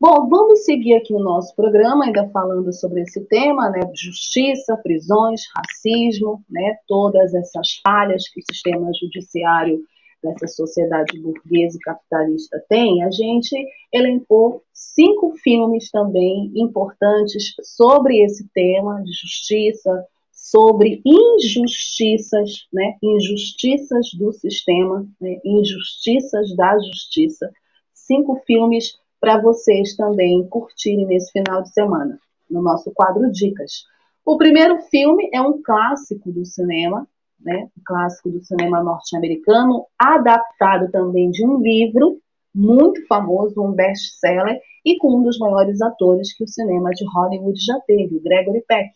Bom, 0.01 0.29
vamos 0.29 0.65
seguir 0.65 0.95
aqui 0.95 1.15
o 1.15 1.19
nosso 1.19 1.55
programa, 1.57 2.05
ainda 2.05 2.29
falando 2.29 2.73
sobre 2.73 3.03
esse 3.03 3.25
tema, 3.27 3.71
né? 3.71 3.81
Justiça, 3.95 4.77
prisões, 4.77 5.43
racismo, 5.57 6.45
né? 6.51 6.77
Todas 6.87 7.33
essas 7.33 7.81
falhas 7.83 8.29
que 8.29 8.41
o 8.41 8.45
sistema 8.53 8.91
judiciário 9.01 9.83
dessa 10.23 10.47
sociedade 10.47 11.21
burguesa 11.21 11.77
e 11.77 11.81
capitalista 11.81 12.63
tem. 12.69 13.03
A 13.03 13.11
gente 13.11 13.55
elencou 13.93 14.63
cinco 14.73 15.35
filmes 15.43 15.91
também 15.91 16.51
importantes 16.55 17.55
sobre 17.63 18.23
esse 18.23 18.49
tema 18.53 19.03
de 19.03 19.13
justiça, 19.13 20.05
sobre 20.45 21.01
injustiças, 21.07 22.69
né? 22.71 22.97
Injustiças 23.03 24.11
do 24.13 24.31
sistema, 24.31 25.09
né? 25.19 25.41
injustiças 25.43 26.55
da 26.55 26.79
justiça. 26.81 27.51
Cinco 27.95 28.37
filmes 28.47 28.99
para 29.19 29.41
vocês 29.41 29.97
também 29.97 30.47
curtirem 30.49 31.07
nesse 31.07 31.33
final 31.33 31.63
de 31.63 31.73
semana, 31.73 32.21
no 32.51 32.61
nosso 32.61 32.93
quadro 32.93 33.33
Dicas. 33.33 33.87
O 34.23 34.37
primeiro 34.37 34.83
filme 34.83 35.31
é 35.33 35.41
um 35.41 35.63
clássico 35.63 36.31
do 36.31 36.45
cinema, 36.45 37.09
né? 37.41 37.71
Um 37.79 37.83
clássico 37.83 38.31
do 38.31 38.45
cinema 38.45 38.83
norte-americano, 38.83 39.87
adaptado 39.99 40.91
também 40.91 41.31
de 41.31 41.43
um 41.43 41.59
livro 41.59 42.19
muito 42.55 43.05
famoso, 43.07 43.63
um 43.63 43.73
best-seller, 43.73 44.61
e 44.85 44.99
com 44.99 45.21
um 45.21 45.23
dos 45.23 45.39
maiores 45.39 45.81
atores 45.81 46.37
que 46.37 46.45
o 46.45 46.49
cinema 46.49 46.91
de 46.91 47.07
Hollywood 47.15 47.59
já 47.59 47.81
teve, 47.87 48.17
o 48.17 48.23
Gregory 48.23 48.63
Peck. 48.69 48.93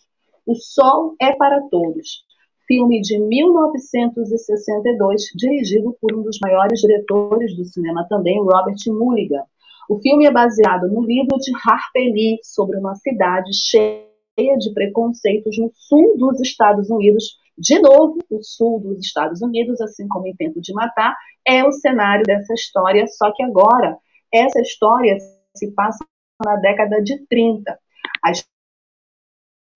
O 0.49 0.55
Sol 0.55 1.15
é 1.21 1.37
para 1.37 1.61
Todos, 1.69 2.25
filme 2.67 3.03
de 3.03 3.19
1962, 3.19 5.25
dirigido 5.37 5.95
por 6.01 6.17
um 6.17 6.23
dos 6.23 6.39
maiores 6.41 6.81
diretores 6.81 7.55
do 7.55 7.67
cinema 7.67 8.07
também, 8.09 8.41
Robert 8.41 8.79
Mulligan. 8.87 9.43
O 9.91 10.01
filme 10.01 10.25
é 10.25 10.31
baseado 10.31 10.89
no 10.89 11.03
livro 11.03 11.37
de 11.37 11.53
Harper 11.53 12.15
Lee 12.15 12.39
sobre 12.43 12.79
uma 12.79 12.95
cidade 12.95 13.51
cheia 13.53 14.57
de 14.59 14.73
preconceitos 14.73 15.59
no 15.59 15.71
sul 15.75 16.17
dos 16.17 16.41
Estados 16.41 16.89
Unidos. 16.89 17.37
De 17.59 17.79
novo, 17.79 18.17
o 18.31 18.43
sul 18.43 18.81
dos 18.81 19.05
Estados 19.05 19.43
Unidos, 19.43 19.79
assim 19.83 20.09
como 20.09 20.29
em 20.29 20.35
Tempo 20.35 20.63
de 20.63 20.73
Matar, 20.73 21.15
é 21.47 21.63
o 21.63 21.73
cenário 21.73 22.25
dessa 22.25 22.55
história, 22.55 23.07
só 23.07 23.31
que 23.35 23.43
agora 23.43 23.99
essa 24.33 24.63
história 24.63 25.19
se 25.55 25.71
passa 25.73 26.03
na 26.43 26.57
década 26.57 27.03
de 27.03 27.19
30. 27.27 27.79
A 28.25 28.33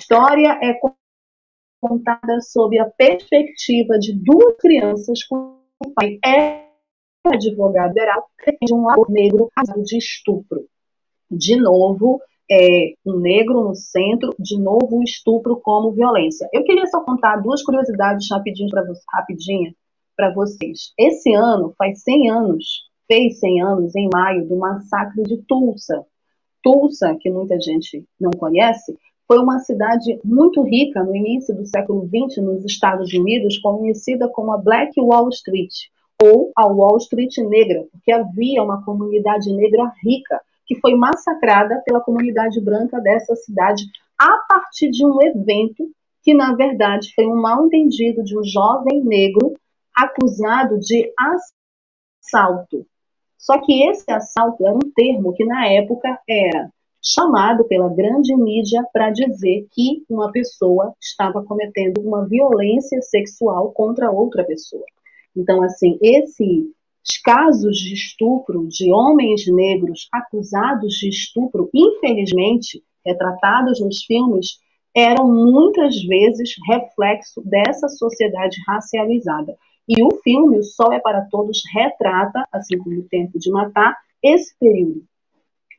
história 0.02 0.58
é 0.60 0.78
contada 1.80 2.40
sob 2.40 2.78
a 2.78 2.86
perspectiva 2.86 3.98
de 3.98 4.12
duas 4.12 4.56
crianças 4.56 5.22
com 5.24 5.56
o 5.84 5.90
pai 5.94 6.18
é 6.24 6.68
advogado 7.24 7.94
geral 7.94 8.28
defende 8.44 8.74
um 8.74 8.86
negro 9.08 9.48
acusado 9.54 9.84
de 9.84 9.96
estupro. 9.96 10.66
De 11.30 11.56
novo, 11.56 12.20
é, 12.50 12.94
um 13.06 13.18
negro 13.18 13.62
no 13.62 13.74
centro, 13.74 14.34
de 14.38 14.58
novo 14.60 14.98
o 14.98 15.02
estupro 15.02 15.56
como 15.60 15.92
violência. 15.92 16.48
Eu 16.52 16.64
queria 16.64 16.86
só 16.86 17.00
contar 17.04 17.36
duas 17.36 17.62
curiosidades 17.62 18.28
rapidinho 18.30 18.70
para 18.70 18.84
rapidinha 19.12 19.72
para 20.16 20.34
vocês. 20.34 20.92
Esse 20.98 21.32
ano 21.32 21.74
faz 21.78 22.02
100 22.02 22.30
anos, 22.30 22.64
fez 23.06 23.38
100 23.38 23.62
anos 23.62 23.96
em 23.96 24.08
maio 24.12 24.46
do 24.48 24.56
massacre 24.56 25.22
de 25.22 25.38
Tulsa. 25.42 26.04
Tulsa, 26.62 27.16
que 27.20 27.30
muita 27.30 27.58
gente 27.60 28.04
não 28.20 28.30
conhece, 28.32 28.96
foi 29.32 29.38
uma 29.38 29.60
cidade 29.60 30.20
muito 30.22 30.60
rica 30.60 31.02
no 31.02 31.16
início 31.16 31.56
do 31.56 31.64
século 31.64 32.06
XX 32.06 32.44
nos 32.44 32.66
Estados 32.66 33.14
Unidos, 33.14 33.56
conhecida 33.60 34.28
como 34.28 34.52
a 34.52 34.58
Black 34.58 35.00
Wall 35.00 35.30
Street 35.30 35.72
ou 36.22 36.52
a 36.54 36.66
Wall 36.66 36.98
Street 36.98 37.38
negra, 37.38 37.86
porque 37.90 38.12
havia 38.12 38.62
uma 38.62 38.84
comunidade 38.84 39.50
negra 39.50 39.90
rica 40.04 40.38
que 40.66 40.78
foi 40.78 40.94
massacrada 40.94 41.82
pela 41.86 42.02
comunidade 42.02 42.60
branca 42.60 43.00
dessa 43.00 43.34
cidade 43.34 43.84
a 44.18 44.36
partir 44.46 44.90
de 44.90 45.02
um 45.02 45.16
evento 45.22 45.90
que, 46.22 46.34
na 46.34 46.54
verdade, 46.54 47.10
foi 47.14 47.26
um 47.26 47.40
mal-entendido 47.40 48.22
de 48.22 48.38
um 48.38 48.44
jovem 48.44 49.02
negro 49.02 49.54
acusado 49.96 50.78
de 50.78 51.10
assalto. 52.22 52.86
Só 53.38 53.58
que 53.62 53.82
esse 53.88 54.12
assalto 54.12 54.66
era 54.66 54.76
um 54.76 54.92
termo 54.94 55.32
que, 55.32 55.46
na 55.46 55.68
época, 55.68 56.20
era 56.28 56.70
chamado 57.02 57.64
pela 57.64 57.92
grande 57.92 58.34
mídia 58.36 58.84
para 58.92 59.10
dizer 59.10 59.66
que 59.72 60.04
uma 60.08 60.30
pessoa 60.30 60.94
estava 61.00 61.42
cometendo 61.44 62.00
uma 62.00 62.24
violência 62.26 63.02
sexual 63.02 63.72
contra 63.72 64.10
outra 64.10 64.44
pessoa. 64.44 64.84
Então, 65.36 65.62
assim, 65.62 65.98
esses 66.00 67.20
casos 67.24 67.76
de 67.76 67.94
estupro 67.94 68.68
de 68.68 68.92
homens 68.92 69.44
negros 69.48 70.08
acusados 70.12 70.94
de 70.94 71.08
estupro, 71.08 71.68
infelizmente, 71.74 72.82
retratados 73.04 73.80
nos 73.80 74.04
filmes, 74.04 74.58
eram 74.94 75.26
muitas 75.26 76.00
vezes 76.04 76.54
reflexo 76.68 77.42
dessa 77.44 77.88
sociedade 77.88 78.56
racializada. 78.68 79.56
E 79.88 80.00
o 80.02 80.10
filme 80.22 80.58
O 80.58 80.62
Sol 80.62 80.92
é 80.92 81.00
para 81.00 81.26
Todos 81.30 81.62
retrata, 81.74 82.46
assim 82.52 82.78
como 82.78 83.00
O 83.00 83.08
Tempo 83.08 83.38
de 83.38 83.50
Matar, 83.50 83.96
esse 84.22 84.56
período 84.60 85.02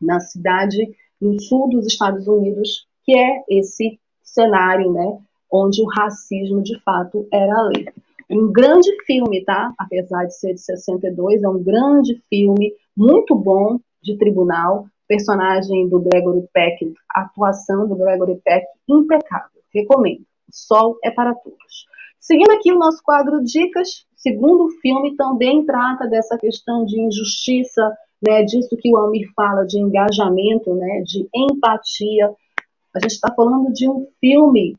na 0.02 0.20
cidade 0.20 0.94
no 1.24 1.40
sul 1.40 1.70
dos 1.70 1.88
Estados 1.88 2.28
Unidos, 2.28 2.86
que 3.04 3.18
é 3.18 3.44
esse 3.50 4.00
cenário, 4.22 4.92
né, 4.92 5.18
onde 5.52 5.82
o 5.82 5.88
racismo 5.88 6.62
de 6.62 6.80
fato 6.82 7.28
era 7.32 7.54
a 7.54 7.64
lei. 7.64 7.86
Um 8.30 8.52
grande 8.52 8.90
filme, 9.06 9.44
tá? 9.44 9.72
Apesar 9.78 10.26
de 10.26 10.36
ser 10.36 10.54
de 10.54 10.62
62, 10.62 11.44
é 11.44 11.48
um 11.48 11.62
grande 11.62 12.20
filme, 12.30 12.74
muito 12.98 13.36
bom, 13.36 13.80
de 14.02 14.18
tribunal. 14.18 14.88
Personagem 15.08 15.88
do 15.90 16.00
Gregory 16.00 16.48
Peck, 16.54 16.94
atuação 17.14 17.88
do 17.88 17.96
Gregory 17.96 18.40
Peck 18.44 18.66
impecável. 18.90 19.62
Recomendo. 19.74 20.24
Sol 20.50 20.98
é 21.04 21.12
para 21.12 21.36
todos. 21.36 21.86
Seguindo 22.20 22.52
aqui 22.52 22.72
o 22.72 22.80
nosso 22.80 23.04
quadro 23.04 23.44
Dicas, 23.44 24.06
segundo 24.16 24.70
filme 24.82 25.16
também 25.16 25.66
trata 25.66 26.08
dessa 26.08 26.38
questão 26.38 26.86
de 26.86 27.00
injustiça, 27.00 27.96
né, 28.26 28.44
disso 28.44 28.78
que 28.78 28.90
o 28.90 28.98
Amir 28.98 29.30
fala, 29.36 29.66
de 29.66 29.80
engajamento, 29.80 30.74
né, 30.76 31.02
de 31.06 31.28
empatia. 31.34 32.32
A 32.96 33.00
gente 33.00 33.12
está 33.12 33.34
falando 33.36 33.72
de 33.74 33.90
um 33.90 34.08
filme 34.20 34.76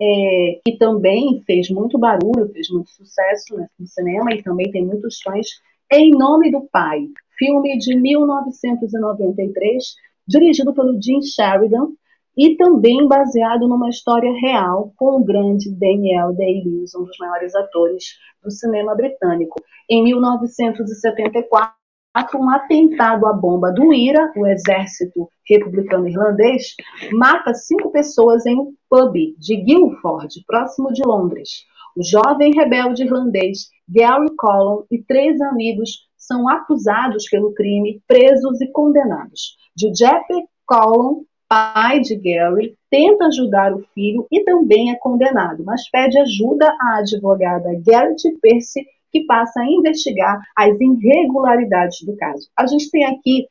é, 0.00 0.60
que 0.64 0.78
também 0.78 1.42
fez 1.46 1.68
muito 1.70 1.98
barulho, 1.98 2.48
fez 2.52 2.70
muito 2.70 2.90
sucesso 2.90 3.56
né, 3.56 3.66
no 3.78 3.86
cinema 3.86 4.32
e 4.32 4.42
também 4.42 4.70
tem 4.70 4.84
muitos 4.84 5.20
fãs, 5.22 5.46
Em 5.90 6.10
Nome 6.10 6.50
do 6.50 6.68
Pai, 6.70 7.06
filme 7.38 7.78
de 7.78 7.96
1993, 7.96 9.94
dirigido 10.26 10.74
pelo 10.74 11.00
Jim 11.00 11.22
Sheridan 11.22 11.88
e 12.36 12.54
também 12.56 13.08
baseado 13.08 13.66
numa 13.66 13.88
história 13.88 14.30
real 14.40 14.92
com 14.96 15.16
o 15.16 15.24
grande 15.24 15.72
Daniel 15.72 16.34
Day-Lewis, 16.34 16.94
um 16.94 17.04
dos 17.04 17.16
maiores 17.18 17.54
atores 17.54 18.18
do 18.42 18.50
cinema 18.50 18.94
britânico. 18.94 19.58
Em 19.88 20.04
1974, 20.04 21.85
um 22.34 22.50
atentado 22.50 23.26
à 23.26 23.32
bomba 23.32 23.70
do 23.70 23.92
IRA, 23.92 24.32
o 24.36 24.46
exército 24.46 25.28
republicano 25.48 26.08
irlandês, 26.08 26.74
mata 27.12 27.52
cinco 27.54 27.90
pessoas 27.90 28.46
em 28.46 28.58
um 28.58 28.72
pub 28.88 29.14
de 29.38 29.56
Guildford, 29.56 30.42
próximo 30.46 30.92
de 30.92 31.02
Londres. 31.04 31.64
O 31.96 32.02
jovem 32.02 32.52
rebelde 32.54 33.04
irlandês 33.04 33.70
Gary 33.88 34.34
Collum 34.36 34.84
e 34.90 35.02
três 35.02 35.40
amigos 35.40 36.06
são 36.16 36.48
acusados 36.48 37.28
pelo 37.28 37.54
crime, 37.54 38.02
presos 38.06 38.60
e 38.60 38.70
condenados. 38.72 39.56
Giuseppe 39.78 40.34
Collum, 40.66 41.24
pai 41.48 42.00
de 42.00 42.16
Gary, 42.16 42.76
tenta 42.90 43.26
ajudar 43.26 43.72
o 43.72 43.84
filho 43.94 44.26
e 44.32 44.42
também 44.42 44.90
é 44.90 44.96
condenado, 44.96 45.62
mas 45.64 45.88
pede 45.90 46.18
ajuda 46.18 46.66
à 46.80 46.98
advogada 46.98 47.68
Garrett 47.86 48.28
Percy, 48.40 48.84
que 49.16 49.24
passa 49.24 49.60
a 49.60 49.66
investigar 49.66 50.38
as 50.56 50.76
irregularidades 50.78 52.02
do 52.04 52.14
caso. 52.16 52.48
A 52.56 52.66
gente 52.66 52.90
tem 52.90 53.04
aqui 53.04 53.46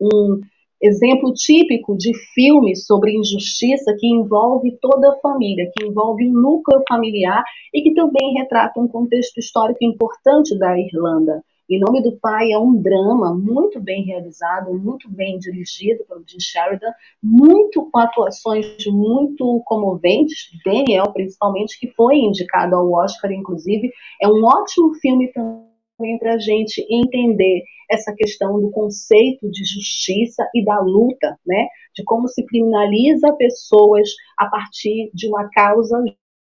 um 0.00 0.40
exemplo 0.80 1.34
típico 1.34 1.96
de 1.96 2.12
filme 2.32 2.74
sobre 2.76 3.12
injustiça 3.12 3.94
que 3.98 4.06
envolve 4.06 4.78
toda 4.80 5.10
a 5.10 5.16
família, 5.16 5.70
que 5.76 5.86
envolve 5.86 6.26
um 6.26 6.32
núcleo 6.32 6.82
familiar 6.88 7.42
e 7.74 7.82
que 7.82 7.92
também 7.94 8.34
retrata 8.34 8.80
um 8.80 8.88
contexto 8.88 9.38
histórico 9.38 9.84
importante 9.84 10.56
da 10.58 10.78
Irlanda. 10.78 11.42
Em 11.70 11.78
Nome 11.78 12.02
do 12.02 12.18
Pai 12.18 12.50
é 12.50 12.58
um 12.58 12.80
drama 12.80 13.34
muito 13.34 13.78
bem 13.78 14.02
realizado, 14.02 14.72
muito 14.72 15.06
bem 15.10 15.38
dirigido 15.38 16.02
pelo 16.06 16.24
Jim 16.26 16.40
Sheridan, 16.40 16.90
muito 17.22 17.90
com 17.90 17.98
atuações 17.98 18.66
muito 18.86 19.62
comoventes, 19.66 20.48
Daniel 20.64 21.12
principalmente, 21.12 21.78
que 21.78 21.90
foi 21.92 22.16
indicado 22.16 22.74
ao 22.74 22.90
Oscar, 22.90 23.30
inclusive. 23.32 23.92
É 24.18 24.26
um 24.26 24.42
ótimo 24.44 24.94
filme 24.94 25.30
também 25.30 26.18
para 26.18 26.36
a 26.36 26.38
gente 26.38 26.86
entender 26.88 27.62
essa 27.90 28.14
questão 28.14 28.58
do 28.58 28.70
conceito 28.70 29.50
de 29.50 29.62
justiça 29.62 30.48
e 30.54 30.64
da 30.64 30.80
luta, 30.80 31.38
né? 31.46 31.68
De 31.94 32.02
como 32.02 32.28
se 32.28 32.46
criminaliza 32.46 33.30
pessoas 33.34 34.08
a 34.38 34.46
partir 34.46 35.10
de 35.12 35.28
uma 35.28 35.50
causa 35.50 36.02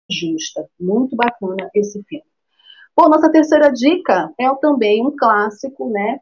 justa. 0.09 0.67
Muito 0.77 1.15
bacana 1.15 1.69
esse 1.73 2.03
filme. 2.03 2.32
Bom, 2.95 3.09
nossa 3.09 3.31
terceira 3.31 3.71
dica 3.71 4.31
é 4.39 4.47
também 4.61 5.03
um 5.03 5.15
clássico, 5.17 5.89
né? 5.89 6.19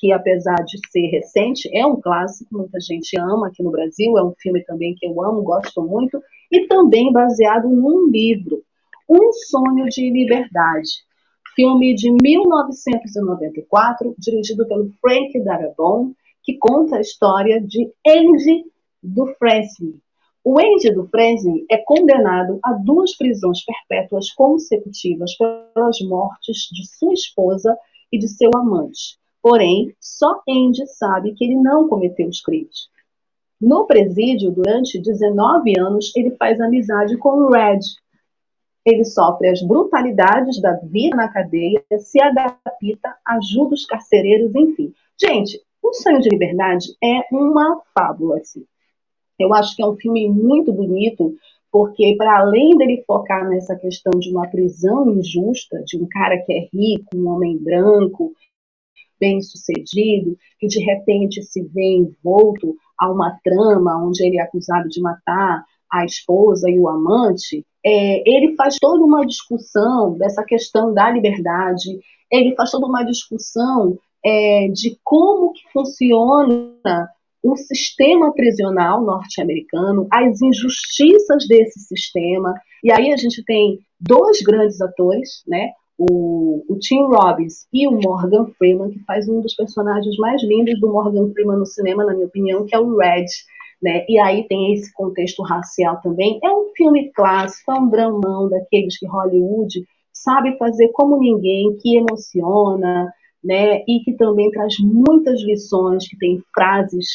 Que 0.00 0.10
apesar 0.10 0.64
de 0.64 0.78
ser 0.90 1.06
recente, 1.08 1.68
é 1.76 1.84
um 1.84 2.00
clássico, 2.00 2.56
muita 2.56 2.80
gente 2.80 3.14
ama 3.20 3.48
aqui 3.48 3.62
no 3.62 3.70
Brasil, 3.70 4.16
é 4.16 4.24
um 4.24 4.32
filme 4.38 4.64
também 4.64 4.94
que 4.94 5.06
eu 5.06 5.22
amo, 5.22 5.42
gosto 5.42 5.82
muito, 5.82 6.18
e 6.50 6.66
também 6.66 7.12
baseado 7.12 7.68
num 7.68 8.08
livro, 8.08 8.62
Um 9.06 9.30
Sonho 9.32 9.84
de 9.90 10.10
Liberdade, 10.10 11.04
filme 11.54 11.94
de 11.94 12.10
1994, 12.10 14.14
dirigido 14.18 14.66
pelo 14.66 14.88
Frank 15.02 15.38
Darabont, 15.44 16.16
que 16.42 16.56
conta 16.56 16.96
a 16.96 17.02
história 17.02 17.60
de 17.60 17.92
Andy 18.06 18.64
do 19.02 19.26
o 20.44 20.58
Andy 20.58 20.92
do 20.92 21.08
Fresne 21.08 21.64
é 21.70 21.78
condenado 21.78 22.60
a 22.62 22.74
duas 22.74 23.16
prisões 23.16 23.64
perpétuas 23.64 24.30
consecutivas 24.30 25.34
pelas 25.38 25.98
mortes 26.02 26.68
de 26.70 26.86
sua 26.86 27.14
esposa 27.14 27.74
e 28.12 28.18
de 28.18 28.28
seu 28.28 28.50
amante. 28.54 29.18
Porém, 29.42 29.94
só 29.98 30.42
Andy 30.46 30.86
sabe 30.86 31.32
que 31.32 31.44
ele 31.46 31.56
não 31.56 31.88
cometeu 31.88 32.28
os 32.28 32.42
crimes. 32.42 32.90
No 33.58 33.86
presídio, 33.86 34.50
durante 34.50 35.00
19 35.00 35.80
anos, 35.80 36.14
ele 36.14 36.32
faz 36.32 36.60
amizade 36.60 37.16
com 37.16 37.48
Red. 37.48 37.80
Ele 38.84 39.04
sofre 39.04 39.48
as 39.48 39.62
brutalidades 39.62 40.60
da 40.60 40.74
vida 40.74 41.16
na 41.16 41.28
cadeia, 41.28 41.82
se 41.98 42.22
adapta, 42.22 43.16
ajuda 43.26 43.74
os 43.74 43.86
carcereiros, 43.86 44.54
enfim. 44.54 44.92
Gente, 45.18 45.58
O 45.82 45.92
Sonho 45.94 46.20
de 46.20 46.28
Liberdade 46.28 46.94
é 47.02 47.26
uma 47.32 47.80
fábula, 47.94 48.38
assim. 48.38 48.66
Eu 49.38 49.52
acho 49.54 49.74
que 49.74 49.82
é 49.82 49.86
um 49.86 49.96
filme 49.96 50.28
muito 50.28 50.72
bonito, 50.72 51.34
porque 51.70 52.14
para 52.16 52.40
além 52.40 52.76
dele 52.76 53.02
focar 53.06 53.48
nessa 53.48 53.74
questão 53.76 54.12
de 54.18 54.30
uma 54.30 54.48
prisão 54.48 55.10
injusta, 55.10 55.82
de 55.84 55.96
um 55.96 56.06
cara 56.08 56.38
que 56.38 56.52
é 56.52 56.68
rico, 56.72 57.16
um 57.16 57.28
homem 57.28 57.58
branco, 57.58 58.32
bem 59.18 59.40
sucedido, 59.40 60.36
que 60.58 60.66
de 60.66 60.80
repente 60.80 61.42
se 61.42 61.62
vê 61.62 61.96
envolto 61.96 62.76
a 62.98 63.10
uma 63.10 63.38
trama 63.42 64.04
onde 64.04 64.24
ele 64.24 64.38
é 64.38 64.42
acusado 64.42 64.88
de 64.88 65.00
matar 65.00 65.64
a 65.90 66.04
esposa 66.04 66.68
e 66.68 66.78
o 66.78 66.88
amante, 66.88 67.64
é, 67.84 68.28
ele 68.28 68.54
faz 68.56 68.78
toda 68.80 69.04
uma 69.04 69.24
discussão 69.24 70.16
dessa 70.16 70.42
questão 70.44 70.92
da 70.92 71.10
liberdade, 71.10 72.00
ele 72.30 72.54
faz 72.54 72.70
toda 72.70 72.86
uma 72.86 73.04
discussão 73.04 73.98
é, 74.24 74.68
de 74.68 74.98
como 75.04 75.52
que 75.52 75.62
funciona 75.72 77.08
o 77.44 77.54
sistema 77.56 78.32
prisional 78.32 79.04
norte-americano, 79.04 80.08
as 80.10 80.40
injustiças 80.40 81.46
desse 81.46 81.78
sistema. 81.80 82.54
E 82.82 82.90
aí 82.90 83.12
a 83.12 83.16
gente 83.18 83.44
tem 83.44 83.80
dois 84.00 84.40
grandes 84.40 84.80
atores, 84.80 85.42
né? 85.46 85.68
O, 85.96 86.64
o, 86.68 86.78
Tim 86.78 87.02
Robbins 87.02 87.68
e 87.72 87.86
o 87.86 87.92
Morgan 87.92 88.46
Freeman, 88.58 88.90
que 88.90 88.98
faz 89.04 89.28
um 89.28 89.40
dos 89.42 89.54
personagens 89.54 90.16
mais 90.16 90.42
lindos 90.42 90.80
do 90.80 90.90
Morgan 90.90 91.30
Freeman 91.32 91.58
no 91.58 91.66
cinema, 91.66 92.02
na 92.02 92.14
minha 92.14 92.26
opinião, 92.26 92.64
que 92.64 92.74
é 92.74 92.80
o 92.80 92.96
Red. 92.96 93.26
Né? 93.80 94.04
E 94.08 94.18
aí 94.18 94.48
tem 94.48 94.72
esse 94.72 94.92
contexto 94.94 95.42
racial 95.42 96.00
também. 96.02 96.40
É 96.42 96.50
um 96.50 96.70
filme 96.74 97.12
clássico, 97.12 97.70
é 97.70 97.74
um 97.74 97.90
dramão 97.90 98.48
daqueles 98.48 98.98
que 98.98 99.06
Hollywood 99.06 99.86
sabe 100.12 100.56
fazer 100.56 100.88
como 100.88 101.18
ninguém, 101.18 101.76
que 101.76 101.98
emociona, 101.98 103.12
né? 103.44 103.84
E 103.86 104.00
que 104.02 104.14
também 104.14 104.50
traz 104.50 104.76
muitas 104.80 105.42
lições, 105.42 106.08
que 106.08 106.16
tem 106.16 106.42
frases 106.54 107.06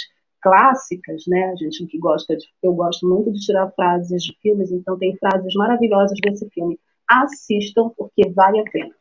clássicas, 0.41 1.23
né? 1.27 1.51
A 1.51 1.55
gente 1.55 1.85
que 1.87 1.97
gosta 1.97 2.35
de, 2.35 2.45
eu 2.63 2.73
gosto 2.73 3.07
muito 3.07 3.31
de 3.31 3.39
tirar 3.39 3.71
frases 3.71 4.23
de 4.23 4.37
filmes, 4.41 4.71
então 4.71 4.97
tem 4.97 5.15
frases 5.17 5.53
maravilhosas 5.55 6.17
desse 6.21 6.49
filme. 6.49 6.79
Assistam 7.07 7.89
porque 7.97 8.29
vale 8.29 8.59
a 8.59 8.63
pena. 8.63 8.93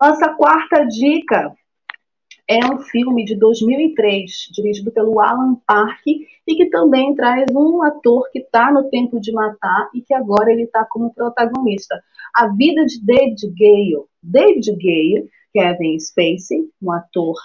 Nossa 0.00 0.34
quarta 0.34 0.84
dica 0.84 1.54
é 2.48 2.58
um 2.66 2.78
filme 2.78 3.24
de 3.24 3.36
2003, 3.36 4.30
dirigido 4.52 4.90
pelo 4.90 5.20
Alan 5.20 5.56
Park 5.66 6.00
e 6.06 6.56
que 6.56 6.66
também 6.70 7.14
traz 7.14 7.46
um 7.54 7.82
ator 7.82 8.28
que 8.30 8.40
está 8.40 8.70
no 8.70 8.90
tempo 8.90 9.20
de 9.20 9.32
matar 9.32 9.88
e 9.94 10.02
que 10.02 10.12
agora 10.12 10.52
ele 10.52 10.64
está 10.64 10.84
como 10.84 11.14
protagonista. 11.14 12.02
A 12.34 12.48
vida 12.48 12.84
de 12.84 13.04
David 13.04 13.54
Gale. 13.58 14.04
David 14.22 14.70
Gale, 14.76 15.28
Kevin 15.52 15.98
Spacey, 15.98 16.68
um 16.82 16.92
ator 16.92 17.36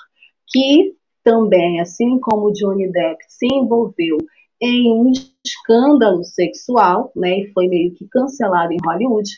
que 0.47 0.95
também, 1.27 1.81
assim 1.81 2.17
como 2.21 2.53
Johnny 2.53 2.89
Depp 2.89 3.17
se 3.27 3.47
envolveu 3.47 4.17
em 4.61 4.93
um 4.93 5.11
escândalo 5.45 6.23
sexual, 6.23 7.11
né, 7.13 7.39
e 7.39 7.51
foi 7.51 7.67
meio 7.67 7.93
que 7.93 8.07
cancelado 8.07 8.71
em 8.71 8.77
Hollywood, 8.81 9.29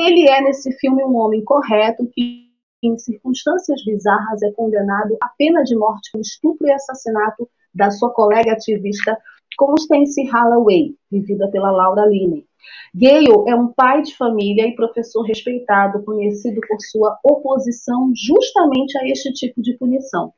ele 0.00 0.28
é 0.28 0.40
nesse 0.40 0.72
filme 0.78 1.04
um 1.04 1.14
homem 1.14 1.44
correto 1.44 2.10
que 2.12 2.50
em 2.82 2.98
circunstâncias 2.98 3.84
bizarras 3.84 4.42
é 4.42 4.50
condenado 4.50 5.16
à 5.22 5.28
pena 5.38 5.62
de 5.62 5.76
morte 5.76 6.10
por 6.10 6.20
estupro 6.20 6.66
e 6.66 6.72
assassinato 6.72 7.48
da 7.72 7.92
sua 7.92 8.10
colega 8.10 8.54
ativista 8.54 9.16
Constance 9.56 10.28
Holloway, 10.28 10.96
vivida 11.08 11.48
pela 11.52 11.70
Laura 11.70 12.04
Linney. 12.04 12.44
Gale 12.92 13.28
é 13.46 13.54
um 13.54 13.72
pai 13.72 14.02
de 14.02 14.16
família 14.16 14.66
e 14.66 14.74
professor 14.74 15.22
respeitado, 15.22 16.02
conhecido 16.02 16.60
por 16.66 16.78
sua 16.80 17.16
oposição 17.22 18.10
justamente 18.12 18.98
a 18.98 19.08
este 19.08 19.32
tipo 19.32 19.62
de 19.62 19.78
punição. 19.78 20.32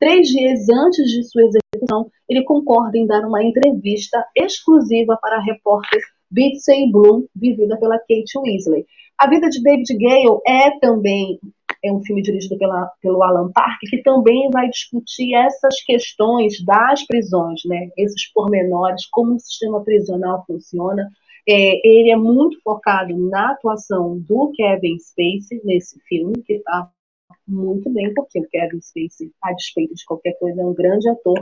Três 0.00 0.28
dias 0.28 0.66
antes 0.70 1.10
de 1.10 1.22
sua 1.24 1.42
execução, 1.42 2.10
ele 2.26 2.42
concorda 2.44 2.96
em 2.96 3.06
dar 3.06 3.20
uma 3.26 3.44
entrevista 3.44 4.24
exclusiva 4.34 5.18
para 5.20 5.42
repórteres 5.42 6.04
Bitsy 6.30 6.90
Bloom, 6.90 7.26
vivida 7.36 7.78
pela 7.78 7.98
Kate 7.98 8.38
Weasley. 8.38 8.86
A 9.18 9.28
vida 9.28 9.50
de 9.50 9.62
David 9.62 9.98
Gale 9.98 10.40
é 10.46 10.78
também 10.78 11.38
é 11.82 11.92
um 11.92 12.02
filme 12.02 12.22
dirigido 12.22 12.58
pela, 12.58 12.90
pelo 13.02 13.22
Alan 13.22 13.50
Park, 13.52 13.78
que 13.88 14.02
também 14.02 14.50
vai 14.50 14.68
discutir 14.68 15.34
essas 15.34 15.80
questões 15.82 16.62
das 16.64 17.06
prisões, 17.06 17.60
né? 17.64 17.88
esses 17.96 18.30
pormenores, 18.32 19.06
como 19.06 19.34
o 19.34 19.38
sistema 19.38 19.82
prisional 19.82 20.44
funciona. 20.46 21.10
É, 21.48 21.86
ele 21.86 22.10
é 22.10 22.16
muito 22.16 22.60
focado 22.62 23.16
na 23.16 23.52
atuação 23.52 24.18
do 24.18 24.52
Kevin 24.54 24.98
Spacey 24.98 25.60
nesse 25.64 25.98
filme, 26.06 26.42
que 26.44 26.54
está 26.54 26.90
muito 27.50 27.90
bem, 27.90 28.12
porque 28.14 28.40
o 28.40 28.48
Kevin 28.48 28.80
Spacey, 28.80 29.32
a 29.42 29.52
despeito 29.52 29.94
de 29.94 30.04
qualquer 30.04 30.38
coisa, 30.38 30.60
é 30.60 30.64
um 30.64 30.74
grande 30.74 31.08
ator, 31.08 31.38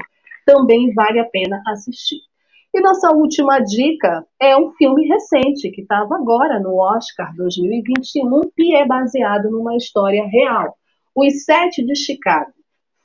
também 0.46 0.92
vale 0.94 1.20
a 1.20 1.24
pena 1.24 1.62
assistir. 1.68 2.20
E 2.74 2.80
nossa 2.80 3.10
última 3.12 3.60
dica 3.60 4.26
é 4.40 4.56
um 4.56 4.72
filme 4.72 5.06
recente 5.06 5.70
que 5.70 5.82
estava 5.82 6.16
agora 6.16 6.60
no 6.60 6.76
Oscar 6.76 7.34
2021 7.34 8.42
e 8.58 8.76
é 8.76 8.86
baseado 8.86 9.50
numa 9.50 9.76
história 9.76 10.26
real. 10.26 10.76
Os 11.14 11.44
Sete 11.44 11.84
de 11.84 11.96
Chicago, 11.96 12.52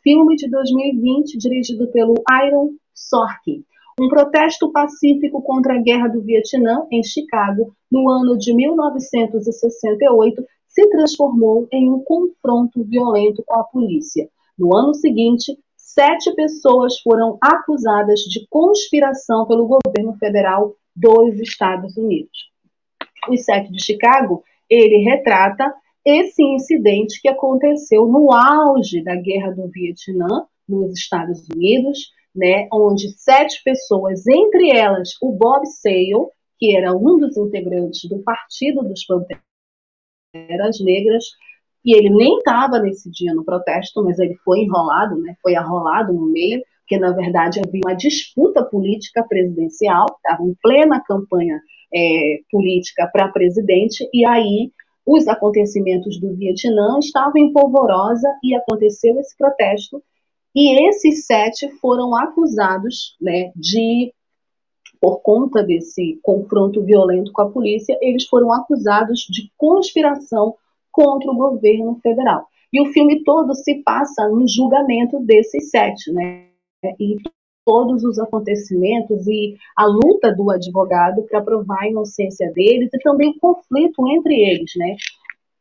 filme 0.04 0.36
de 0.36 0.50
2020 0.50 1.38
dirigido 1.38 1.88
pelo 1.92 2.14
Aaron 2.30 2.72
Sorkin. 2.94 3.64
Um 4.00 4.08
protesto 4.10 4.72
pacífico 4.72 5.42
contra 5.42 5.76
a 5.76 5.82
Guerra 5.82 6.10
do 6.10 6.22
Vietnã 6.22 6.86
em 6.92 7.04
Chicago 7.04 7.74
no 7.92 8.10
ano 8.10 8.38
de 8.38 8.54
1968 8.54 10.44
se 10.74 10.90
transformou 10.90 11.68
em 11.72 11.90
um 11.90 12.04
confronto 12.04 12.84
violento 12.84 13.44
com 13.46 13.60
a 13.60 13.64
polícia. 13.64 14.28
No 14.58 14.76
ano 14.76 14.94
seguinte, 14.96 15.58
sete 15.78 16.34
pessoas 16.34 17.00
foram 17.02 17.38
acusadas 17.40 18.22
de 18.22 18.48
conspiração 18.50 19.46
pelo 19.46 19.68
governo 19.68 20.18
federal 20.18 20.76
dos 20.96 21.40
Estados 21.40 21.96
Unidos. 21.96 22.52
Os 23.30 23.46
sete 23.46 23.72
de 23.72 23.84
Chicago, 23.84 24.44
ele 24.70 24.98
retrata 25.04 25.74
esse 26.04 26.44
incidente 26.44 27.22
que 27.22 27.30
aconteceu 27.30 28.08
no 28.08 28.34
auge 28.34 29.04
da 29.04 29.16
Guerra 29.16 29.52
do 29.52 29.70
Vietnã, 29.70 30.46
nos 30.68 30.94
Estados 30.94 31.48
Unidos, 31.50 32.12
né, 32.36 32.68
onde 32.74 33.10
sete 33.18 33.62
pessoas, 33.64 34.26
entre 34.26 34.72
elas 34.76 35.12
o 35.22 35.32
Bob 35.32 35.66
Sale, 35.68 36.28
que 36.58 36.76
era 36.76 36.96
um 36.96 37.20
dos 37.20 37.38
integrantes 37.38 38.10
do 38.10 38.24
Partido 38.24 38.84
dos 38.84 39.06
Panteras 39.06 39.53
Negras, 40.34 41.26
e 41.86 41.96
ele 41.96 42.10
nem 42.10 42.38
estava 42.38 42.80
nesse 42.80 43.10
dia 43.12 43.34
no 43.34 43.44
protesto, 43.44 44.04
mas 44.04 44.18
ele 44.18 44.36
foi 44.44 44.60
enrolado, 44.60 45.18
né, 45.18 45.36
foi 45.42 45.56
arrolado 45.56 46.14
no 46.14 46.28
meio, 46.28 46.62
porque 46.80 46.98
na 46.98 47.12
verdade 47.12 47.60
havia 47.66 47.82
uma 47.86 47.96
disputa 47.96 48.64
política 48.64 49.24
presidencial, 49.24 50.06
estava 50.18 50.44
em 50.44 50.56
plena 50.62 51.04
campanha 51.04 51.60
é, 51.94 52.40
política 52.52 53.08
para 53.12 53.30
presidente, 53.30 54.08
e 54.14 54.26
aí 54.26 54.72
os 55.06 55.28
acontecimentos 55.28 56.20
do 56.20 56.34
Vietnã 56.36 56.98
estavam 57.00 57.38
em 57.38 57.52
polvorosa 57.52 58.28
e 58.44 58.56
aconteceu 58.56 59.20
esse 59.20 59.38
protesto, 59.38 60.02
e 60.56 60.88
esses 60.88 61.26
sete 61.26 61.70
foram 61.80 62.16
acusados 62.16 63.18
né, 63.20 63.52
de, 63.56 64.14
por 65.04 65.22
conta 65.22 65.62
desse 65.62 66.18
confronto 66.24 66.82
violento 66.82 67.34
com 67.34 67.42
a 67.42 67.50
polícia, 67.50 67.98
eles 68.02 68.26
foram 68.26 68.54
acusados 68.54 69.28
de 69.30 69.52
conspiração 69.58 70.56
contra 70.90 71.30
o 71.30 71.36
governo 71.36 72.00
federal. 72.02 72.48
E 72.72 72.80
o 72.80 72.86
filme 72.94 73.22
todo 73.26 73.54
se 73.54 73.84
passa 73.84 74.30
no 74.30 74.48
julgamento 74.48 75.20
desses 75.20 75.70
sete, 75.70 76.10
né? 76.14 76.46
E 76.98 77.18
todos 77.66 78.06
os 78.06 78.18
acontecimentos 78.18 79.28
e 79.28 79.58
a 79.76 79.86
luta 79.86 80.34
do 80.34 80.50
advogado 80.50 81.24
para 81.24 81.42
provar 81.42 81.82
a 81.82 81.90
inocência 81.90 82.50
deles 82.54 82.90
e 82.94 83.00
também 83.00 83.32
o 83.32 83.40
conflito 83.40 84.08
entre 84.08 84.40
eles, 84.40 84.72
né? 84.78 84.96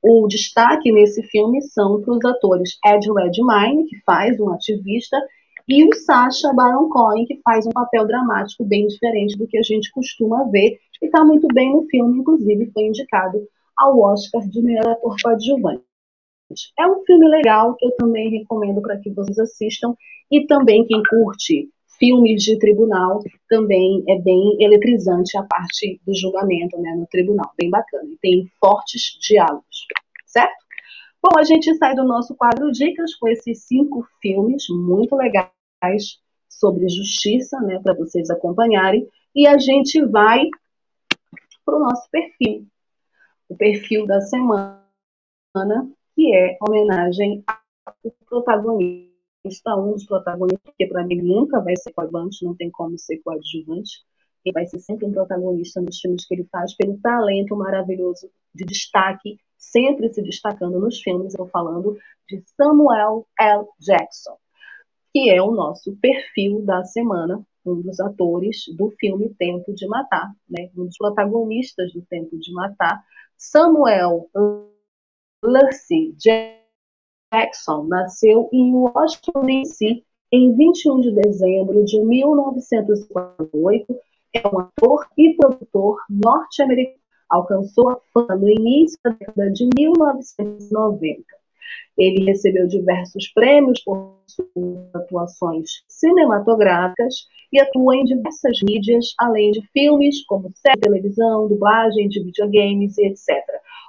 O 0.00 0.28
destaque 0.28 0.92
nesse 0.92 1.20
filme 1.24 1.60
são 1.62 2.00
para 2.00 2.14
os 2.14 2.24
atores 2.24 2.78
Ed 2.86 3.10
Redmayne, 3.12 3.86
que 3.86 4.00
faz 4.06 4.38
um 4.38 4.50
ativista, 4.50 5.20
e 5.68 5.84
o 5.84 5.94
Sacha 5.94 6.52
Baron 6.52 6.88
Cohen, 6.88 7.26
que 7.26 7.40
faz 7.44 7.66
um 7.66 7.70
papel 7.70 8.06
dramático 8.06 8.64
bem 8.64 8.86
diferente 8.86 9.36
do 9.36 9.46
que 9.46 9.58
a 9.58 9.62
gente 9.62 9.90
costuma 9.92 10.44
ver, 10.50 10.78
e 11.00 11.06
está 11.06 11.24
muito 11.24 11.46
bem 11.52 11.72
no 11.72 11.86
filme, 11.86 12.18
inclusive 12.18 12.70
foi 12.72 12.84
indicado 12.84 13.46
ao 13.76 13.98
Oscar 14.00 14.46
de 14.48 14.62
melhor 14.62 14.86
ator 14.86 15.16
coadjuvante. 15.22 15.82
É 16.78 16.86
um 16.86 17.02
filme 17.04 17.26
legal 17.28 17.74
que 17.76 17.86
eu 17.86 17.92
também 17.92 18.30
recomendo 18.30 18.82
para 18.82 18.98
que 18.98 19.10
vocês 19.10 19.38
assistam 19.38 19.94
e 20.30 20.46
também 20.46 20.86
quem 20.86 21.02
curte 21.08 21.68
filmes 21.98 22.42
de 22.42 22.58
tribunal 22.58 23.20
também 23.48 24.02
é 24.08 24.18
bem 24.18 24.56
eletrizante 24.58 25.36
a 25.38 25.44
parte 25.44 26.00
do 26.04 26.14
julgamento 26.14 26.76
né, 26.80 26.94
no 26.96 27.06
tribunal, 27.06 27.52
bem 27.56 27.70
bacana. 27.70 28.08
E 28.10 28.18
tem 28.18 28.50
fortes 28.60 29.16
diálogos, 29.20 29.86
certo? 30.26 30.61
Bom, 31.22 31.38
a 31.38 31.44
gente 31.44 31.72
sai 31.76 31.94
do 31.94 32.02
nosso 32.02 32.34
quadro 32.34 32.72
Dicas 32.72 33.14
com 33.14 33.28
esses 33.28 33.62
cinco 33.62 34.04
filmes 34.20 34.64
muito 34.68 35.14
legais 35.14 35.52
sobre 36.48 36.88
justiça, 36.88 37.60
né, 37.60 37.78
para 37.78 37.94
vocês 37.94 38.28
acompanharem, 38.28 39.08
e 39.32 39.46
a 39.46 39.56
gente 39.56 40.04
vai 40.04 40.48
para 41.64 41.76
o 41.76 41.78
nosso 41.78 42.10
perfil. 42.10 42.66
O 43.48 43.56
perfil 43.56 44.04
da 44.04 44.20
semana, 44.20 44.82
que 46.16 46.34
é 46.34 46.58
homenagem 46.60 47.44
ao 47.46 47.94
protagonista, 48.26 49.76
um 49.76 49.92
dos 49.92 50.04
protagonistas, 50.04 50.64
porque 50.64 50.88
para 50.88 51.04
mim 51.06 51.22
nunca 51.22 51.60
vai 51.60 51.76
ser 51.76 51.92
coadjuvante, 51.92 52.44
não 52.44 52.56
tem 52.56 52.68
como 52.68 52.98
ser 52.98 53.18
coadjuvante, 53.18 54.04
ele 54.44 54.52
vai 54.52 54.66
ser 54.66 54.80
sempre 54.80 55.06
um 55.06 55.12
protagonista 55.12 55.80
nos 55.80 56.00
filmes 56.00 56.26
que 56.26 56.34
ele 56.34 56.48
faz, 56.50 56.74
pelo 56.74 56.98
talento 56.98 57.54
maravilhoso 57.54 58.28
de 58.52 58.64
destaque, 58.64 59.38
sempre 59.62 60.12
se 60.12 60.20
destacando 60.22 60.78
nos 60.80 61.00
filmes, 61.00 61.34
eu 61.34 61.46
falando 61.46 61.96
de 62.28 62.42
Samuel 62.56 63.26
L. 63.38 63.64
Jackson, 63.78 64.36
que 65.12 65.30
é 65.30 65.40
o 65.40 65.52
nosso 65.52 65.96
perfil 65.96 66.62
da 66.62 66.84
semana, 66.84 67.44
um 67.64 67.80
dos 67.80 68.00
atores 68.00 68.64
do 68.76 68.90
filme 68.98 69.32
Tempo 69.38 69.72
de 69.72 69.86
Matar, 69.86 70.32
né? 70.50 70.68
um 70.76 70.86
dos 70.86 70.96
protagonistas 70.96 71.92
do 71.92 72.02
Tempo 72.02 72.36
de 72.38 72.52
Matar, 72.52 73.02
Samuel 73.36 74.28
Lucy 75.44 76.14
Jackson 76.18 77.84
nasceu 77.84 78.48
em 78.52 78.74
Washington, 78.74 79.44
D.C. 79.44 80.04
em 80.32 80.54
21 80.56 81.00
de 81.00 81.12
dezembro 81.12 81.84
de 81.84 82.00
1948. 82.00 83.96
É 84.34 84.48
um 84.48 84.60
ator 84.60 85.06
e 85.16 85.34
produtor 85.34 85.98
norte-americano. 86.08 87.01
Alcançou 87.32 87.88
a 87.88 87.98
fama 88.12 88.36
no 88.36 88.46
início 88.46 88.98
da 89.02 89.10
década 89.10 89.50
de 89.50 89.66
1990. 89.74 91.24
Ele 91.96 92.26
recebeu 92.26 92.66
diversos 92.66 93.28
prêmios 93.28 93.82
por 93.82 94.18
suas 94.26 94.94
atuações 94.94 95.70
cinematográficas 95.88 97.26
e 97.50 97.58
atua 97.58 97.96
em 97.96 98.04
diversas 98.04 98.58
mídias, 98.62 99.14
além 99.18 99.50
de 99.50 99.62
filmes 99.72 100.22
como 100.26 100.52
série 100.54 100.74
de 100.74 100.80
televisão, 100.82 101.48
dublagem 101.48 102.06
de 102.06 102.22
videogames 102.22 102.98
e 102.98 103.06
etc. 103.06 103.42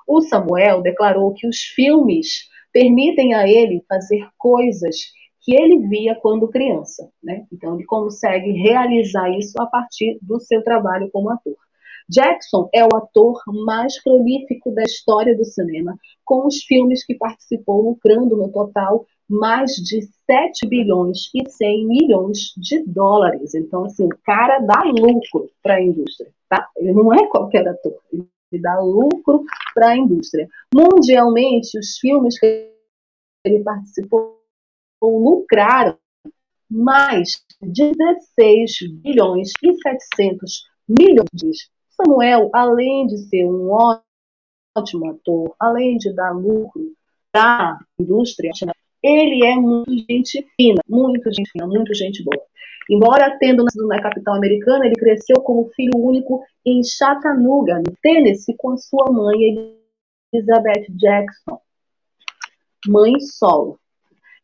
O 0.07 0.21
Samuel 0.21 0.81
declarou 0.81 1.33
que 1.33 1.45
os 1.45 1.59
filmes 1.59 2.47
permitem 2.71 3.33
a 3.33 3.45
ele 3.45 3.83
fazer 3.89 4.25
coisas 4.37 4.95
que 5.41 5.53
ele 5.53 5.85
via 5.89 6.15
quando 6.15 6.47
criança, 6.47 7.11
né? 7.21 7.45
Então 7.51 7.75
ele 7.75 7.83
consegue 7.83 8.51
realizar 8.51 9.29
isso 9.37 9.61
a 9.61 9.65
partir 9.65 10.17
do 10.21 10.39
seu 10.39 10.63
trabalho 10.63 11.09
como 11.11 11.29
ator. 11.29 11.57
Jackson 12.09 12.69
é 12.73 12.83
o 12.83 12.95
ator 12.95 13.41
mais 13.65 14.01
prolífico 14.01 14.71
da 14.71 14.83
história 14.83 15.35
do 15.35 15.45
cinema, 15.45 15.97
com 16.25 16.45
os 16.47 16.63
filmes 16.63 17.05
que 17.05 17.15
participou 17.15 17.81
lucrando 17.81 18.35
no 18.35 18.51
total 18.51 19.05
mais 19.29 19.71
de 19.71 20.01
7 20.29 20.67
bilhões 20.67 21.29
e 21.33 21.49
100 21.49 21.87
milhões 21.87 22.53
de 22.57 22.83
dólares. 22.85 23.55
Então, 23.55 23.85
assim, 23.85 24.05
o 24.05 24.17
cara 24.23 24.59
dá 24.59 24.83
lucro 24.83 25.49
para 25.61 25.75
a 25.75 25.81
indústria, 25.81 26.29
tá? 26.49 26.67
Ele 26.77 26.93
não 26.93 27.13
é 27.13 27.27
qualquer 27.27 27.67
ator, 27.67 27.97
ele 28.11 28.27
dá 28.61 28.79
lucro 28.79 29.43
para 29.73 29.89
a 29.89 29.97
indústria. 29.97 30.47
Mundialmente, 30.73 31.77
os 31.77 31.97
filmes 31.97 32.39
que 32.39 32.71
ele 33.43 33.63
participou 33.63 34.39
lucraram 35.01 35.97
mais 36.69 37.43
de 37.61 37.91
16 37.91 39.01
bilhões 39.03 39.51
e 39.61 39.73
700 39.73 40.63
milhões 40.87 41.69
Samuel, 42.03 42.49
além 42.53 43.07
de 43.07 43.17
ser 43.29 43.45
um 43.45 43.69
ótimo 43.71 45.09
ator, 45.09 45.55
além 45.59 45.97
de 45.97 46.13
dar 46.13 46.31
lucro 46.31 46.93
a 47.35 47.77
indústria, 47.99 48.51
ele 49.01 49.45
é 49.45 49.55
muito 49.55 49.91
gente 50.09 50.45
fina, 50.55 50.81
muito 50.87 51.31
gente 51.31 51.49
fina, 51.49 51.65
muito 51.65 51.93
gente 51.93 52.23
boa. 52.23 52.45
Embora 52.89 53.37
tendo 53.39 53.63
nascido 53.63 53.87
na 53.87 54.01
capital 54.01 54.35
americana, 54.35 54.85
ele 54.85 54.95
cresceu 54.95 55.37
como 55.41 55.69
filho 55.69 55.97
único 55.97 56.43
em 56.65 56.83
Chattanooga, 56.83 57.77
no 57.77 57.95
Tennessee, 58.01 58.55
com 58.57 58.77
sua 58.77 59.11
mãe, 59.11 59.77
Elizabeth 60.33 60.85
Jackson, 60.89 61.59
mãe 62.87 63.19
solo, 63.21 63.79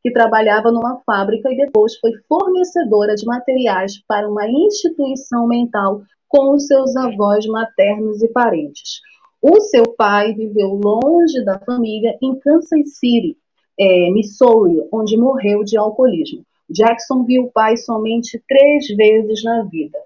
que 0.01 0.12
trabalhava 0.12 0.72
numa 0.72 1.01
fábrica 1.05 1.51
e 1.51 1.57
depois 1.57 1.97
foi 1.97 2.12
fornecedora 2.28 3.16
de 3.16 3.26
materiais 3.26 4.01
para 4.07 4.30
uma 4.30 4.47
instituição 4.47 5.45
mental 5.45 6.01
com 6.30 6.56
os 6.56 6.68
seus 6.68 6.96
avós 6.96 7.46
maternos 7.48 8.22
e 8.22 8.28
parentes. 8.30 9.02
O 9.42 9.60
seu 9.62 9.94
pai 9.96 10.34
viveu 10.34 10.70
longe 10.70 11.44
da 11.44 11.60
família 11.60 12.18
em 12.22 12.38
Kansas 12.40 12.98
City, 12.98 13.38
é, 13.80 14.12
Missouri, 14.12 14.88
onde 14.92 15.18
morreu 15.18 15.64
de 15.64 15.78
alcoolismo. 15.78 16.46
Jackson 16.70 17.24
viu 17.24 17.44
o 17.44 17.52
pai 17.52 17.76
somente 17.78 18.42
três 18.48 18.88
vezes 18.96 19.44
na 19.44 19.64
vida. 19.64 19.98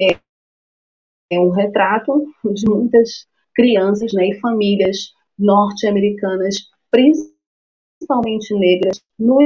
É, 0.00 0.18
é 1.30 1.40
um 1.40 1.50
retrato 1.50 2.26
de 2.44 2.68
muitas 2.68 3.26
crianças 3.54 4.12
né, 4.12 4.28
e 4.28 4.40
famílias 4.40 5.14
norte-americanas, 5.38 6.56
principalmente 6.90 8.54
negras, 8.54 9.00
nos 9.18 9.42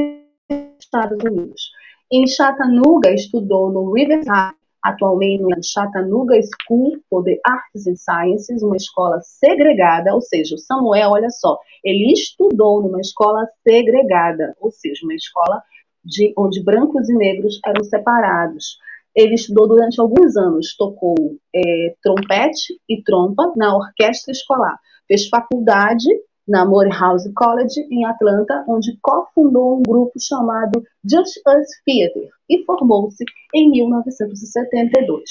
Estados 0.80 1.22
Unidos. 1.22 1.70
Em 2.10 2.26
Chattanooga, 2.26 3.12
estudou 3.12 3.70
no 3.70 3.92
Riverside, 3.92 4.56
atualmente 4.82 5.42
no 5.42 5.50
Chattanooga 5.62 6.40
School 6.42 6.98
for 7.08 7.22
the 7.24 7.38
Arts 7.46 7.86
and 7.86 7.96
Sciences, 7.96 8.62
uma 8.62 8.76
escola 8.76 9.20
segregada, 9.22 10.14
ou 10.14 10.20
seja, 10.20 10.54
o 10.54 10.58
Samuel, 10.58 11.10
olha 11.10 11.30
só, 11.30 11.58
ele 11.84 12.12
estudou 12.12 12.82
numa 12.82 13.00
escola 13.00 13.46
segregada, 13.66 14.56
ou 14.60 14.70
seja, 14.70 15.00
uma 15.04 15.14
escola 15.14 15.62
de, 16.04 16.32
onde 16.36 16.62
brancos 16.62 17.08
e 17.08 17.14
negros 17.14 17.60
eram 17.64 17.84
separados. 17.84 18.78
Ele 19.14 19.34
estudou 19.34 19.68
durante 19.68 20.00
alguns 20.00 20.36
anos, 20.36 20.76
tocou 20.76 21.16
é, 21.54 21.94
trompete 22.02 22.80
e 22.88 23.02
trompa 23.02 23.52
na 23.56 23.76
orquestra 23.76 24.32
escolar. 24.32 24.78
Fez 25.06 25.28
faculdade 25.28 26.08
na 26.50 26.66
Morehouse 26.66 27.32
College, 27.32 27.80
em 27.92 28.04
Atlanta, 28.04 28.64
onde 28.68 28.98
cofundou 29.00 29.78
um 29.78 29.82
grupo 29.82 30.12
chamado 30.20 30.82
Just 31.08 31.36
Us 31.46 31.68
Theater 31.86 32.28
e 32.48 32.64
formou-se 32.64 33.24
em 33.54 33.70
1972. 33.70 35.22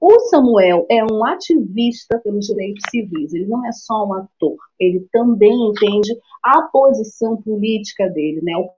O 0.00 0.20
Samuel 0.20 0.86
é 0.88 1.04
um 1.04 1.24
ativista 1.24 2.18
pelos 2.20 2.46
direitos 2.46 2.82
civis, 2.90 3.34
ele 3.34 3.46
não 3.46 3.66
é 3.66 3.72
só 3.72 4.06
um 4.06 4.14
ator, 4.14 4.56
ele 4.78 5.04
também 5.12 5.52
entende 5.68 6.12
a 6.44 6.62
posição 6.62 7.36
política 7.42 8.08
dele, 8.08 8.40
né, 8.42 8.56
o 8.56 8.70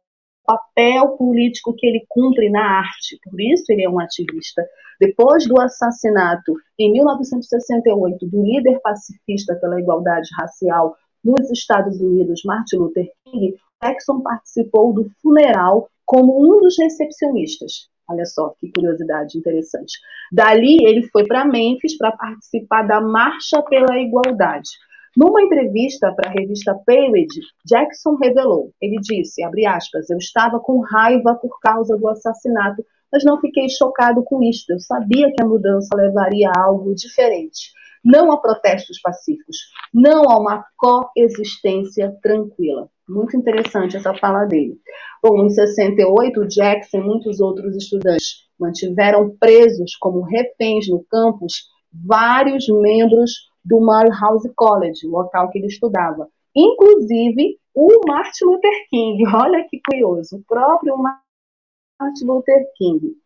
papel 0.47 1.17
político 1.17 1.75
que 1.75 1.87
ele 1.87 2.05
cumpre 2.09 2.51
na 2.51 2.79
arte, 2.79 3.19
por 3.25 3.39
isso 3.41 3.65
ele 3.71 3.85
é 3.85 3.89
um 3.89 3.99
ativista. 3.99 4.67
Depois 5.01 5.47
do 5.47 5.61
assassinato, 5.61 6.55
em 6.79 6.93
1968, 6.93 8.27
do 8.27 8.43
líder 8.43 8.79
pacifista 8.81 9.55
pela 9.57 9.81
igualdade 9.81 10.29
racial 10.39 10.95
nos 11.25 11.51
Estados 11.51 12.01
Unidos, 12.01 12.43
Martin 12.45 12.77
Luther 12.77 13.09
King, 13.25 13.57
Jackson 13.83 14.21
participou 14.21 14.93
do 14.93 15.11
funeral 15.23 15.89
como 16.05 16.39
um 16.41 16.61
dos 16.61 16.77
recepcionistas. 16.79 17.89
Olha 18.09 18.27
só 18.27 18.55
que 18.61 18.71
curiosidade 18.71 19.39
interessante. 19.39 19.99
Dali, 20.31 20.85
ele 20.85 21.09
foi 21.09 21.27
para 21.27 21.45
Memphis 21.45 21.97
para 21.97 22.13
participar 22.13 22.83
da 22.83 23.01
Marcha 23.01 23.63
pela 23.63 23.99
Igualdade. 23.99 24.69
Numa 25.17 25.43
entrevista 25.43 26.13
para 26.13 26.29
a 26.29 26.33
revista 26.33 26.75
Payridge, 26.85 27.41
Jackson 27.65 28.17
revelou, 28.17 28.73
ele 28.81 28.97
disse, 29.01 29.43
aspas, 29.45 30.11
eu 30.11 30.19
estava 30.19 30.59
com 30.59 30.81
raiva 30.81 31.37
por 31.37 31.61
causa 31.61 31.97
do 31.97 32.09
assassinato, 32.09 32.85
mas 33.13 33.25
não 33.25 33.41
fiquei 33.41 33.69
chocado 33.69 34.25
com 34.25 34.43
isto. 34.43 34.71
Eu 34.71 34.81
sabia 34.81 35.33
que 35.33 35.43
a 35.43 35.47
mudança 35.47 35.97
levaria 35.97 36.51
a 36.51 36.65
algo 36.65 36.95
diferente 36.95 37.73
não 38.05 38.31
a 38.31 38.37
protestos 38.37 39.01
pacíficos, 39.01 39.57
não 39.93 40.31
a 40.31 40.39
uma 40.39 40.65
coexistência 40.77 42.15
tranquila. 42.23 42.89
Muito 43.09 43.37
interessante 43.37 43.97
essa 43.97 44.15
fala 44.15 44.45
dele. 44.45 44.79
Bom, 45.23 45.45
em 45.45 45.51
68, 45.51 46.47
Jackson 46.47 46.99
e 46.99 47.03
muitos 47.03 47.41
outros 47.41 47.77
estudantes 47.77 48.45
mantiveram 48.59 49.37
presos 49.39 49.97
como 49.97 50.23
reféns 50.23 50.89
no 50.89 51.05
campus 51.05 51.69
vários 51.93 52.69
membros 52.69 53.33
do 53.65 53.81
Morehouse 53.81 54.51
College, 54.55 55.07
o 55.07 55.11
local 55.11 55.51
que 55.51 55.59
ele 55.59 55.69
estudava. 55.69 56.29
Inclusive 56.55 57.59
o 57.75 57.89
Martin 58.07 58.45
Luther 58.45 58.89
King. 58.91 59.23
Olha 59.35 59.67
que 59.69 59.81
curioso, 59.89 60.37
o 60.37 60.45
próprio 60.45 60.97
Martin 60.97 62.25
Luther 62.25 62.65
King. 62.77 63.17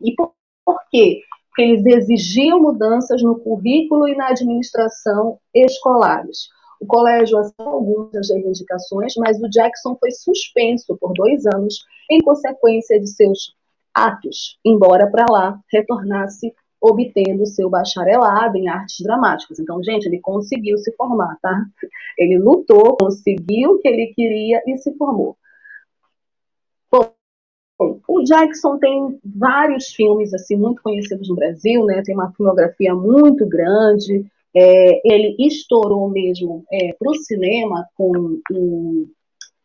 E 0.00 0.14
por, 0.14 0.32
por 0.64 0.78
quê? 0.90 1.22
Que 1.56 1.62
eles 1.62 1.84
exigiam 1.86 2.60
mudanças 2.60 3.22
no 3.22 3.40
currículo 3.40 4.06
e 4.06 4.14
na 4.14 4.28
administração 4.28 5.38
escolares. 5.54 6.48
O 6.78 6.86
colégio 6.86 7.38
aceitou 7.38 7.68
algumas 7.68 8.30
reivindicações, 8.30 9.14
mas 9.16 9.40
o 9.40 9.48
Jackson 9.48 9.96
foi 9.98 10.10
suspenso 10.10 10.96
por 11.00 11.14
dois 11.14 11.46
anos 11.46 11.78
em 12.10 12.20
consequência 12.20 13.00
de 13.00 13.08
seus 13.08 13.54
atos, 13.94 14.58
embora 14.62 15.10
para 15.10 15.24
lá 15.30 15.58
retornasse 15.72 16.52
obtendo 16.78 17.46
seu 17.46 17.70
bacharelado 17.70 18.58
em 18.58 18.68
artes 18.68 19.02
dramáticas. 19.02 19.58
Então, 19.58 19.82
gente, 19.82 20.06
ele 20.06 20.20
conseguiu 20.20 20.76
se 20.76 20.94
formar, 20.94 21.38
tá? 21.40 21.64
Ele 22.18 22.38
lutou, 22.38 22.96
conseguiu 22.98 23.72
o 23.72 23.78
que 23.78 23.88
ele 23.88 24.12
queria 24.14 24.62
e 24.66 24.76
se 24.76 24.94
formou. 24.96 25.36
O 26.92 27.06
Jackson 28.26 28.78
tem 28.78 29.18
vários 29.24 29.88
filmes 29.88 30.34
assim 30.34 30.56
muito 30.56 30.82
conhecidos 30.82 31.28
no 31.28 31.34
Brasil, 31.36 31.84
né? 31.86 32.02
Tem 32.04 32.14
uma 32.14 32.32
filmografia 32.32 32.94
muito 32.94 33.46
grande. 33.46 34.26
É, 34.54 35.00
ele 35.04 35.36
estourou 35.38 36.08
mesmo 36.10 36.64
é, 36.72 36.92
para 36.98 37.10
o 37.10 37.14
cinema 37.14 37.86
com 37.94 38.40
o 38.50 39.06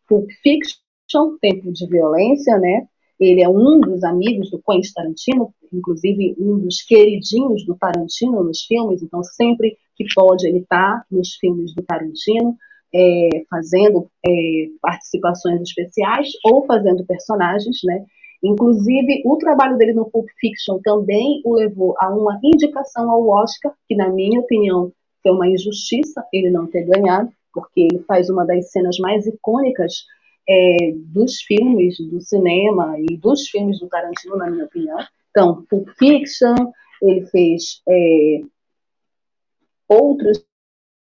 Pulp 0.08 0.28
Fiction, 0.42 1.36
Tempo 1.40 1.72
de 1.72 1.86
Violência, 1.86 2.58
né? 2.58 2.86
Ele 3.18 3.42
é 3.42 3.48
um 3.48 3.80
dos 3.80 4.02
amigos 4.02 4.50
do 4.50 4.60
Quentin 4.62 4.92
Tarantino, 4.94 5.54
inclusive 5.72 6.34
um 6.38 6.58
dos 6.58 6.82
queridinhos 6.82 7.64
do 7.64 7.76
Tarantino 7.76 8.42
nos 8.42 8.62
filmes. 8.62 9.02
Então 9.02 9.22
sempre 9.22 9.76
que 9.96 10.04
pode 10.14 10.46
ele 10.46 10.58
está 10.58 11.04
nos 11.10 11.34
filmes 11.34 11.74
do 11.74 11.82
Tarantino. 11.82 12.56
É, 12.94 13.44
fazendo 13.48 14.10
é, 14.22 14.66
participações 14.82 15.62
especiais 15.62 16.28
ou 16.44 16.66
fazendo 16.66 17.06
personagens, 17.06 17.78
né? 17.84 18.04
Inclusive, 18.42 19.22
o 19.24 19.36
trabalho 19.36 19.76
dele 19.76 19.92
no 19.92 20.10
Pulp 20.10 20.28
Fiction 20.40 20.80
também 20.82 21.40
o 21.44 21.54
levou 21.54 21.94
a 21.98 22.08
uma 22.08 22.40
indicação 22.42 23.08
ao 23.10 23.28
Oscar, 23.28 23.72
que, 23.88 23.94
na 23.94 24.08
minha 24.08 24.40
opinião, 24.40 24.92
foi 25.22 25.32
uma 25.32 25.48
injustiça 25.48 26.26
ele 26.32 26.50
não 26.50 26.66
ter 26.66 26.84
ganhado, 26.84 27.30
porque 27.54 27.82
ele 27.82 28.00
faz 28.00 28.28
uma 28.28 28.44
das 28.44 28.70
cenas 28.72 28.98
mais 28.98 29.26
icônicas 29.26 30.04
é, 30.48 30.92
dos 30.96 31.40
filmes 31.42 31.96
do 31.98 32.20
cinema 32.20 32.96
e 32.98 33.16
dos 33.16 33.48
filmes 33.48 33.78
do 33.78 33.88
Tarantino, 33.88 34.36
na 34.36 34.50
minha 34.50 34.64
opinião. 34.64 34.98
Então, 35.30 35.64
Pulp 35.70 35.88
Fiction, 35.96 36.54
ele 37.00 37.24
fez 37.26 37.80
é, 37.88 38.40
outros 39.88 40.44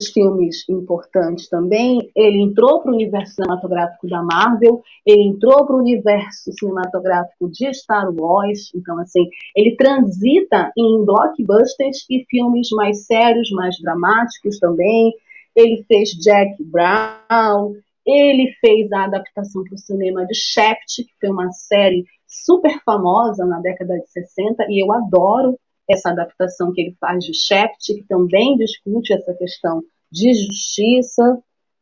filmes 0.07 0.67
importantes 0.69 1.49
também. 1.49 2.09
Ele 2.15 2.41
entrou 2.41 2.81
para 2.81 2.91
o 2.91 2.95
universo 2.95 3.35
cinematográfico 3.35 4.07
da 4.07 4.23
Marvel, 4.23 4.81
ele 5.05 5.23
entrou 5.23 5.65
para 5.65 5.75
o 5.75 5.79
universo 5.79 6.51
cinematográfico 6.57 7.49
de 7.49 7.73
Star 7.73 8.09
Wars. 8.13 8.71
Então, 8.73 8.97
assim, 8.99 9.27
ele 9.55 9.75
transita 9.75 10.71
em 10.77 11.03
blockbusters 11.03 12.05
e 12.09 12.25
filmes 12.29 12.69
mais 12.71 13.05
sérios, 13.05 13.51
mais 13.51 13.75
dramáticos 13.81 14.59
também. 14.59 15.13
Ele 15.55 15.83
fez 15.87 16.11
Jack 16.11 16.63
Brown, 16.63 17.73
ele 18.05 18.53
fez 18.61 18.91
a 18.91 19.03
adaptação 19.03 19.63
para 19.63 19.75
o 19.75 19.77
cinema 19.77 20.25
de 20.25 20.35
Shaft, 20.35 21.03
que 21.03 21.13
foi 21.19 21.29
uma 21.29 21.51
série 21.51 22.05
super 22.27 22.79
famosa 22.83 23.45
na 23.45 23.59
década 23.59 23.99
de 23.99 24.09
60, 24.09 24.65
e 24.69 24.83
eu 24.83 24.91
adoro 24.91 25.57
essa 25.89 26.11
adaptação 26.11 26.71
que 26.71 26.81
ele 26.81 26.95
faz 26.99 27.23
de 27.23 27.33
Shaft, 27.33 27.85
que 27.87 28.03
também 28.07 28.55
discute 28.57 29.13
essa 29.13 29.33
questão 29.33 29.83
de 30.11 30.33
justiça, 30.33 31.41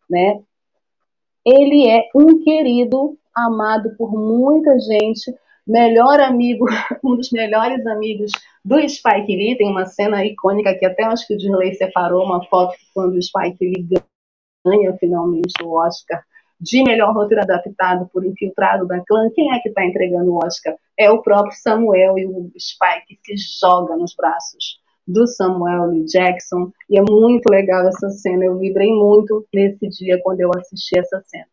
né? 0.10 0.42
Ele 1.46 1.88
é 1.88 2.10
um 2.16 2.44
querido, 2.44 3.18
amado 3.34 3.96
por 3.98 4.12
muita 4.12 4.78
gente, 4.80 5.34
melhor 5.66 6.20
amigo, 6.20 6.66
um 7.04 7.16
dos 7.16 7.32
melhores 7.32 7.86
amigos 7.86 8.32
do 8.64 8.78
Spike 8.88 9.36
Lee. 9.36 9.58
Tem 9.58 9.70
uma 9.70 9.86
cena 9.86 10.26
icônica 10.26 10.74
que 10.78 10.86
até 10.86 11.04
acho 11.04 11.28
que 11.28 11.36
o 11.36 11.38
Dirley 11.38 11.74
separou 11.76 12.24
uma 12.24 12.44
foto 12.46 12.76
quando 12.94 13.16
o 13.16 13.22
Spike 13.22 13.66
Lee 13.66 13.88
ganha 14.66 14.94
finalmente 14.98 15.54
o 15.64 15.72
Oscar 15.72 16.24
de 16.60 16.84
melhor 16.84 17.14
roteiro 17.14 17.44
adaptado 17.44 18.10
por 18.12 18.26
Infiltrado 18.26 18.88
da 18.88 19.00
Clã, 19.06 19.30
quem 19.36 19.54
é 19.54 19.60
que 19.60 19.70
está 19.70 19.86
entregando 19.86 20.32
o 20.32 20.40
Oscar? 20.44 20.76
É 20.98 21.10
o 21.12 21.22
próprio 21.22 21.56
Samuel 21.56 22.18
e 22.18 22.26
o 22.26 22.52
Spike 22.58 23.20
se 23.24 23.60
joga 23.60 23.96
nos 23.96 24.16
braços 24.16 24.80
do 25.08 25.26
Samuel 25.26 25.92
L. 25.92 26.04
Jackson, 26.06 26.70
e 26.90 27.00
é 27.00 27.02
muito 27.02 27.50
legal 27.50 27.88
essa 27.88 28.10
cena, 28.10 28.44
eu 28.44 28.58
vibrei 28.58 28.92
muito 28.92 29.46
nesse 29.54 29.88
dia 29.88 30.20
quando 30.22 30.42
eu 30.42 30.52
assisti 30.58 31.00
essa 31.00 31.22
cena. 31.26 31.46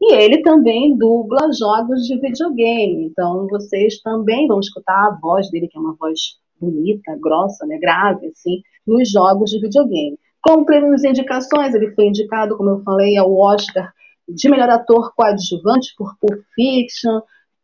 E 0.00 0.14
ele 0.14 0.42
também 0.42 0.96
dubla 0.96 1.52
jogos 1.56 2.06
de 2.06 2.18
videogame, 2.18 3.06
então 3.06 3.46
vocês 3.48 4.00
também 4.00 4.48
vão 4.48 4.58
escutar 4.58 4.94
a 4.94 5.18
voz 5.20 5.48
dele, 5.50 5.68
que 5.68 5.76
é 5.76 5.80
uma 5.80 5.94
voz 5.94 6.18
bonita, 6.60 7.16
grossa, 7.20 7.64
né, 7.66 7.78
grave, 7.78 8.26
assim, 8.26 8.62
nos 8.86 9.10
jogos 9.10 9.50
de 9.50 9.60
videogame. 9.60 10.18
Como 10.40 10.64
prêmios 10.64 11.04
e 11.04 11.08
indicações, 11.08 11.74
ele 11.74 11.92
foi 11.94 12.06
indicado, 12.06 12.56
como 12.56 12.70
eu 12.70 12.82
falei, 12.82 13.16
ao 13.16 13.32
Oscar 13.36 13.92
de 14.28 14.48
melhor 14.48 14.68
ator 14.68 15.12
coadjuvante 15.14 15.94
por 15.96 16.16
Pulp 16.18 16.42
Fiction, 16.54 17.22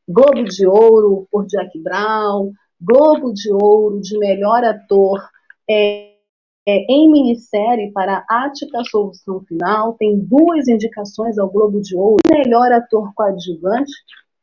Globo 0.08 0.44
de 0.44 0.66
Ouro 0.66 1.26
por 1.30 1.46
Jack 1.46 1.78
Brown, 1.78 2.52
Globo 2.80 3.32
de 3.32 3.52
Ouro 3.52 4.00
de 4.00 4.18
melhor 4.18 4.64
ator 4.64 5.20
é, 5.68 6.14
é, 6.66 6.86
em 6.90 7.10
minissérie 7.10 7.92
para 7.92 8.24
Ática 8.28 8.82
Solução 8.90 9.40
Final, 9.44 9.94
tem 9.94 10.18
duas 10.18 10.66
indicações 10.68 11.38
ao 11.38 11.50
Globo 11.50 11.80
de 11.80 11.96
Ouro, 11.96 12.22
melhor 12.30 12.72
ator 12.72 13.12
coadjuvante 13.14 13.92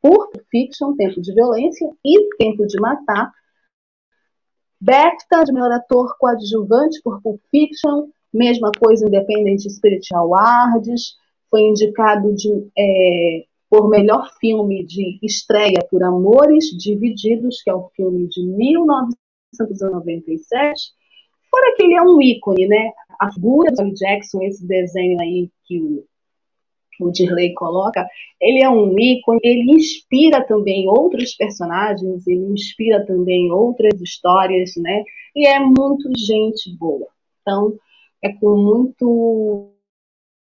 por 0.00 0.30
Fiction, 0.50 0.94
Tempo 0.96 1.20
de 1.20 1.34
Violência 1.34 1.88
e 2.04 2.36
Tempo 2.36 2.66
de 2.66 2.80
Matar. 2.80 3.32
BAFTA 4.80 5.44
de 5.44 5.52
melhor 5.52 5.70
ator 5.72 6.16
coadjuvante 6.18 7.00
por 7.02 7.22
Pulp 7.22 7.40
Fiction, 7.50 8.08
mesma 8.32 8.70
coisa 8.80 9.06
Independent 9.06 9.60
Spirit 9.60 10.12
Awards, 10.14 11.16
foi 11.52 11.62
indicado 11.64 12.34
de, 12.34 12.48
é, 12.76 13.44
por 13.68 13.88
melhor 13.90 14.30
filme 14.40 14.84
de 14.86 15.18
estreia 15.22 15.86
por 15.90 16.02
Amores 16.02 16.64
Divididos, 16.78 17.60
que 17.62 17.68
é 17.68 17.74
o 17.74 17.90
filme 17.94 18.26
de 18.26 18.42
1997. 18.42 20.92
Fora 21.50 21.74
que 21.76 21.82
ele 21.84 21.94
é 21.94 22.02
um 22.02 22.22
ícone, 22.22 22.66
né? 22.66 22.90
A 23.20 23.30
figura 23.30 23.70
do 23.70 23.92
Jackson, 23.92 24.42
esse 24.44 24.66
desenho 24.66 25.20
aí 25.20 25.50
que 25.66 25.78
o, 25.78 26.06
o 27.00 27.10
Dirley 27.10 27.52
coloca, 27.52 28.08
ele 28.40 28.62
é 28.62 28.70
um 28.70 28.98
ícone, 28.98 29.40
ele 29.44 29.72
inspira 29.72 30.42
também 30.46 30.88
outros 30.88 31.34
personagens, 31.34 32.26
ele 32.26 32.46
inspira 32.46 33.04
também 33.04 33.52
outras 33.52 34.00
histórias, 34.00 34.72
né? 34.78 35.04
E 35.36 35.46
é 35.46 35.60
muito 35.60 36.08
gente 36.16 36.74
boa. 36.78 37.08
Então, 37.42 37.74
é 38.22 38.32
com 38.32 38.56
muito 38.56 39.71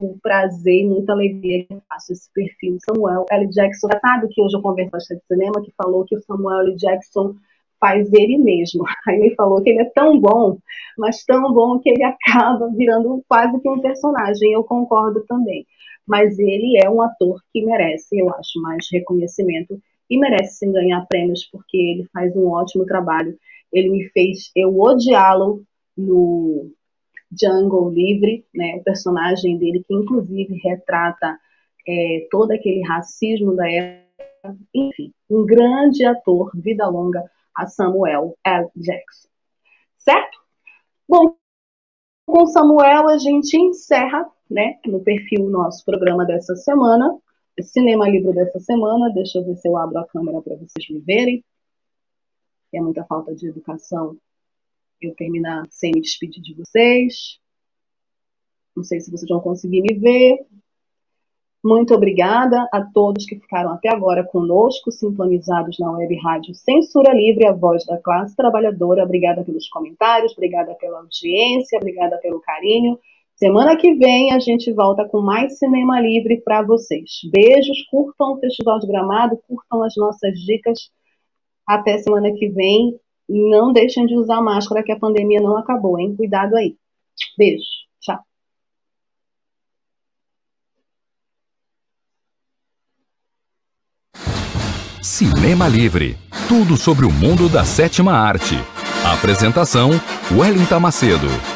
um 0.01 0.19
prazer 0.19 0.85
muita 0.85 1.13
alegria 1.13 1.65
que 1.65 1.77
faço 1.89 2.13
esse 2.13 2.31
perfil. 2.33 2.77
Samuel 2.85 3.25
L. 3.31 3.49
Jackson, 3.49 3.89
sabe 4.01 4.29
que 4.29 4.43
hoje 4.43 4.57
eu 4.57 4.63
converso 4.63 4.91
bastante 4.91 5.21
de 5.21 5.27
cinema, 5.27 5.63
que 5.63 5.73
falou 5.77 6.05
que 6.05 6.17
o 6.17 6.23
Samuel 6.23 6.61
L. 6.61 6.77
Jackson 6.77 7.35
faz 7.81 8.13
ele 8.13 8.39
mesmo. 8.39 8.85
Aí 9.09 9.21
ele 9.21 9.35
falou 9.35 9.63
que 9.63 9.71
ele 9.71 9.83
é 9.83 9.91
tão 9.95 10.19
bom, 10.19 10.59
mas 10.99 11.25
tão 11.25 11.53
bom 11.53 11.79
que 11.79 11.91
ele 11.91 12.03
acaba 12.05 12.71
virando 12.75 13.23
quase 13.29 13.61
que 13.61 13.69
um 13.69 13.81
personagem. 13.81 14.53
Eu 14.53 14.65
concordo 14.65 15.25
também. 15.27 15.67
Mas 16.07 16.39
ele 16.39 16.79
é 16.83 16.89
um 16.89 17.03
ator 17.03 17.41
que 17.53 17.65
merece, 17.65 18.19
eu 18.19 18.33
acho, 18.35 18.61
mais 18.61 18.87
reconhecimento 18.93 19.81
e 20.09 20.19
merece 20.19 20.59
sim 20.59 20.73
ganhar 20.73 21.05
prêmios 21.07 21.45
porque 21.51 21.77
ele 21.77 22.09
faz 22.13 22.35
um 22.37 22.49
ótimo 22.49 22.85
trabalho. 22.87 23.37
Ele 23.73 23.91
me 23.91 24.09
fez 24.11 24.51
eu 24.55 24.79
odiá-lo 24.79 25.65
no 25.97 26.71
Django 27.31 27.91
Livre, 27.91 28.47
né, 28.55 28.77
o 28.77 28.85
personagem 28.85 29.59
dele 29.59 29.85
que 29.87 29.95
inclusive 29.95 30.55
retrata 30.63 31.39
é, 31.87 32.27
todo 32.31 32.53
aquele 32.53 32.83
racismo 32.83 33.55
da 33.55 33.71
época. 33.71 34.07
Enfim, 34.75 35.13
um 35.29 35.45
grande 35.45 36.05
ator, 36.05 36.51
vida 36.55 36.87
longa, 36.89 37.25
a 37.55 37.67
Samuel 37.67 38.37
L. 38.45 38.69
Jackson. 38.77 39.29
Certo? 39.99 40.39
Bom, 41.09 41.37
com 42.27 42.47
Samuel 42.47 43.09
a 43.09 43.19
gente 43.19 43.57
encerra, 43.57 44.27
né, 44.49 44.79
no 44.87 45.03
perfil 45.03 45.49
nosso 45.51 45.85
programa 45.85 46.25
dessa 46.25 46.55
semana, 46.55 47.19
Cinema 47.63 48.09
Livro 48.09 48.33
dessa 48.33 48.61
semana. 48.61 49.13
Deixa 49.13 49.39
eu 49.39 49.45
ver 49.45 49.57
se 49.57 49.69
eu 49.69 49.77
abro 49.77 49.99
a 49.99 50.07
câmera 50.07 50.41
para 50.43 50.57
vocês 50.57 50.89
me 50.91 51.01
verem. 51.01 51.45
É 52.73 52.81
muita 52.81 53.05
falta 53.05 53.35
de 53.35 53.49
educação 53.49 54.17
eu 55.01 55.15
terminar 55.15 55.65
sem 55.71 55.93
me 55.93 56.01
despedir 56.01 56.43
de 56.43 56.55
vocês. 56.55 57.39
Não 58.77 58.85
sei 58.85 59.01
se 59.01 59.11
vocês 59.11 59.29
vão 59.29 59.41
conseguir 59.41 59.83
me 59.83 59.95
ver. 59.95 60.47
Muito 61.65 61.93
obrigada 61.95 62.69
a 62.73 62.81
todos 62.81 63.27
que 63.27 63.41
ficaram 63.41 63.73
até 63.73 63.89
agora 63.89 64.23
conosco, 64.23 64.93
sintonizados 64.93 65.77
na 65.81 65.91
web 65.91 66.17
rádio 66.23 66.55
Censura 66.55 67.13
Livre, 67.13 67.47
a 67.47 67.53
voz 67.53 67.85
da 67.85 67.99
classe 67.99 68.37
trabalhadora. 68.37 69.03
Obrigada 69.03 69.43
pelos 69.43 69.69
comentários, 69.69 70.33
obrigada 70.33 70.75
pela 70.77 71.01
audiência, 71.01 71.79
obrigada 71.79 72.19
pelo 72.19 72.41
carinho. 72.41 72.99
Semana 73.35 73.77
que 73.77 73.95
vem 73.95 74.33
a 74.33 74.39
gente 74.39 74.73
volta 74.73 75.09
com 75.09 75.21
mais 75.21 75.59
Cinema 75.59 76.01
Livre 76.01 76.41
para 76.41 76.63
vocês. 76.63 77.21
Beijos, 77.33 77.83
curtam 77.91 78.35
o 78.35 78.39
Festival 78.39 78.79
de 78.79 78.87
Gramado, 78.87 79.37
curtam 79.49 79.83
as 79.83 79.95
nossas 79.97 80.39
dicas. 80.39 80.91
Até 81.67 81.99
semana 81.99 82.33
que 82.33 82.49
vem 82.49 82.97
não 83.29 83.73
deixem 83.73 84.07
de 84.07 84.15
usar 84.17 84.41
máscara 84.41 84.83
que 84.83 84.93
a 84.93 84.99
pandemia 84.99 85.41
não 85.41 85.57
acabou, 85.57 85.99
hein? 85.99 86.15
Cuidado 86.17 86.57
aí. 86.57 86.77
Beijo. 87.37 87.65
Tchau. 88.01 88.19
Cinema 95.03 95.69
Livre. 95.69 96.17
Tudo 96.49 96.77
sobre 96.77 97.07
o 97.07 97.11
mundo 97.11 97.49
da 97.49 97.65
sétima 97.65 98.13
arte. 98.13 98.55
Apresentação: 99.05 99.91
Wellington 100.33 100.81
Macedo. 100.81 101.56